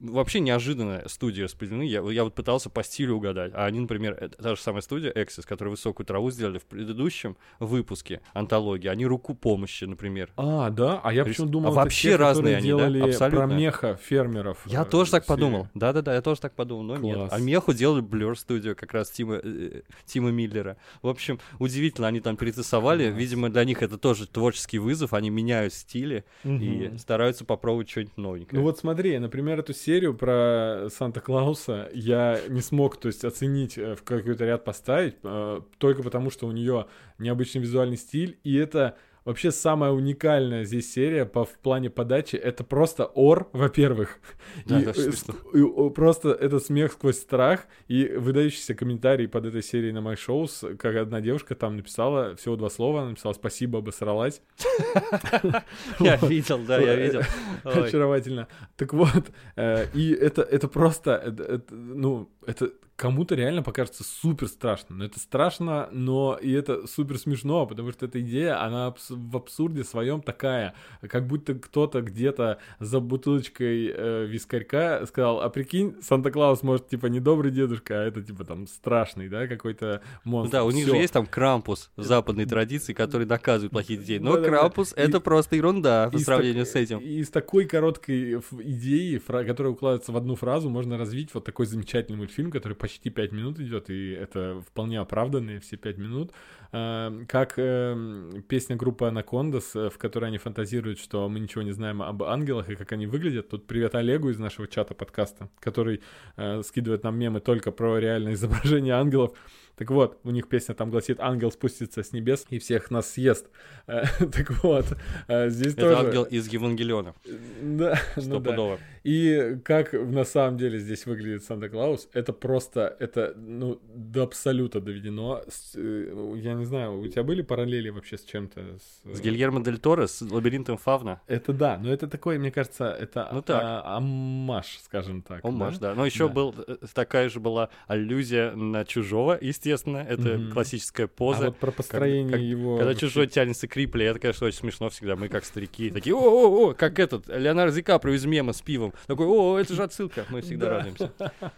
вообще 0.00 0.40
неожиданная 0.40 1.06
студия 1.08 1.44
распределены. 1.44 1.82
Я, 1.84 2.02
я 2.10 2.24
вот 2.24 2.34
пытался 2.34 2.70
по 2.70 2.82
стилю 2.84 3.14
угадать. 3.14 3.52
А 3.54 3.64
они, 3.66 3.80
например, 3.80 4.12
это 4.20 4.36
та 4.42 4.54
же 4.54 4.60
самая 4.60 4.82
студия 4.82 5.10
Access, 5.12 5.46
которая 5.46 5.70
высокую 5.70 6.06
траву 6.06 6.30
сделали 6.30 6.58
в 6.58 6.64
предыдущем 6.66 7.36
выпуске 7.60 8.20
антологии. 8.34 8.88
Они 8.88 9.06
руку 9.06 9.34
помощи, 9.34 9.84
например. 9.84 10.30
А, 10.36 10.70
да? 10.70 11.00
А 11.02 11.12
я 11.12 11.22
Рис- 11.22 11.28
почему 11.28 11.46
а 11.46 11.50
думал, 11.50 11.68
это 11.70 11.76
вообще 11.76 12.10
те, 12.10 12.16
разные 12.16 12.56
они, 12.56 12.70
да? 12.72 12.76
делали 12.78 13.00
про 13.00 13.08
Абсолютно. 13.08 13.54
меха 13.54 13.98
фермеров. 14.02 14.58
Я 14.66 14.82
э, 14.82 14.84
тоже 14.84 15.10
так 15.10 15.24
серию. 15.24 15.36
подумал. 15.36 15.68
Да-да-да, 15.74 16.14
я 16.14 16.22
тоже 16.22 16.40
так 16.40 16.54
подумал, 16.54 16.82
но 16.82 16.96
нет. 16.96 17.16
Класс. 17.16 17.32
А 17.32 17.38
Меху 17.38 17.72
делали 17.72 18.02
Blur 18.02 18.32
Studio 18.34 18.74
как 18.74 18.92
раз 18.92 19.10
Тима, 19.10 19.40
э, 19.42 19.82
Тима 20.04 20.30
Миллера. 20.30 20.76
В 21.02 21.08
общем, 21.08 21.38
удивительно, 21.58 22.06
они 22.08 22.20
там 22.20 22.36
перетасовали. 22.36 23.08
Класс. 23.08 23.18
Видимо, 23.18 23.50
для 23.50 23.64
них 23.64 23.82
это 23.82 23.96
тоже 23.98 24.26
творческий 24.26 24.78
вызов. 24.78 25.14
Они 25.14 25.30
меняют 25.30 25.72
стили 25.72 26.24
и 26.44 26.48
Мгм. 26.48 26.98
стараются 26.98 27.44
попробовать 27.44 27.88
что-нибудь 27.88 28.16
новенькое. 28.16 28.60
Ну 28.60 28.66
вот 28.66 28.78
смотри, 28.78 29.18
например, 29.18 29.60
эту 29.60 29.72
серию 29.72 29.85
про 30.14 30.88
Санта-Клауса 30.90 31.88
я 31.94 32.40
не 32.48 32.60
смог, 32.60 32.96
то 32.98 33.08
есть, 33.08 33.24
оценить, 33.24 33.78
э, 33.78 33.94
в 33.94 34.02
какой-то 34.02 34.44
ряд 34.44 34.64
поставить, 34.64 35.14
э, 35.22 35.60
только 35.78 36.02
потому, 36.02 36.30
что 36.30 36.46
у 36.46 36.52
нее 36.52 36.86
необычный 37.18 37.60
визуальный 37.60 37.96
стиль, 37.96 38.38
и 38.42 38.56
это 38.56 38.96
вообще 39.26 39.50
самая 39.50 39.90
уникальная 39.90 40.64
здесь 40.64 40.90
серия 40.90 41.26
по, 41.26 41.44
в 41.44 41.58
плане 41.58 41.90
подачи. 41.90 42.36
Это 42.36 42.64
просто 42.64 43.04
ор, 43.04 43.50
во-первых, 43.52 44.18
Да, 44.64 44.80
и, 44.80 44.84
да, 44.84 44.92
э, 44.96 45.10
и, 45.52 45.60
о, 45.60 45.90
просто 45.90 46.30
это 46.30 46.60
смех 46.60 46.92
сквозь 46.92 47.18
страх, 47.18 47.66
и 47.88 48.06
выдающийся 48.06 48.74
комментарий 48.74 49.28
под 49.28 49.46
этой 49.46 49.62
серией 49.62 49.92
на 49.92 49.98
My 49.98 50.14
Shows, 50.14 50.76
как 50.76 50.96
одна 50.96 51.20
девушка 51.20 51.54
там 51.54 51.76
написала, 51.76 52.36
всего 52.36 52.56
два 52.56 52.70
слова, 52.70 53.00
она 53.00 53.10
написала 53.10 53.34
«спасибо, 53.34 53.80
обосралась». 53.80 54.40
Я 56.00 56.16
видел, 56.16 56.60
да, 56.66 56.78
я 56.78 56.94
видел. 56.94 57.22
Очаровательно. 57.64 58.46
Так 58.76 58.92
вот, 58.92 59.30
э, 59.56 59.86
и 59.92 60.12
это, 60.12 60.68
просто, 60.68 61.12
это, 61.12 61.62
ну, 61.70 62.30
это 62.46 62.70
кому-то 62.96 63.34
реально 63.34 63.62
покажется 63.62 64.04
супер 64.04 64.48
страшно. 64.48 64.96
Но 64.96 65.04
это 65.04 65.18
страшно, 65.20 65.88
но 65.92 66.38
и 66.40 66.50
это 66.52 66.86
супер 66.86 67.18
смешно, 67.18 67.66
потому 67.66 67.92
что 67.92 68.06
эта 68.06 68.20
идея, 68.20 68.62
она 68.62 68.94
в 69.10 69.36
абсурде 69.36 69.84
своем 69.84 70.22
такая, 70.22 70.74
как 71.08 71.26
будто 71.26 71.54
кто-то 71.54 72.00
где-то 72.00 72.58
за 72.80 73.00
бутылочкой 73.00 73.92
э, 73.94 74.26
вискарька 74.26 75.04
сказал, 75.06 75.40
а 75.42 75.48
прикинь, 75.50 75.94
Санта-Клаус 76.00 76.62
может 76.62 76.88
типа 76.88 77.06
не 77.06 77.20
добрый 77.20 77.50
дедушка, 77.50 78.00
а 78.00 78.04
это 78.04 78.22
типа 78.22 78.44
там 78.44 78.66
страшный, 78.66 79.28
да, 79.28 79.46
какой-то 79.46 80.00
монстр. 80.24 80.52
Да, 80.58 80.64
у 80.64 80.70
них 80.70 80.84
Всё. 80.86 80.94
же 80.94 81.00
есть 81.00 81.12
там 81.12 81.26
Крампус 81.26 81.90
в 81.96 82.02
западной 82.02 82.46
традиции, 82.46 82.94
который 82.94 83.26
наказывает 83.26 83.72
плохих 83.72 84.00
детей. 84.00 84.18
Но 84.18 84.32
Да-да-да. 84.36 84.48
Крампус— 84.48 84.92
это 84.96 85.18
И- 85.18 85.20
просто 85.20 85.56
ерунда 85.56 86.08
по 86.10 86.18
сравнению 86.18 86.64
так- 86.64 86.72
с 86.72 86.76
этим. 86.76 86.98
И 87.00 87.18
из 87.18 87.28
такой 87.28 87.66
короткой 87.66 88.40
идеи, 88.60 89.18
которая 89.18 89.72
укладывается 89.74 90.12
в 90.12 90.16
одну 90.16 90.34
фразу, 90.34 90.70
можно 90.70 90.96
развить 90.96 91.34
вот 91.34 91.44
такой 91.44 91.66
замечательный 91.66 92.16
мультфильм, 92.16 92.50
который 92.50 92.74
почти 92.86 93.10
5 93.10 93.32
минут 93.32 93.58
идет, 93.58 93.90
и 93.90 94.12
это 94.12 94.62
вполне 94.64 95.00
оправданные 95.00 95.58
все 95.58 95.76
5 95.76 95.98
минут. 95.98 96.32
А, 96.72 97.12
Как 97.26 97.54
эм, 97.56 98.44
песня 98.48 98.76
группы 98.76 99.06
Анакондас, 99.06 99.74
э, 99.74 99.90
в 99.90 99.98
которой 99.98 100.26
они 100.26 100.38
фантазируют, 100.38 101.00
что 101.00 101.28
мы 101.28 101.40
ничего 101.40 101.62
не 101.62 101.72
знаем 101.72 102.00
об 102.00 102.22
ангелах 102.22 102.70
и 102.70 102.76
как 102.76 102.92
они 102.92 103.06
выглядят. 103.06 103.48
Тут 103.48 103.66
привет 103.66 103.94
Олегу 103.96 104.30
из 104.30 104.38
нашего 104.38 104.68
чата 104.68 104.94
подкаста, 104.94 105.48
который 105.58 106.00
э, 106.36 106.62
скидывает 106.62 107.02
нам 107.02 107.18
мемы 107.18 107.40
только 107.40 107.72
про 107.72 107.98
реальное 107.98 108.34
изображение 108.34 108.94
ангелов. 108.94 109.36
Так 109.76 109.90
вот, 109.90 110.18
у 110.24 110.30
них 110.30 110.48
песня 110.48 110.74
там 110.74 110.90
гласит 110.90 111.20
«Ангел 111.20 111.52
спустится 111.52 112.02
с 112.02 112.12
небес 112.12 112.46
и 112.48 112.58
всех 112.58 112.90
нас 112.90 113.10
съест». 113.10 113.46
Э, 113.86 114.04
Так 114.32 114.62
вот, 114.62 114.86
здесь 115.28 115.72
Это 115.74 115.82
тоже... 115.82 115.96
ангел 115.96 116.22
из 116.24 116.46
Евангелиона. 116.48 117.14
Да, 117.62 117.98
ну 118.16 118.40
да. 118.40 118.78
И 119.06 119.58
как 119.64 119.92
на 119.92 120.24
самом 120.24 120.56
деле 120.58 120.80
здесь 120.80 121.06
выглядит 121.06 121.44
Санта-Клаус, 121.44 122.08
это 122.12 122.32
просто, 122.32 122.96
это, 122.98 123.34
ну, 123.36 123.80
до 123.94 124.24
абсолюта 124.24 124.80
доведено. 124.80 125.42
С, 125.48 125.74
э, 125.76 126.34
Я 126.42 126.54
не 126.54 126.64
знаю, 126.64 126.98
у 126.98 127.06
тебя 127.06 127.22
были 127.22 127.42
параллели 127.42 127.90
вообще 127.90 128.18
с 128.18 128.24
чем-то? 128.24 128.60
С, 129.04 129.16
С 129.16 129.20
Гильермо 129.20 129.62
Дель 129.62 129.78
Торо, 129.78 130.08
с 130.08 130.22
лабиринтом 130.22 130.76
Фавна. 130.76 131.20
Это 131.28 131.52
да, 131.52 131.78
но 131.78 131.92
это 131.92 132.08
такой, 132.08 132.38
мне 132.38 132.50
кажется, 132.50 132.86
это 132.90 133.28
Ну 133.32 133.42
так. 133.42 133.62
а- 133.62 133.96
аммаж, 133.96 134.78
скажем 134.82 135.22
так. 135.22 135.44
Омаш, 135.44 135.78
да. 135.78 135.94
Но 135.94 136.04
еще 136.04 136.26
Да. 136.26 136.34
был 136.34 136.54
э, 136.66 136.76
такая 136.92 137.28
же 137.28 137.38
была 137.38 137.68
аллюзия 137.86 138.56
на 138.56 138.84
чужого, 138.84 139.38
естественно. 139.40 139.98
Это 139.98 140.36
Мгм. 140.36 140.50
классическая 140.52 141.04
А 141.04 141.08
поза. 141.08 141.46
вот 141.46 141.58
про 141.58 141.70
построение 141.70 142.32
как- 142.32 142.40
его... 142.40 142.76
Когда 142.78 142.96
чужой 142.96 143.28
тянется 143.28 143.68
к 143.68 143.76
Рипли, 143.76 144.04
это, 144.04 144.18
конечно, 144.18 144.48
очень 144.48 144.58
смешно 144.58 144.88
всегда. 144.90 145.14
Мы 145.14 145.28
как 145.28 145.44
старики 145.44 145.90
такие, 145.90 146.16
о-о-о, 146.16 146.74
как 146.74 146.98
этот, 146.98 147.28
Леонардо 147.28 147.76
Ди 147.76 147.82
Каприо 147.82 148.14
из 148.14 148.24
мема 148.24 148.52
с 148.52 148.60
пивом. 148.62 148.92
Такой, 149.06 149.26
о, 149.26 149.58
это 149.58 149.74
же 149.74 149.82
отсылка. 149.82 150.24
Мы 150.30 150.40
всегда 150.40 150.66
Да. 150.66 150.76
радуемся. 150.78 151.12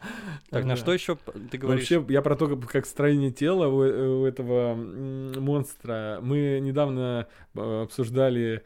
Так, 0.50 0.64
на 0.64 0.70
Да. 0.70 0.76
что 0.76 0.92
еще 0.92 1.16
ты 1.50 1.58
говоришь? 1.58 1.90
Вообще, 1.90 2.12
я 2.12 2.22
про 2.22 2.36
то, 2.36 2.56
как- 2.56 2.86
строение 2.86 3.30
тела 3.30 3.68
у, 3.68 3.82
э, 3.82 4.28
этого 4.28 4.74
монстра. 4.74 6.18
Мы 6.22 6.58
недавно 6.62 7.26
э, 7.54 7.82
обсуждали 7.82 8.62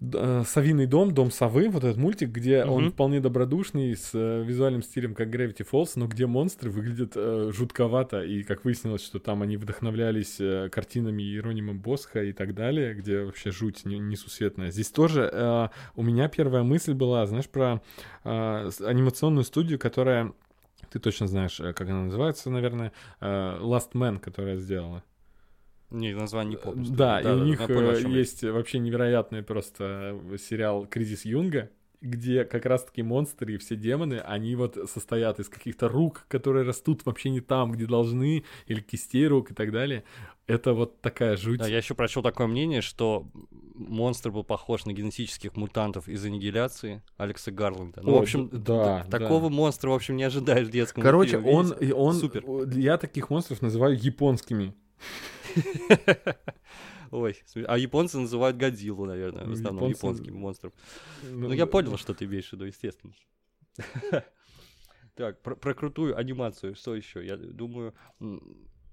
э, 0.00 0.42
«Совиный 0.46 0.86
дом», 0.86 1.12
«Дом 1.12 1.30
совы», 1.30 1.68
вот 1.68 1.84
этот 1.84 1.96
мультик, 1.96 2.30
где 2.30 2.64
он 2.64 2.84
Мгм. 2.84 2.92
вполне 2.92 3.20
добродушный, 3.20 3.96
с 3.96 4.10
э, 4.14 4.42
визуальным 4.44 4.82
стилем, 4.82 5.14
как 5.14 5.28
Gravity 5.28 5.66
Falls, 5.70 5.92
но 5.96 6.06
где 6.06 6.26
монстры 6.26 6.70
выглядят 6.70 7.12
э, 7.16 7.50
жутковато, 7.52 8.22
и 8.22 8.42
как 8.42 8.64
выяснилось, 8.64 9.04
что 9.04 9.18
там 9.18 9.42
они 9.42 9.56
вдохновлялись 9.56 10.36
э, 10.40 10.68
картинами 10.70 11.22
Иеронима 11.22 11.74
Босха 11.74 12.22
и 12.22 12.32
так 12.32 12.54
далее, 12.54 12.94
где 12.94 13.24
вообще 13.24 13.50
жуть 13.50 13.84
не- 13.84 13.98
несусветная. 13.98 14.70
Здесь 14.70 14.90
тоже 14.90 15.28
э, 15.32 15.68
у 15.96 16.02
меня 16.02 16.28
первая 16.28 16.62
мысль 16.62 16.94
была, 16.94 17.26
знаешь, 17.26 17.48
про 17.48 17.80
э, 18.24 18.70
анимационную 18.84 19.44
студию, 19.44 19.78
которая 19.78 20.32
ты 20.90 21.00
точно 21.00 21.26
знаешь, 21.26 21.58
э, 21.60 21.72
как 21.72 21.88
она 21.88 22.04
называется, 22.04 22.50
наверное, 22.50 22.92
э, 23.20 23.26
Last 23.60 23.92
Man, 23.94 24.18
которая 24.20 24.56
сделала. 24.56 25.02
Не, 25.90 26.14
название 26.14 26.56
не 26.56 26.62
помню. 26.62 26.86
Да, 26.90 27.20
и 27.20 27.26
у 27.26 27.44
них 27.44 27.60
я 27.60 27.66
понял, 27.66 27.90
э, 27.90 28.00
есть 28.10 28.42
вообще 28.44 28.78
невероятный 28.78 29.42
просто 29.42 30.20
э, 30.30 30.36
сериал 30.38 30.86
«Кризис 30.86 31.24
Юнга», 31.24 31.70
где 32.00 32.44
как 32.44 32.66
раз-таки 32.66 33.02
монстры 33.02 33.54
и 33.54 33.58
все 33.58 33.74
демоны, 33.74 34.20
они 34.24 34.54
вот 34.54 34.78
состоят 34.88 35.40
из 35.40 35.48
каких-то 35.48 35.88
рук, 35.88 36.26
которые 36.28 36.64
растут 36.64 37.04
вообще 37.04 37.30
не 37.30 37.40
там, 37.40 37.72
где 37.72 37.86
должны, 37.86 38.44
или 38.66 38.80
кистей 38.80 39.26
рук 39.26 39.50
и 39.50 39.54
так 39.54 39.72
далее. 39.72 40.04
Это 40.46 40.74
вот 40.74 41.00
такая 41.00 41.36
жуть. 41.36 41.58
Да, 41.58 41.66
я 41.66 41.78
еще 41.78 41.94
прочел 41.94 42.22
такое 42.22 42.46
мнение, 42.46 42.82
что 42.82 43.26
монстр 43.74 44.30
был 44.30 44.44
похож 44.44 44.84
на 44.84 44.92
генетических 44.92 45.56
мутантов 45.56 46.08
из 46.08 46.24
аннигиляции 46.24 47.02
Алекса 47.16 47.50
Гарланда. 47.50 48.00
Ну, 48.02 48.14
О, 48.14 48.18
в 48.18 48.22
общем, 48.22 48.48
да, 48.52 49.04
да. 49.08 49.18
такого 49.18 49.48
монстра, 49.48 49.90
в 49.90 49.94
общем, 49.94 50.16
не 50.16 50.24
ожидаешь 50.24 50.68
в 50.68 50.70
детском 50.70 51.02
Короче, 51.02 51.38
мультфильме, 51.38 51.58
он, 51.58 51.66
видите? 51.66 51.86
и 51.86 51.92
он, 51.92 52.14
Супер. 52.14 52.78
я 52.78 52.96
таких 52.96 53.30
монстров 53.30 53.60
называю 53.60 53.98
японскими. 53.98 54.74
Ой, 57.10 57.36
а 57.66 57.78
японцы 57.78 58.18
называют 58.18 58.56
Годзиллу, 58.58 59.06
наверное, 59.06 59.44
в 59.44 59.48
Ну, 59.48 59.52
основном 59.54 59.84
японцы- 59.84 59.96
японским 59.96 60.34
монстром. 60.36 60.72
Ну, 61.22 61.52
я 61.52 61.66
понял, 61.66 61.96
что 61.96 62.12
ты 62.14 62.26
имеешь 62.26 62.48
в 62.48 62.52
виду, 62.52 62.64
естественно. 62.66 63.12
Так, 65.14 65.42
про, 65.42 65.56
про 65.56 65.74
крутую 65.74 66.16
анимацию, 66.16 66.74
что 66.76 66.94
еще? 66.94 67.24
Я 67.26 67.36
думаю, 67.36 67.92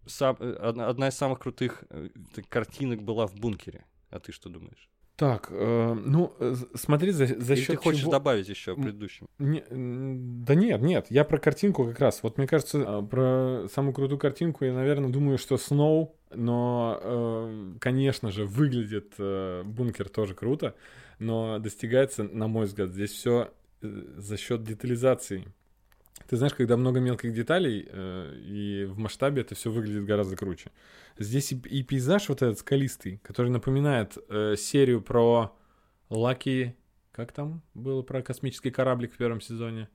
сам- 0.07 0.37
э, 0.39 0.53
одна, 0.53 0.87
одна 0.87 1.07
из 1.09 1.13
самых 1.15 1.39
крутых 1.39 1.83
э, 1.89 2.09
картинок 2.49 3.03
была 3.03 3.27
в 3.27 3.35
бункере. 3.35 3.85
А 4.09 4.19
ты 4.19 4.31
что 4.31 4.49
думаешь? 4.49 4.89
Так, 5.15 5.47
э, 5.49 5.93
ну, 5.93 6.33
э, 6.39 6.55
смотри, 6.73 7.11
за, 7.11 7.25
за 7.25 7.53
Или 7.53 7.61
счет 7.61 7.75
ты 7.77 7.77
хочешь 7.77 8.01
чего... 8.01 8.11
добавить 8.11 8.49
еще 8.49 8.71
М, 8.71 8.83
предыдущим? 8.83 9.27
Не, 9.39 9.63
да 9.69 10.55
нет, 10.55 10.81
нет, 10.81 11.07
я 11.09 11.23
про 11.23 11.37
картинку 11.37 11.85
как 11.85 11.99
раз. 11.99 12.21
Вот 12.21 12.37
мне 12.37 12.47
кажется, 12.47 12.83
а, 12.85 13.01
про 13.01 13.67
самую 13.73 13.93
крутую 13.93 14.19
картинку 14.19 14.65
я, 14.65 14.73
наверное, 14.73 15.09
думаю, 15.09 15.37
что 15.37 15.57
Сноу, 15.57 16.15
но, 16.33 16.99
э, 17.01 17.73
конечно 17.79 18.29
же, 18.29 18.45
выглядит 18.45 19.13
э, 19.17 19.63
бункер 19.63 20.09
тоже 20.09 20.33
круто, 20.33 20.75
но 21.19 21.59
достигается, 21.59 22.23
на 22.23 22.47
мой 22.47 22.65
взгляд, 22.65 22.91
здесь 22.91 23.11
все 23.11 23.51
за 23.81 24.35
счет 24.37 24.63
детализации. 24.63 25.45
Ты 26.27 26.37
знаешь, 26.37 26.53
когда 26.53 26.75
много 26.75 26.99
мелких 26.99 27.33
деталей, 27.33 27.87
э, 27.87 28.35
и 28.37 28.85
в 28.85 28.97
масштабе 28.97 29.41
это 29.41 29.53
все 29.53 29.69
выглядит 29.69 30.05
гораздо 30.05 30.35
круче. 30.35 30.71
Здесь 31.19 31.51
и, 31.51 31.55
и 31.55 31.83
пейзаж 31.83 32.29
вот 32.29 32.41
этот 32.41 32.59
скалистый, 32.59 33.19
который 33.23 33.51
напоминает 33.51 34.17
э, 34.29 34.55
серию 34.57 35.01
про 35.01 35.55
Лаки... 36.09 36.75
Как 37.15 37.31
там 37.31 37.61
было 37.73 38.01
про 38.01 38.21
космический 38.21 38.71
кораблик 38.71 39.13
в 39.13 39.15
первом 39.15 39.39
сезоне? 39.39 39.87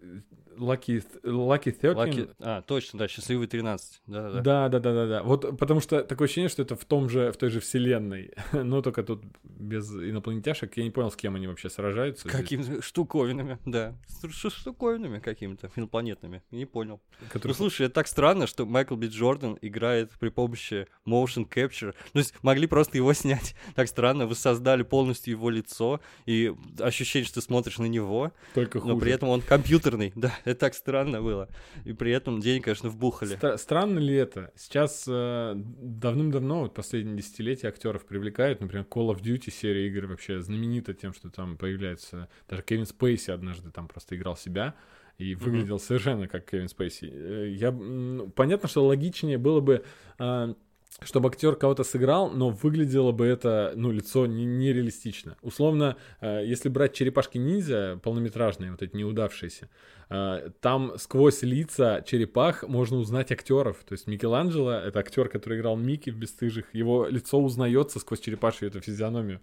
Лаки... 0.56 1.02
Лаки 1.22 1.70
13? 1.70 1.96
Лаки... 1.96 2.30
А, 2.38 2.62
точно, 2.62 3.00
да, 3.00 3.08
счастливый 3.08 3.46
13. 3.46 4.00
Да-да-да. 4.06 4.40
Да, 4.40 4.68
да, 4.70 4.78
да, 4.80 4.94
да, 4.94 5.06
да. 5.06 5.22
Вот 5.22 5.58
потому 5.58 5.80
что 5.80 6.02
такое 6.02 6.24
ощущение, 6.24 6.48
что 6.48 6.62
это 6.62 6.76
в 6.76 6.84
том 6.86 7.10
же, 7.10 7.30
в 7.30 7.36
той 7.36 7.50
же 7.50 7.60
вселенной, 7.60 8.32
но 8.54 8.80
только 8.80 9.02
тут 9.02 9.22
без 9.44 9.90
инопланетяшек. 9.90 10.74
Я 10.78 10.84
не 10.84 10.90
понял, 10.90 11.10
с 11.10 11.16
кем 11.16 11.34
они 11.34 11.46
вообще 11.46 11.68
сражаются. 11.68 12.26
Какими 12.26 12.80
штуковинами, 12.80 13.58
да. 13.66 13.98
Штуковинами 14.32 15.18
какими-то, 15.18 15.70
инопланетными. 15.76 16.42
Не 16.50 16.64
понял. 16.64 17.02
Ну, 17.20 17.26
которые- 17.30 17.54
слушай, 17.54 17.84
это 17.84 17.96
так 17.96 18.06
странно, 18.06 18.46
что 18.46 18.64
Майкл 18.64 18.96
Би 18.96 19.08
Джордан 19.08 19.58
играет 19.60 20.10
при 20.18 20.30
помощи 20.30 20.86
motion 21.06 21.46
capture. 21.46 21.88
Ну, 21.88 22.12
то 22.12 22.18
есть 22.20 22.34
могли 22.42 22.66
просто 22.66 22.96
его 22.96 23.12
снять. 23.12 23.54
Так 23.74 23.88
странно, 23.88 24.26
вы 24.26 24.34
создали 24.34 24.84
полностью 24.84 25.32
его 25.32 25.50
лицо, 25.50 26.00
и 26.24 26.54
ощущение, 26.78 27.09
что 27.10 27.34
ты 27.34 27.40
смотришь 27.42 27.78
на 27.78 27.86
него, 27.86 28.32
только 28.54 28.78
но 28.78 28.94
хуже. 28.94 29.00
при 29.00 29.12
этом 29.12 29.28
он 29.28 29.40
компьютерный. 29.42 30.12
Да, 30.20 30.32
это 30.44 30.60
так 30.60 30.74
странно 30.74 31.20
было. 31.22 31.48
И 31.84 31.92
при 31.92 32.12
этом 32.12 32.40
денег, 32.40 32.64
конечно, 32.64 32.88
вбухали. 32.88 33.36
Стра- 33.36 33.58
странно 33.58 33.98
ли 33.98 34.14
это? 34.14 34.52
Сейчас 34.56 35.04
э, 35.08 35.52
давным-давно, 35.56 36.60
вот 36.62 36.74
последние 36.74 37.16
десятилетия 37.16 37.68
актеров 37.68 38.04
привлекают, 38.06 38.60
например, 38.60 38.86
Call 38.90 39.14
of 39.14 39.20
Duty 39.22 39.50
серия 39.50 39.86
игр 39.88 40.06
вообще 40.06 40.40
знаменита 40.40 40.94
тем, 40.94 41.12
что 41.12 41.30
там 41.30 41.56
появляется 41.56 42.28
даже 42.48 42.62
Кевин 42.62 42.86
Спейси 42.86 43.30
однажды 43.30 43.70
там 43.70 43.88
просто 43.88 44.16
играл 44.16 44.36
себя 44.36 44.74
и 45.18 45.34
выглядел 45.34 45.78
совершенно 45.78 46.28
как 46.28 46.48
Кевин 46.50 46.68
Спейси. 46.68 47.10
Э, 47.12 47.48
Я, 47.50 47.72
ну, 47.72 48.28
понятно, 48.30 48.68
что 48.68 48.84
логичнее 48.86 49.38
было 49.38 49.60
бы 49.60 49.84
э, 50.18 50.54
чтобы 51.02 51.28
актер 51.28 51.56
кого-то 51.56 51.84
сыграл, 51.84 52.30
но 52.30 52.50
выглядело 52.50 53.12
бы 53.12 53.26
это, 53.26 53.72
ну, 53.76 53.90
лицо 53.90 54.26
не- 54.26 54.44
нереалистично. 54.44 55.36
Условно, 55.40 55.96
э, 56.20 56.42
если 56.44 56.68
брать 56.68 56.92
черепашки 56.92 57.38
ниндзя, 57.38 57.98
полнометражные, 58.02 58.72
вот 58.72 58.82
эти 58.82 58.96
неудавшиеся, 58.96 59.68
э, 60.10 60.50
там 60.60 60.92
сквозь 60.98 61.42
лица 61.42 62.02
черепах 62.06 62.64
можно 62.64 62.98
узнать 62.98 63.32
актеров. 63.32 63.78
То 63.84 63.92
есть 63.92 64.06
Микеланджело— 64.08 64.72
это 64.72 64.98
актер, 64.98 65.28
который 65.28 65.58
играл 65.58 65.76
Микки 65.76 66.10
в 66.10 66.16
«Бесстыжих», 66.16 66.74
его 66.74 67.06
лицо 67.06 67.40
узнается 67.40 67.98
сквозь 67.98 68.20
черепашью 68.20 68.68
эту 68.68 68.80
физиономию. 68.80 69.40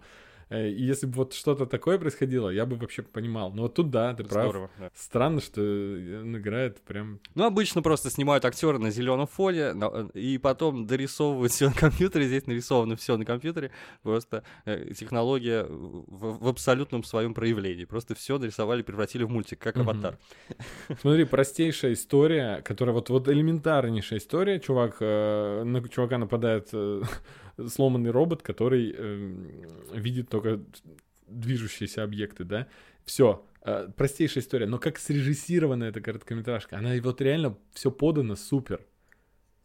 Э, 0.50 0.70
И 0.70 0.84
если 0.84 1.06
бы 1.08 1.14
вот 1.14 1.34
что-то 1.34 1.66
такое 1.66 1.98
происходило, 1.98 2.50
я 2.50 2.66
бы 2.66 2.76
вообще 2.76 3.02
понимал. 3.02 3.52
Но 3.52 3.64
вот 3.64 3.74
тут 3.76 3.90
да, 3.90 4.14
ты 4.14 4.24
прав. 4.24 4.46
Здорово, 4.50 4.70
да. 4.80 4.92
Странно, 4.96 5.42
что 5.42 5.62
он 5.62 6.38
играет 6.38 6.82
прям... 6.82 7.20
Ну, 7.36 7.46
обычно 7.46 7.82
просто 7.82 8.10
снимают 8.10 8.46
актера 8.46 8.78
на 8.78 8.90
зеленом 8.92 9.28
фоне, 9.28 9.74
на- 9.74 10.10
и 10.14 10.38
потом 10.38 10.88
дорисовывают 10.88 11.52
все 11.52 11.68
на 11.68 11.74
компьютере. 11.74 12.26
Здесь 12.28 12.48
нарисовано 12.48 12.96
все 12.96 13.18
на 13.18 13.26
компьютере. 13.26 13.72
Просто 14.04 14.44
э, 14.66 14.94
технология 14.94 15.64
в, 15.64 16.44
в 16.44 16.48
абсолютном 16.48 17.04
своем 17.04 17.34
проявлении. 17.34 17.86
Просто 17.86 18.16
все 18.16 18.38
нарисовали, 18.38 18.82
превратили 18.82 19.24
в 19.24 19.30
мультик, 19.30 19.60
как 19.60 19.78
аватар. 19.78 20.18
Смотри, 21.02 21.26
простейшая 21.26 21.94
история, 21.94 22.62
которая 22.64 22.94
вот, 22.94 23.10
вот 23.10 23.28
элементарнейшая 23.28 24.20
история. 24.20 24.60
Чувак, 24.60 24.98
э, 25.02 25.64
на 25.64 25.88
чувака 25.90 26.18
нападает 26.18 26.70
э, 26.74 27.02
сломанный 27.68 28.12
робот, 28.12 28.44
который 28.44 28.94
э, 28.96 29.36
видит 29.94 30.30
только 30.30 30.62
движущиеся 31.28 32.04
объекты, 32.04 32.44
да. 32.44 32.68
Все. 33.06 33.44
простейшая 33.98 34.44
история. 34.44 34.66
Но 34.66 34.80
как 34.80 34.98
срежиссирована 34.98 35.86
эта 35.86 36.00
короткометражка, 36.02 36.78
она 36.78 36.94
вот 37.02 37.22
реально 37.22 37.58
все 37.74 37.92
подано 37.92 38.36
супер. 38.36 38.86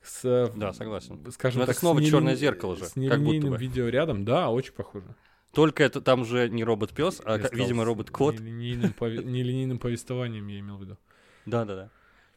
С, 0.03 0.24
э, 0.24 0.51
Да, 0.57 0.72
согласен. 0.72 1.24
Скажем 1.30 1.59
Но 1.61 1.64
это 1.64 1.72
так, 1.72 1.78
снова 1.78 2.01
с 2.01 2.09
«Чёрное 2.09 2.34
нелин- 2.34 2.36
зеркало» 2.36 2.76
же, 2.76 2.84
С 2.86 2.93
как 2.95 2.95
будто 2.97 3.09
нелинейным 3.20 3.55
видеорядом, 3.57 4.24
да, 4.24 4.51
очень 4.51 4.72
похоже. 4.72 5.14
Только 5.53 5.84
это 5.84 6.01
там 6.01 6.22
уже 6.22 6.49
не 6.49 6.64
робот-пес, 6.64 7.20
а, 7.24 7.38
как- 7.38 7.55
видимо, 7.55 7.84
робот-кот. 7.84 8.40
Нелинейным, 8.40 8.93
пове- 8.99 9.22
нелинейным 9.22 9.78
повествованием 9.78 10.49
я 10.49 10.59
имел 10.59 10.78
в 10.78 10.82
виду. 10.82 10.99
Да-да-да. 11.47 11.84
Ты- 11.86 11.90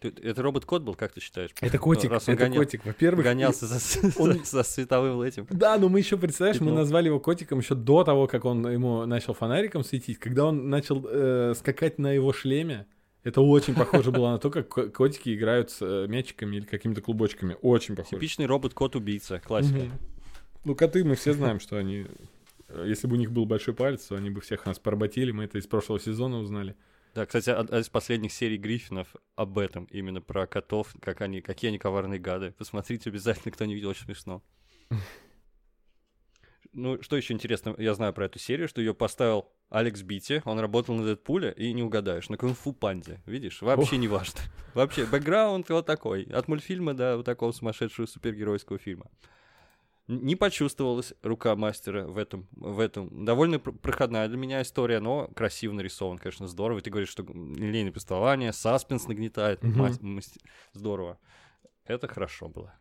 Это 0.09 0.41
робот-кот 0.41 0.81
был, 0.83 0.95
как 0.95 1.11
ты 1.13 1.19
считаешь? 1.21 1.51
Это 1.61 1.77
котик, 1.77 2.11
Раз 2.11 2.27
это 2.27 2.43
гонял- 2.45 2.57
котик. 2.63 2.85
Во-первых, 2.85 3.23
Гонялся 3.25 3.65
за, 3.67 3.79
Он- 4.21 4.43
за 4.43 4.63
световым 4.63 5.21
этим. 5.21 5.47
Да, 5.49 5.77
но 5.77 5.89
мы 5.89 5.99
еще, 5.99 6.17
представляешь, 6.17 6.59
мы 6.61 6.67
Пятно. 6.67 6.79
назвали 6.81 7.07
его 7.07 7.19
котиком 7.19 7.59
еще 7.59 7.75
до 7.75 8.03
того, 8.03 8.27
как 8.27 8.45
он 8.45 8.67
ему 8.69 9.05
начал 9.05 9.33
фонариком 9.33 9.83
светить. 9.83 10.17
Когда 10.19 10.45
он 10.45 10.69
начал 10.69 11.05
э, 11.07 11.53
скакать 11.57 11.97
на 11.99 12.11
его 12.11 12.33
шлеме, 12.33 12.85
это 13.23 13.41
очень 13.41 13.73
похоже 13.73 14.11
было 14.11 14.29
на 14.31 14.37
то, 14.37 14.49
как 14.51 14.69
ко- 14.69 14.89
котики 14.89 15.33
играют 15.35 15.71
с 15.71 15.77
э, 15.81 16.05
мячиками 16.07 16.57
или 16.57 16.65
какими-то 16.65 17.01
клубочками. 17.01 17.57
Очень 17.61 17.95
похоже. 17.95 18.15
Типичный 18.17 18.45
робот-кот-убийца, 18.45 19.39
классика. 19.39 19.79
Ну, 20.63 20.75
коты, 20.75 21.03
мы 21.03 21.15
все 21.15 21.33
знаем, 21.33 21.59
что 21.59 21.77
они... 21.77 22.05
э, 22.69 22.85
Если 22.87 23.07
бы 23.07 23.15
у 23.15 23.19
них 23.19 23.31
был 23.31 23.45
большой 23.45 23.73
палец, 23.73 24.03
то 24.05 24.15
они 24.15 24.29
бы 24.29 24.41
всех 24.41 24.65
нас 24.65 24.79
поработили. 24.79 25.31
Мы 25.31 25.43
это 25.45 25.57
из 25.57 25.67
прошлого 25.67 25.99
сезона 25.99 26.39
узнали. 26.39 26.75
Да, 27.16 27.26
кстати, 27.26 27.49
одна 27.49 27.80
из 27.80 27.88
последних 27.88 28.34
серий 28.34 28.57
Гриффинов 28.57 29.16
об 29.38 29.57
этом, 29.57 29.86
именно 29.86 30.20
про 30.20 30.47
котов, 30.47 30.93
как 30.99 31.22
они, 31.22 31.39
какие 31.39 31.70
они 31.70 31.80
коварные 31.80 32.20
гады. 32.20 32.51
Посмотрите 32.51 33.09
обязательно, 33.09 33.53
кто 33.53 33.63
не 33.63 33.74
видел, 33.74 33.89
очень 33.89 34.03
смешно. 34.03 34.43
Ну, 36.78 37.01
что 37.01 37.16
еще 37.16 37.34
интересно, 37.34 37.74
я 37.78 37.93
знаю 37.93 38.11
про 38.11 38.26
эту 38.26 38.38
серию, 38.38 38.68
что 38.68 38.82
ее 38.82 38.93
поставил 38.93 39.47
Алекс 39.70 40.01
Бити, 40.01 40.41
он 40.43 40.59
работал 40.59 40.93
на 40.93 41.05
Дэдпуле, 41.05 41.53
и 41.55 41.72
не 41.72 41.82
угадаешь, 41.82 42.28
на 42.28 42.36
Кунг-фу 42.36 42.74
Панде, 42.74 43.22
видишь, 43.26 43.61
вообще 43.61 43.95
не 43.95 44.09
важно. 44.09 44.41
Вообще, 44.74 45.05
бэкграунд 45.05 45.70
вот 45.70 45.86
такой, 45.86 46.24
от 46.24 46.49
мультфильма 46.49 46.93
до 46.93 47.16
вот 47.16 47.26
такого 47.26 47.53
сумасшедшего 47.53 48.07
супергеройского 48.07 48.78
фильма. 48.78 49.09
Не 50.07 50.35
почувствовалась 50.35 51.13
рука 51.23 51.55
мастера 51.55 52.05
в 52.05 52.17
этом, 52.17 52.47
в 52.51 52.79
этом. 52.79 53.25
Довольно 53.25 53.57
пр- 53.59 53.73
проходная 53.73 54.27
для 54.27 54.37
меня 54.37 54.61
история, 54.61 54.99
но 54.99 55.27
красиво 55.29 55.73
нарисован, 55.73 56.19
конечно, 56.19 56.47
здорово. 56.47 56.77
И 56.79 56.81
ты 56.81 56.91
говоришь, 56.91 57.09
что 57.09 57.23
линейное 57.23 57.91
повествование, 57.91 58.53
саспенс 58.53 59.07
нагнетает, 59.07 59.63
Мгм. 59.63 59.79
мас- 59.79 60.01
масти- 60.01 60.41
здорово. 60.73 61.17
Это 61.85 62.07
хорошо 62.07 62.49
было. 62.49 62.75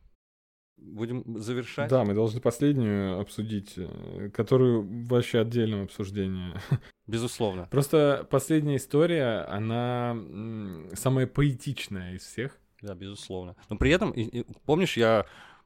Будем 0.76 1.38
завершать. 1.38 1.88
Да, 1.88 2.04
мы 2.04 2.14
должны 2.14 2.40
последнюю 2.40 3.20
обсудить, 3.20 3.74
э, 3.76 4.28
которую 4.34 5.06
вообще 5.06 5.40
отдельное 5.40 5.84
обсуждение. 5.84 6.52
Безусловно. 7.06 7.68
Просто 7.70 8.26
последняя 8.30 8.76
история, 8.76 9.46
она 9.48 10.14
самая 10.94 11.26
поэтичная 11.26 12.14
из 12.16 12.22
всех. 12.24 12.58
Да, 12.82 12.94
безусловно. 12.94 13.56
Но 13.70 13.76
при 13.78 13.92
этом, 13.92 14.12
помнишь, 14.66 14.96
я 14.98 15.24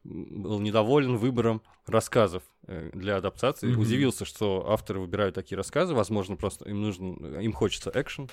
был 0.09 0.59
недоволен 0.61 1.17
выбором 1.17 1.63
рассказов 1.87 2.43
э, 2.67 2.91
для 2.95 3.17
адаптации. 3.17 3.69
Мгм. 3.69 3.81
Удивился, 3.81 4.25
что 4.25 4.71
авторы 4.71 5.01
выбирают 5.01 5.35
такие 5.35 5.57
рассказы. 5.57 5.95
Возможно, 5.95 6.37
просто 6.37 6.69
им 6.69 6.81
нужен, 6.83 7.39
им 7.41 7.53
хочется 7.53 7.91
экшен. 7.95 8.29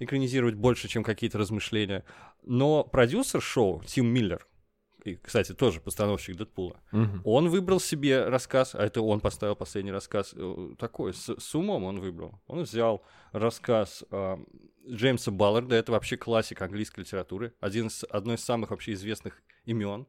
экранизировать 0.00 0.54
больше, 0.56 0.88
чем 0.88 1.04
какие-то 1.04 1.38
размышления. 1.38 2.04
Но 2.42 2.84
продюсер 2.84 3.40
шоу 3.40 3.82
Тим 3.86 4.06
Миллер, 4.06 4.46
и, 5.04 5.16
кстати, 5.16 5.52
тоже 5.52 5.80
постановщик 5.80 6.36
Дэдпула, 6.36 6.80
Мгм. 6.90 7.20
он 7.24 7.48
выбрал 7.48 7.78
себе 7.78 8.24
рассказ, 8.24 8.74
а 8.74 8.84
это 8.84 9.02
он 9.02 9.20
поставил 9.20 9.54
последний 9.54 9.92
рассказ, 9.92 10.32
э, 10.34 10.74
такой, 10.78 11.12
с, 11.12 11.34
с 11.38 11.54
умом 11.54 11.84
он 11.84 12.00
выбрал. 12.00 12.40
Он 12.46 12.62
взял 12.62 13.02
рассказ 13.32 14.02
а, 14.10 14.38
Джеймса 14.88 15.30
Балларда, 15.30 15.74
это 15.76 15.92
вообще 15.92 16.16
классик 16.16 16.62
английской 16.62 17.00
литературы, 17.00 17.52
один 17.60 17.88
из, 17.88 18.04
одно 18.08 18.34
из 18.34 18.42
самых 18.44 18.70
вообще 18.70 18.92
известных 18.94 19.42
имен, 19.66 20.06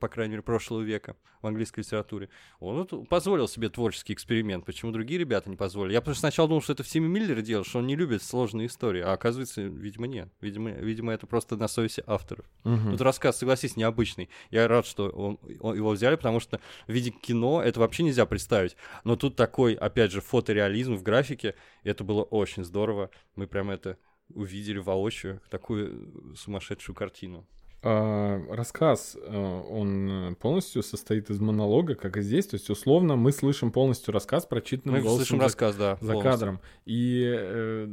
по 0.00 0.08
крайней 0.08 0.32
мере, 0.32 0.42
прошлого 0.42 0.80
века 0.82 1.16
в 1.42 1.46
английской 1.46 1.80
литературе. 1.80 2.28
Он 2.58 2.76
вот 2.76 3.08
позволил 3.08 3.46
себе 3.46 3.68
творческий 3.68 4.12
эксперимент, 4.12 4.64
почему 4.64 4.92
другие 4.92 5.20
ребята 5.20 5.50
не 5.50 5.56
позволили. 5.56 5.92
Я 5.92 6.00
просто 6.00 6.20
сначала 6.20 6.48
думал, 6.48 6.62
что 6.62 6.72
это 6.72 6.82
в 6.82 6.88
Семи 6.88 7.06
Миллере 7.08 7.42
делал, 7.42 7.64
что 7.64 7.78
он 7.78 7.86
не 7.86 7.94
любит 7.94 8.22
сложные 8.22 8.66
истории, 8.66 9.02
а 9.02 9.12
оказывается, 9.12 9.62
видимо, 9.62 10.06
нет. 10.06 10.32
Видимо, 10.40 10.70
видимо 10.70 11.12
это 11.12 11.26
просто 11.26 11.56
на 11.56 11.68
совести 11.68 12.02
авторов. 12.06 12.44
Мгм. 12.64 12.92
Тут 12.92 13.00
рассказ, 13.02 13.38
согласись, 13.38 13.76
необычный. 13.76 14.28
Я 14.50 14.66
рад, 14.68 14.86
что 14.86 15.10
он, 15.10 15.38
он- 15.60 15.76
его 15.76 15.90
взяли, 15.90 16.16
потому 16.16 16.40
что 16.40 16.60
в 16.86 16.92
виде 16.92 17.10
кино 17.10 17.62
это 17.62 17.80
вообще 17.80 18.02
нельзя 18.02 18.26
представить. 18.26 18.76
Но 19.04 19.16
тут 19.16 19.36
такой, 19.36 19.74
опять 19.74 20.12
же, 20.12 20.20
фотореализм 20.20 20.94
в 20.96 21.02
графике, 21.02 21.54
это 21.84 22.04
было 22.04 22.22
очень 22.22 22.64
здорово. 22.64 23.10
Мы 23.36 23.46
прям 23.46 23.70
это 23.70 23.98
увидели 24.34 24.78
воочию, 24.78 25.40
такую 25.50 26.34
сумасшедшую 26.36 26.94
картину. 26.94 27.46
А, 27.80 28.40
рассказ, 28.50 29.16
э, 29.20 29.62
он 29.70 30.36
полностью 30.40 30.82
состоит 30.82 31.30
из 31.30 31.38
монолога, 31.38 31.94
как 31.94 32.16
и 32.16 32.22
здесь. 32.22 32.46
То 32.48 32.56
есть, 32.56 32.68
условно, 32.70 33.14
мы 33.14 33.30
слышим 33.30 33.70
полностью 33.70 34.12
рассказ, 34.12 34.46
прочитанным 34.46 34.96
Мы 34.96 35.02
голосом 35.02 35.18
слышим 35.18 35.36
за- 35.38 35.44
рассказ, 35.44 35.76
да. 35.76 35.96
за 36.00 36.12
полностью. 36.12 36.22
кадром. 36.32 36.60
И 36.86 37.24
э, 37.24 37.88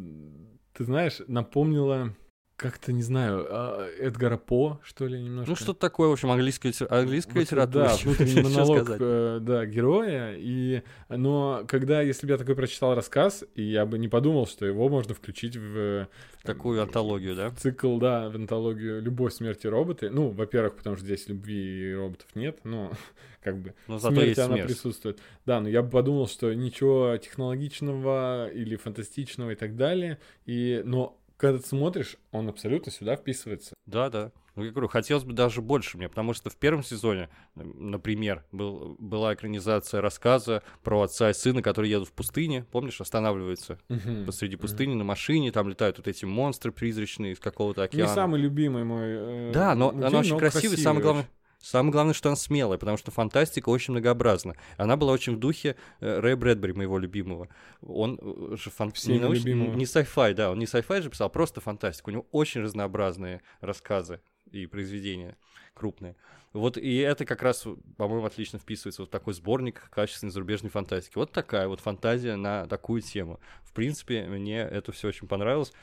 ты 0.74 0.84
знаешь, 0.86 1.22
напомнила 1.28 2.16
как-то, 2.56 2.94
не 2.94 3.04
знаю, 3.04 3.46
а, 3.50 3.90
Эдгара 4.00 4.38
По, 4.38 4.80
что 4.84 5.08
ли, 5.08 5.22
немножко. 5.22 5.50
Ну, 5.50 5.56
что-то 5.56 5.80
такое, 5.80 6.08
в 6.08 6.14
общем, 6.14 6.32
английская, 6.32 6.74
английская 6.90 7.34
Вот, 7.34 7.42
литература. 7.42 7.84
Да, 7.86 7.96
внутренний 7.98 8.42
монолог, 8.44 8.90
э, 8.90 9.40
да, 9.42 9.66
героя. 9.66 10.36
И, 10.38 10.82
но 11.10 11.64
когда, 11.68 12.02
если 12.02 12.26
бы 12.26 12.32
я 12.32 12.38
такой 12.38 12.56
прочитал 12.56 12.96
рассказ, 12.96 13.44
и 13.56 13.64
я 13.64 13.86
бы 13.86 13.98
не 13.98 14.08
подумал, 14.08 14.48
что 14.48 14.66
его 14.66 14.88
можно 14.88 15.14
включить 15.14 15.58
в 15.58 15.78
э, 15.78 16.08
Такую 16.44 16.82
антологию, 16.82 17.36
да? 17.36 17.52
цикл, 17.52 17.98
да, 17.98 18.30
в 18.30 18.36
антологию 18.36 19.02
«Любовь, 19.02 19.34
смерть 19.34 19.66
и 19.66 19.68
роботы». 19.68 20.10
Ну, 20.10 20.30
во-первых, 20.30 20.76
потому 20.76 20.96
что 20.96 21.06
здесь 21.06 21.28
любви 21.28 21.92
и 21.92 21.94
роботов 21.94 22.28
нет, 22.36 22.60
но 22.64 22.92
как 23.44 23.58
бы 23.58 23.74
Но 23.88 23.98
зато 23.98 24.16
смерть 24.16 24.28
есть 24.30 24.40
она 24.40 24.56
смерть. 24.56 24.68
присутствует. 24.68 25.20
Да, 25.46 25.60
но 25.60 25.68
я 25.68 25.82
бы 25.82 25.90
подумал, 25.90 26.28
что 26.28 26.54
ничего 26.54 27.18
технологичного 27.18 28.50
или 28.50 28.76
фантастичного 28.76 29.52
и 29.52 29.56
так 29.56 29.76
далее. 29.76 30.20
И, 30.46 30.82
но 30.86 31.20
когда 31.38 31.60
ты 31.60 31.66
смотришь, 31.68 32.18
он 32.32 32.50
абсолютно 32.50 32.92
сюда 32.92 33.16
вписывается. 33.16 33.74
Да, 33.86 34.10
да. 34.10 34.32
Ну, 34.56 34.64
я 34.64 34.72
говорю, 34.72 34.88
хотелось 34.88 35.26
бы 35.26 35.34
даже 35.34 35.62
больше 35.62 35.98
мне, 35.98 36.08
потому 36.08 36.34
что 36.34 36.50
в 36.50 36.56
первом 36.56 36.82
сезоне, 36.82 37.30
например, 37.56 38.46
был, 38.54 38.96
была 39.00 39.34
экранизация 39.34 40.00
рассказа 40.02 40.64
про 40.82 41.02
отца 41.02 41.30
и 41.30 41.34
сына, 41.34 41.62
которые 41.62 41.92
едут 41.92 42.08
в 42.08 42.14
пустыне, 42.14 42.66
помнишь, 42.72 43.02
останавливаются 43.02 43.80
Мгм. 43.90 44.26
посреди 44.26 44.56
пустыни 44.56 44.94
на 44.94 45.04
машине, 45.04 45.52
там 45.52 45.68
летают 45.68 45.98
вот 45.98 46.08
эти 46.08 46.24
монстры 46.24 46.72
призрачные 46.72 47.34
из 47.34 47.40
какого-то 47.40 47.82
Не 47.82 47.86
океана. 47.86 48.14
самый 48.14 48.40
любимый 48.40 48.86
мой. 48.86 49.02
э, 49.06 49.52
Да, 49.54 49.76
но 49.76 49.92
мультфильм, 49.92 50.08
она 50.08 50.20
очень 50.20 50.32
но 50.34 50.40
самое 50.40 50.52
красивый 50.52 51.02
главное... 51.02 51.22
очень. 51.24 51.30
Самое 51.66 51.92
главное, 51.92 52.14
что 52.14 52.30
она 52.30 52.36
смелая, 52.36 52.78
потому 52.78 52.96
что 52.96 53.10
фантастика 53.10 53.70
очень 53.70 53.94
многообразна. 53.94 54.56
Она 54.78 54.98
была 54.98 55.14
очень 55.14 55.36
в 55.36 55.40
духе 55.40 55.76
э, 56.00 56.20
Рэя 56.20 56.36
Брэдбери, 56.36 56.74
моего 56.74 57.00
любимого. 57.00 57.50
Он 57.82 58.20
э, 58.22 58.56
же 58.56 58.70
фан... 58.70 58.94
Не, 59.08 59.18
науч- 59.18 59.44
не 59.44 59.86
sci-fi, 59.86 60.36
да, 60.36 60.52
он 60.52 60.60
не 60.60 60.66
sci-fi 60.66 61.02
же 61.02 61.10
писал, 61.10 61.26
а 61.26 61.30
просто 61.32 61.62
фантастику. 61.62 62.12
У 62.12 62.14
него 62.14 62.28
очень 62.32 62.62
разнообразные 62.62 63.42
рассказы 63.62 64.22
и 64.52 64.68
произведения 64.68 65.38
крупные. 65.74 66.16
Вот 66.54 66.78
и 66.78 66.98
это 66.98 67.26
как 67.26 67.42
раз, 67.42 67.68
по-моему, 67.98 68.26
отлично 68.26 68.60
вписывается 68.60 69.02
вот 69.02 69.10
в 69.10 69.12
такой 69.12 69.34
сборник 69.34 69.90
качественной 69.90 70.32
зарубежной 70.32 70.70
фантастики. 70.70 71.18
Вот 71.18 71.32
такая 71.32 71.68
вот 71.68 71.80
фантазия 71.80 72.36
на 72.36 72.68
такую 72.68 73.02
тему. 73.02 73.40
В 73.64 73.74
принципе, 73.74 74.26
мне 74.26 74.60
это 74.60 74.92
все 74.92 75.08
очень 75.08 75.28
понравилось. 75.28 75.74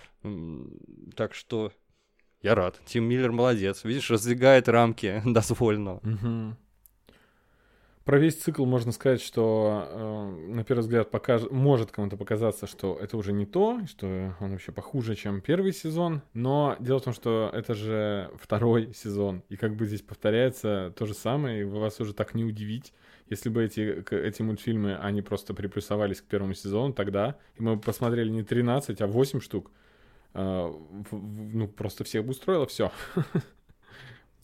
Так 1.16 1.34
что 1.34 1.72
я 2.42 2.54
рад. 2.54 2.80
Тим 2.84 3.04
Миллер 3.04 3.32
молодец. 3.32 3.84
Видишь, 3.84 4.10
раздвигает 4.10 4.68
рамки 4.68 5.22
дозволенного. 5.24 6.00
Мгм. 6.02 6.56
Про 8.04 8.18
весь 8.18 8.34
цикл 8.34 8.64
можно 8.64 8.90
сказать, 8.90 9.22
что 9.22 9.86
э, 9.88 10.54
на 10.54 10.64
первый 10.64 10.80
взгляд 10.80 11.12
покаж... 11.12 11.42
может 11.52 11.92
кому-то 11.92 12.16
показаться, 12.16 12.66
что 12.66 12.98
это 13.00 13.16
уже 13.16 13.32
не 13.32 13.46
то, 13.46 13.80
что 13.86 14.34
он 14.40 14.50
вообще 14.50 14.72
похуже, 14.72 15.14
чем 15.14 15.40
первый 15.40 15.72
сезон. 15.72 16.22
Но 16.34 16.76
дело 16.80 16.98
в 16.98 17.04
том, 17.04 17.12
что 17.12 17.48
это 17.52 17.74
же 17.74 18.28
второй 18.40 18.92
сезон, 18.92 19.44
и 19.48 19.56
как 19.56 19.76
бы 19.76 19.86
здесь 19.86 20.02
повторяется 20.02 20.92
то 20.96 21.06
же 21.06 21.14
самое, 21.14 21.60
и 21.60 21.64
вас 21.64 22.00
уже 22.00 22.12
так 22.12 22.34
не 22.34 22.44
удивить. 22.44 22.92
Если 23.30 23.48
бы 23.48 23.62
эти, 23.62 24.04
эти 24.10 24.42
мультфильмы, 24.42 24.96
они 24.96 25.22
просто 25.22 25.54
приплюсовались 25.54 26.20
к 26.20 26.24
первому 26.24 26.54
сезону, 26.54 26.92
тогда, 26.92 27.36
и 27.54 27.62
мы 27.62 27.76
бы 27.76 27.82
посмотрели 27.82 28.30
не 28.30 28.42
13, 28.42 29.00
а 29.00 29.06
8 29.06 29.40
штук, 29.40 29.70
ну, 30.34 31.68
просто 31.68 32.04
всех 32.04 32.24
бы 32.24 32.30
устроило 32.30 32.66
все. 32.66 32.90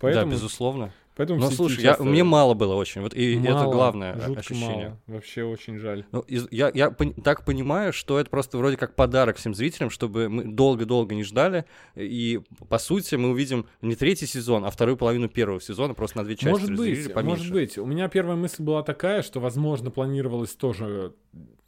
Да, 0.00 0.24
безусловно. 0.24 0.92
Поэтому 1.16 1.40
Но 1.40 1.50
слушай, 1.50 1.78
я, 1.82 1.90
часто 1.90 2.04
мне 2.04 2.22
мало 2.22 2.54
было 2.54 2.74
очень. 2.74 3.00
Вот 3.00 3.12
и 3.12 3.34
это 3.40 3.50
мало, 3.54 3.72
главное 3.72 4.12
о- 4.12 4.20
жутко 4.20 4.38
ощущение. 4.38 4.84
мало. 4.90 5.00
Вообще 5.08 5.42
очень 5.42 5.78
жаль. 5.78 6.04
Ну, 6.12 6.20
из- 6.20 6.46
я, 6.52 6.70
я 6.72 6.90
пон- 6.90 7.20
так 7.20 7.44
понимаю, 7.44 7.92
что 7.92 8.20
это 8.20 8.30
просто 8.30 8.56
вроде 8.56 8.76
как 8.76 8.94
подарок 8.94 9.36
всем 9.38 9.52
зрителям, 9.52 9.90
чтобы 9.90 10.28
мы 10.28 10.44
долго-долго 10.44 11.16
не 11.16 11.24
ждали. 11.24 11.64
И, 11.96 12.40
по 12.68 12.78
сути, 12.78 13.16
мы 13.16 13.30
увидим 13.30 13.66
не 13.82 13.96
третий 13.96 14.26
сезон, 14.26 14.64
а 14.64 14.70
вторую 14.70 14.96
половину 14.96 15.28
первого 15.28 15.60
сезона, 15.60 15.92
просто 15.94 16.18
на 16.18 16.24
две 16.24 16.36
части 16.36 16.50
Может 16.50 16.76
быть, 16.76 17.12
поменьше. 17.12 17.38
может 17.40 17.52
быть. 17.52 17.78
У 17.78 17.86
меня 17.86 18.06
первая 18.08 18.36
мысль 18.36 18.62
была 18.62 18.84
такая, 18.84 19.22
что, 19.22 19.40
возможно, 19.40 19.90
планировалось 19.90 20.54
тоже 20.54 21.14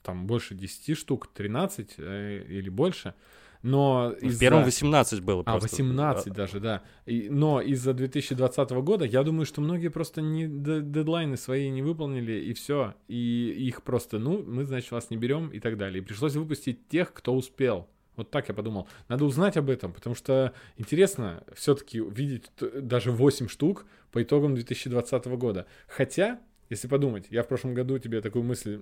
там 0.05 0.29
больше 0.29 0.55
10 0.55 0.97
штук, 0.97 1.27
13 1.35 1.95
э, 1.99 2.45
или 2.49 2.69
больше. 2.69 3.15
Но 3.63 4.15
В 4.23 4.39
первом 4.39 4.65
18 4.65 5.21
было 5.21 5.43
А, 5.45 5.59
просто. 5.59 5.69
18 5.83 6.33
даже, 6.33 6.61
да. 6.61 6.83
И- 7.05 7.29
но 7.29 7.61
из-за 7.61 7.93
2020 7.93 8.81
года, 8.83 9.05
я 9.05 9.23
думаю, 9.23 9.45
что 9.45 9.61
многие 9.61 9.89
просто 9.89 10.23
не, 10.23 10.47
дедлайны 10.47 11.37
свои 11.37 11.69
не 11.71 11.83
выполнили, 11.83 12.33
и 12.33 12.55
все. 12.55 12.95
И 13.09 13.53
их 13.69 13.83
просто, 13.83 14.19
ну, 14.19 14.43
мы, 14.43 14.65
значит, 14.65 14.91
вас 14.93 15.11
не 15.11 15.17
берем 15.19 15.49
и 15.49 15.61
так 15.61 15.77
далее. 15.77 16.03
И 16.03 16.05
пришлось 16.05 16.35
выпустить 16.35 16.89
тех, 16.89 17.13
кто 17.13 17.35
успел. 17.35 17.87
Вот 18.17 18.31
так 18.31 18.49
я 18.49 18.55
подумал. 18.55 18.89
Надо 19.09 19.25
узнать 19.25 19.57
об 19.57 19.71
этом, 19.71 19.93
потому 19.93 20.15
что 20.15 20.53
интересно 20.77 21.45
все-таки 21.55 22.01
видеть 22.01 22.51
даже 22.61 23.13
8 23.13 23.49
штук 23.49 23.87
по 24.11 24.23
итогам 24.23 24.55
2020 24.55 25.37
года. 25.37 25.67
Хотя, 25.87 26.41
если 26.71 26.89
подумать, 26.89 27.27
я 27.31 27.43
в 27.43 27.49
прошлом 27.49 27.75
году 27.75 27.99
тебе 27.99 28.21
такую 28.21 28.43
мысль 28.45 28.81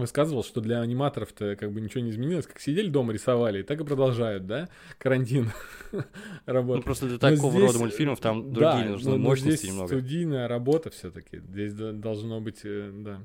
высказывал, 0.00 0.42
что 0.44 0.60
для 0.60 0.80
аниматоров-то 0.80 1.56
как 1.56 1.72
бы 1.72 1.80
ничего 1.80 2.02
не 2.02 2.10
изменилось, 2.10 2.46
как 2.46 2.60
сидели 2.60 2.88
дома 2.88 3.12
рисовали, 3.12 3.62
так 3.62 3.80
и 3.80 3.84
продолжают, 3.84 4.46
да, 4.46 4.68
карантин 4.98 5.50
Ну, 5.92 6.02
работать. 6.46 6.84
просто 6.84 7.06
для 7.06 7.18
такого 7.18 7.50
здесь, 7.52 7.62
рода 7.66 7.78
мультфильмов 7.78 8.20
там 8.20 8.52
да, 8.52 8.72
другие 8.72 8.90
нужны 8.92 9.10
но- 9.12 9.16
но 9.16 9.22
мощности 9.24 9.58
здесь 9.60 9.70
немного. 9.70 9.88
студийная 9.88 10.48
работа 10.48 10.90
все-таки. 10.90 11.38
Здесь 11.38 11.72
до- 11.74 11.92
должно 11.92 12.40
быть, 12.40 12.60
э, 12.64 12.90
да. 12.92 13.20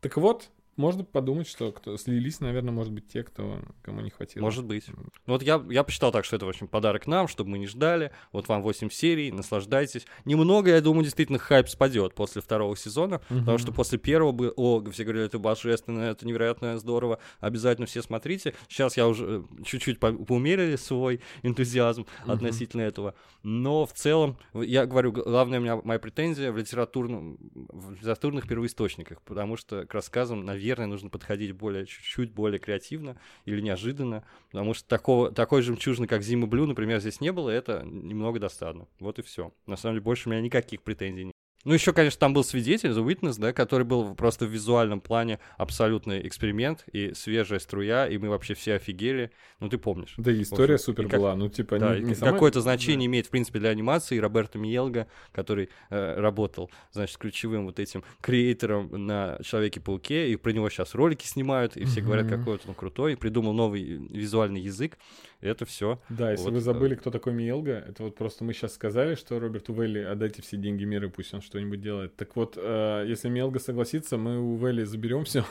Так 0.00 0.16
вот, 0.18 0.50
можно 0.76 1.04
подумать, 1.04 1.48
что 1.48 1.72
кто 1.72 1.96
слились, 1.96 2.40
наверное, 2.40 2.72
может 2.72 2.92
быть, 2.92 3.08
те, 3.08 3.22
кто 3.22 3.60
кому 3.82 4.00
не 4.00 4.10
хватило. 4.10 4.42
Может 4.42 4.64
быть. 4.64 4.84
Ну, 4.88 5.04
вот 5.26 5.42
я, 5.42 5.64
я 5.70 5.82
посчитал 5.84 6.12
так, 6.12 6.24
что 6.24 6.36
это, 6.36 6.46
в 6.46 6.48
общем, 6.48 6.68
подарок 6.68 7.06
нам, 7.06 7.28
чтобы 7.28 7.50
мы 7.50 7.58
не 7.58 7.66
ждали. 7.66 8.10
Вот 8.32 8.48
вам 8.48 8.62
8 8.62 8.90
серий, 8.90 9.32
наслаждайтесь. 9.32 10.06
Немного, 10.24 10.70
я 10.70 10.80
думаю, 10.80 11.04
действительно 11.04 11.38
хайп 11.38 11.68
спадет 11.68 12.14
после 12.14 12.42
второго 12.42 12.76
сезона, 12.76 13.20
потому 13.28 13.42
Мгм. 13.52 13.58
что 13.58 13.72
после 13.72 13.98
первого 13.98 14.32
бы, 14.32 14.52
о, 14.56 14.82
все 14.90 15.04
говорили, 15.04 15.24
это 15.26 15.38
божественно, 15.38 16.00
это 16.00 16.26
невероятно 16.26 16.78
здорово, 16.78 17.18
обязательно 17.40 17.86
все 17.86 18.02
смотрите. 18.02 18.54
Сейчас 18.68 18.96
я 18.96 19.08
уже 19.08 19.44
э, 19.58 19.64
чуть-чуть 19.64 19.98
по- 19.98 20.12
поумерили 20.12 20.76
свой 20.76 21.20
энтузиазм 21.42 22.06
Мгм. 22.24 22.30
относительно 22.32 22.82
этого. 22.82 23.14
Но 23.42 23.86
в 23.86 23.92
целом, 23.92 24.36
я 24.52 24.86
говорю, 24.86 25.12
главная 25.12 25.58
у 25.60 25.62
меня 25.62 25.76
моя 25.84 25.98
претензия 26.00 26.50
в, 26.52 26.58
литературном, 26.58 27.38
в 27.54 27.92
литературных 27.92 28.46
первоисточниках, 28.48 29.22
потому 29.22 29.56
что 29.56 29.86
к 29.86 29.94
рассказам, 29.94 30.44
наверное, 30.44 30.65
нужно 30.74 31.08
подходить 31.08 31.52
более, 31.52 31.86
чуть-чуть 31.86 32.32
более 32.32 32.58
креативно 32.58 33.16
или 33.44 33.60
неожиданно, 33.60 34.24
потому 34.50 34.74
что 34.74 34.88
такого, 34.88 35.30
такой 35.30 35.62
жемчужины, 35.62 36.06
как 36.06 36.22
Зима 36.22 36.46
Блю, 36.46 36.66
например, 36.66 37.00
здесь 37.00 37.20
не 37.20 37.32
было, 37.32 37.50
это 37.50 37.82
немного 37.84 38.40
досадно. 38.40 38.88
Вот 38.98 39.18
и 39.18 39.22
все. 39.22 39.52
На 39.66 39.76
самом 39.76 39.94
деле, 39.94 40.04
больше 40.04 40.28
у 40.28 40.32
меня 40.32 40.40
никаких 40.40 40.82
претензий 40.82 41.26
нет. 41.26 41.35
Ну, 41.66 41.74
еще, 41.74 41.92
конечно, 41.92 42.20
там 42.20 42.32
был 42.32 42.44
свидетель, 42.44 42.90
The 42.90 43.04
Witness, 43.04 43.40
да, 43.40 43.52
который 43.52 43.82
был 43.82 44.14
просто 44.14 44.46
в 44.46 44.50
визуальном 44.50 45.00
плане 45.00 45.40
абсолютный 45.58 46.24
эксперимент 46.26 46.84
и 46.92 47.12
свежая 47.12 47.58
струя, 47.58 48.06
и 48.06 48.16
мы 48.18 48.28
вообще 48.28 48.54
все 48.54 48.74
офигели. 48.74 49.32
Ну, 49.58 49.68
ты 49.68 49.76
помнишь. 49.76 50.14
Да, 50.16 50.30
и 50.30 50.42
история 50.42 50.74
общем, 50.74 50.84
супер 50.84 51.06
и 51.06 51.08
как- 51.08 51.18
была. 51.20 51.34
Ну, 51.34 51.48
типа, 51.48 51.80
Да, 51.80 51.98
не, 51.98 52.04
не 52.04 52.14
сама- 52.14 52.32
какое-то 52.32 52.60
значение 52.60 53.00
да. 53.00 53.06
имеет, 53.06 53.26
в 53.26 53.30
принципе, 53.30 53.58
для 53.58 53.70
анимации. 53.70 54.14
И 54.16 54.20
Роберто 54.20 54.58
Миелга, 54.58 55.08
который 55.32 55.68
э, 55.90 56.20
работал, 56.20 56.70
значит, 56.92 57.18
ключевым 57.18 57.64
вот 57.66 57.80
этим 57.80 58.04
креатором 58.20 58.88
на 59.06 59.36
Человеке-пауке, 59.42 60.30
и 60.30 60.36
про 60.36 60.52
него 60.52 60.70
сейчас 60.70 60.94
ролики 60.94 61.26
снимают, 61.26 61.76
и 61.76 61.84
все 61.84 62.00
говорят, 62.00 62.26
Мгм. 62.26 62.38
какой 62.38 62.52
вот 62.54 62.62
он 62.68 62.74
крутой, 62.74 63.14
и 63.14 63.16
придумал 63.16 63.52
новый 63.52 63.82
визуальный 63.82 64.60
язык. 64.60 64.98
Это 65.40 65.64
все. 65.66 66.00
Да, 66.08 66.30
если 66.30 66.44
Вот, 66.44 66.54
вы 66.54 66.60
забыли, 66.60 66.94
кто 66.94 67.10
такой 67.10 67.32
Миелга, 67.32 67.84
это 67.88 68.04
вот 68.04 68.16
просто 68.16 68.42
мы 68.44 68.52
сейчас 68.54 68.74
сказали, 68.74 69.14
что 69.14 69.38
Роберту 69.38 69.72
Велли 69.74 70.00
отдайте 70.00 70.42
все 70.42 70.56
деньги 70.56 70.84
мира, 70.84 71.08
пусть 71.08 71.34
он 71.34 71.42
что-нибудь 71.42 71.80
делает. 71.80 72.16
Так 72.16 72.36
вот, 72.36 72.54
э, 72.56 73.04
если 73.06 73.28
Миелга 73.28 73.58
согласится, 73.58 74.16
мы 74.16 74.38
у 74.40 74.56
Велли 74.56 74.84
заберем 74.84 75.24
все. 75.24 75.44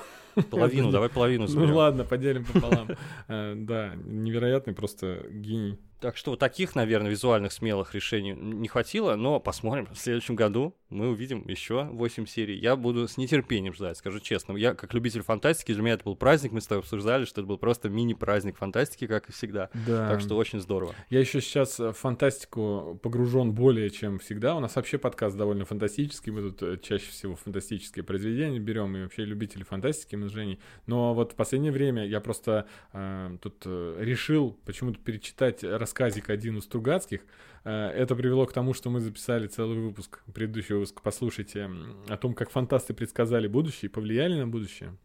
Половину, 0.50 0.92
давай 0.92 1.10
половину 1.10 1.44
Ну 1.44 1.48
заберем. 1.48 1.74
ладно, 1.76 2.04
поделим 2.04 2.46
пополам. 2.46 2.90
Э, 3.28 3.54
Да, 3.56 3.94
невероятный 4.04 4.74
просто 4.74 5.26
гений. 5.30 5.78
Так 6.00 6.18
что 6.18 6.32
вот 6.32 6.39
таких, 6.39 6.76
наверное, 6.76 7.10
визуальных 7.10 7.52
смелых 7.52 7.96
решений 7.96 8.34
не 8.34 8.68
хватило, 8.68 9.16
но 9.16 9.39
посмотрим. 9.39 9.88
В 9.88 9.98
следующем 9.98 10.36
году 10.36 10.76
мы 10.89 11.10
увидим 11.10 11.48
еще 11.48 11.86
8 11.86 12.26
серий. 12.26 12.58
Я 12.58 12.76
буду 12.76 13.08
с 13.08 13.18
нетерпением 13.18 13.74
ждать, 13.74 13.98
скажу 13.98 14.20
честно. 14.20 14.56
Я, 14.58 14.76
как 14.76 14.93
любитель 14.93 15.22
фантастики, 15.22 15.74
для 15.74 15.82
меня 15.82 15.93
это 15.93 16.04
был 16.04 16.16
праздник. 16.16 16.52
Мы 16.52 16.62
с 16.62 16.68
тобой 16.68 16.82
обсуждали, 16.82 17.26
что 17.26 17.41
это 17.41 17.48
был 17.48 17.58
просто 17.58 17.89
мини-праздник 17.89 18.58
фантастики, 18.58 19.08
как 19.08 19.30
и 19.30 19.32
всегда. 19.32 19.70
Да. 19.88 20.10
Так 20.10 20.22
что 20.22 20.36
очень 20.36 20.60
здорово. 20.60 20.93
Я 21.10 21.20
еще 21.20 21.41
сейчас 21.41 21.80
в 21.80 21.93
фантастику 21.93 23.00
погружен 23.02 23.54
более, 23.54 23.89
чем 23.89 24.20
всегда. 24.20 24.56
У 24.56 24.60
нас 24.60 24.76
вообще 24.76 24.98
подкаст 24.98 25.36
довольно 25.38 25.66
фантастический. 25.66 26.32
Мы 26.32 26.41
тут 26.41 26.62
э, 26.64 26.78
чаще 26.82 27.10
всего 27.10 27.36
фантастические 27.36 28.04
произведения 28.04 28.60
берем, 28.60 28.96
и 28.98 29.04
вообще 29.04 29.26
любители 29.26 29.64
фантастики 29.64 30.16
мы 30.16 30.30
с 30.30 30.32
Женей. 30.32 30.60
Но 30.88 31.14
вот 31.14 31.34
в 31.34 31.36
последнее 31.36 31.72
время 31.72 32.06
я 32.06 32.20
просто 32.22 32.68
э, 32.93 33.38
тут 33.41 33.64
э, 33.66 33.98
решил 34.00 34.58
почему-то 34.66 35.00
перечитать 35.00 35.64
рассказик 35.86 36.32
один 36.32 36.58
у 36.58 36.62
Стругацких. 36.62 37.22
Э, 37.64 37.90
это 37.90 38.16
привело 38.16 38.46
к 38.48 38.54
тому, 38.54 38.74
что 38.74 38.90
мы 38.90 39.00
записали 39.00 39.48
целый 39.48 39.78
выпуск, 39.80 40.24
предыдущий 40.34 40.74
выпуск, 40.74 41.02
послушайте, 41.04 41.70
о 42.10 42.18
том, 42.18 42.34
как 42.34 42.50
фантасты 42.50 42.94
предсказали 42.96 43.48
будущее 43.48 43.90
и 43.90 43.94
повлияли 43.94 44.34
на 44.34 44.48
будущее. 44.48 44.98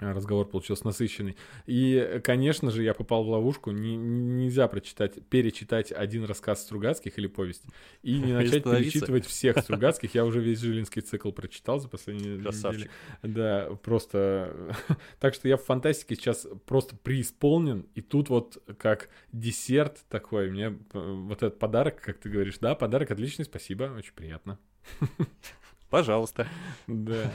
Э, 0.00 0.12
Разговор 0.12 0.48
получился 0.48 0.86
насыщенный. 0.86 1.36
И, 1.66 1.94
э, 1.94 2.20
конечно 2.20 2.70
же, 2.70 2.82
я 2.82 2.94
попал 2.94 3.22
в 3.24 3.28
ловушку. 3.28 3.70
Не- 3.70 3.96
не- 3.96 4.44
нельзя 4.44 4.66
прочитать, 4.66 5.24
перечитать 5.28 5.92
один 5.92 6.24
рассказ 6.24 6.62
Стругацких 6.62 7.16
или 7.16 7.28
повесть 7.28 7.62
и 8.02 8.18
не 8.18 8.32
начать 8.32 8.64
перечитывать 8.64 9.24
всех 9.24 9.56
Стругацких. 9.62 10.14
Я 10.14 10.24
уже 10.24 10.40
весь 10.40 10.58
Жилинский 10.58 11.00
цикл 11.00 11.30
прочитал 11.30 11.78
за 11.78 11.88
последние 11.88 12.40
Красавчик. 12.40 12.90
недели. 13.22 13.34
Да, 13.34 13.70
просто... 13.82 14.74
так 15.20 15.34
что 15.34 15.46
я 15.48 15.56
в 15.56 15.62
фантастике 15.62 16.16
сейчас 16.16 16.46
просто 16.66 16.96
преисполнен. 16.96 17.86
И 17.94 18.00
тут 18.02 18.30
вот 18.30 18.62
как 18.78 19.10
десерт 19.32 20.04
такой, 20.08 20.50
мне 20.50 20.76
э, 20.92 21.12
вот 21.28 21.38
этот 21.44 21.60
подарок, 21.60 22.00
как 22.00 22.18
ты 22.18 22.28
говоришь, 22.28 22.58
да, 22.58 22.74
подарок 22.74 23.12
отличный, 23.12 23.44
спасибо, 23.44 23.94
очень 23.96 24.14
приятно. 24.14 24.58
Пожалуйста. 25.90 26.48
Да. 26.88 27.30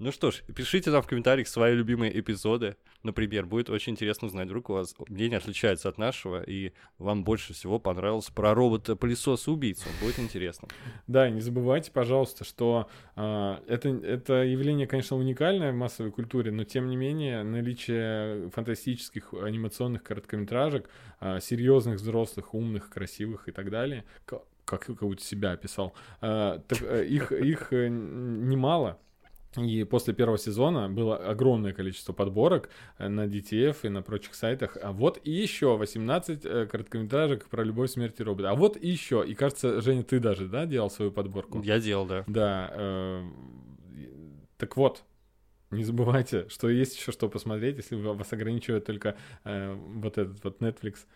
Ну 0.00 0.10
что 0.10 0.32
ж, 0.32 0.42
пишите 0.54 0.90
нам 0.90 1.02
в 1.02 1.06
комментариях 1.06 1.46
свои 1.46 1.72
любимые 1.74 2.18
эпизоды. 2.18 2.76
Например, 3.04 3.46
будет 3.46 3.70
очень 3.70 3.92
интересно 3.92 4.26
узнать, 4.26 4.46
вдруг 4.46 4.70
у 4.70 4.72
вас 4.72 4.94
мнение 5.08 5.38
отличается 5.38 5.88
от 5.88 5.98
нашего, 5.98 6.42
и 6.42 6.72
вам 6.98 7.22
больше 7.22 7.52
всего 7.52 7.78
понравился 7.78 8.32
про 8.32 8.54
робота-пылесоса-убийцу. 8.54 9.86
Будет 10.00 10.18
интересно. 10.18 10.68
Да, 11.06 11.30
не 11.30 11.40
забывайте, 11.40 11.92
пожалуйста, 11.92 12.44
что 12.44 12.88
а, 13.14 13.62
это, 13.68 13.90
это 13.90 14.42
явление, 14.42 14.88
конечно, 14.88 15.16
уникальное 15.16 15.70
в 15.70 15.76
массовой 15.76 16.10
культуре, 16.10 16.50
но 16.50 16.64
тем 16.64 16.88
не 16.88 16.96
менее 16.96 17.44
наличие 17.44 18.50
фантастических 18.50 19.32
анимационных 19.34 20.02
короткометражек, 20.02 20.88
а, 21.20 21.38
серьезных, 21.38 21.96
взрослых, 21.96 22.52
умных, 22.52 22.90
красивых 22.90 23.48
и 23.48 23.52
так 23.52 23.70
далее, 23.70 24.04
как, 24.24 24.86
как 24.86 25.02
будто 25.02 25.22
себя 25.22 25.52
описал, 25.52 25.94
а, 26.20 26.58
так, 26.66 26.82
э, 26.82 27.06
их, 27.06 27.30
их 27.30 27.72
э, 27.72 27.88
немало. 27.88 28.98
И 29.56 29.84
после 29.84 30.14
первого 30.14 30.38
сезона 30.38 30.88
было 30.88 31.16
огромное 31.16 31.72
количество 31.72 32.12
подборок 32.12 32.68
э, 32.98 33.08
на 33.08 33.26
DTF 33.26 33.76
и 33.84 33.88
на 33.88 34.02
прочих 34.02 34.34
сайтах. 34.34 34.76
А 34.82 34.92
вот 34.92 35.20
и 35.24 35.30
еще 35.30 35.76
18 35.76 36.44
э, 36.44 36.66
короткометражек 36.66 37.46
про 37.46 37.62
любовь, 37.62 37.90
смерть 37.90 38.18
и 38.18 38.22
робота. 38.22 38.50
А 38.50 38.54
вот 38.54 38.76
и 38.76 38.88
еще. 38.88 39.24
И 39.26 39.34
кажется, 39.34 39.80
Женя, 39.80 40.02
ты 40.02 40.18
даже, 40.18 40.48
да, 40.48 40.66
делал 40.66 40.90
свою 40.90 41.12
подборку? 41.12 41.62
Я 41.62 41.78
делал, 41.78 42.06
да. 42.06 42.24
Да. 42.26 42.70
э, 42.74 43.22
так 44.58 44.76
вот, 44.76 45.04
не 45.70 45.84
забывайте, 45.84 46.48
что 46.48 46.68
есть 46.68 46.96
еще 46.96 47.12
что 47.12 47.28
посмотреть, 47.28 47.76
если 47.76 47.96
вас 47.96 48.32
ограничивает 48.32 48.84
только 48.84 49.16
э, 49.44 49.74
вот 49.74 50.18
этот 50.18 50.42
вот 50.42 50.60
Netflix. 50.60 51.06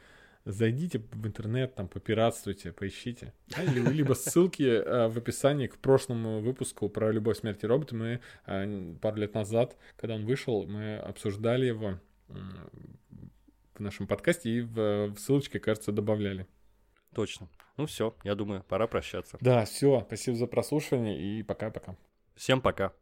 Зайдите 0.50 0.98
в 1.12 1.26
интернет, 1.26 1.74
там, 1.74 1.88
попиратствуйте, 1.88 2.72
поищите. 2.72 3.34
Да, 3.48 3.62
или- 3.62 3.80
либо 3.92 4.14
ссылки 4.14 4.62
э, 4.62 5.08
в 5.08 5.18
описании 5.18 5.66
к 5.66 5.76
прошлому 5.76 6.40
выпуску 6.40 6.88
про 6.88 7.12
«Любовь, 7.12 7.36
смерть 7.38 7.62
и 7.64 7.66
роботы». 7.66 7.94
Мы 7.94 8.20
э, 8.46 8.94
пару 9.02 9.16
лет 9.18 9.34
назад, 9.34 9.76
когда 9.96 10.14
он 10.14 10.24
вышел, 10.24 10.66
мы 10.66 10.96
обсуждали 10.96 11.66
его 11.66 11.98
м, 12.30 12.70
в 13.74 13.80
нашем 13.80 14.06
подкасте 14.06 14.48
и 14.50 14.60
в, 14.62 15.08
в 15.14 15.18
ссылочке, 15.18 15.60
кажется, 15.60 15.92
добавляли. 15.92 16.46
Точно. 17.14 17.48
Ну 17.76 17.84
все, 17.84 18.14
я 18.24 18.34
думаю, 18.34 18.64
пора 18.66 18.86
прощаться. 18.86 19.36
Да, 19.42 19.66
все, 19.66 20.02
спасибо 20.06 20.36
за 20.38 20.46
прослушивание 20.46 21.20
и 21.20 21.42
пока-пока. 21.42 21.94
Всем 22.36 22.62
пока. 22.62 22.92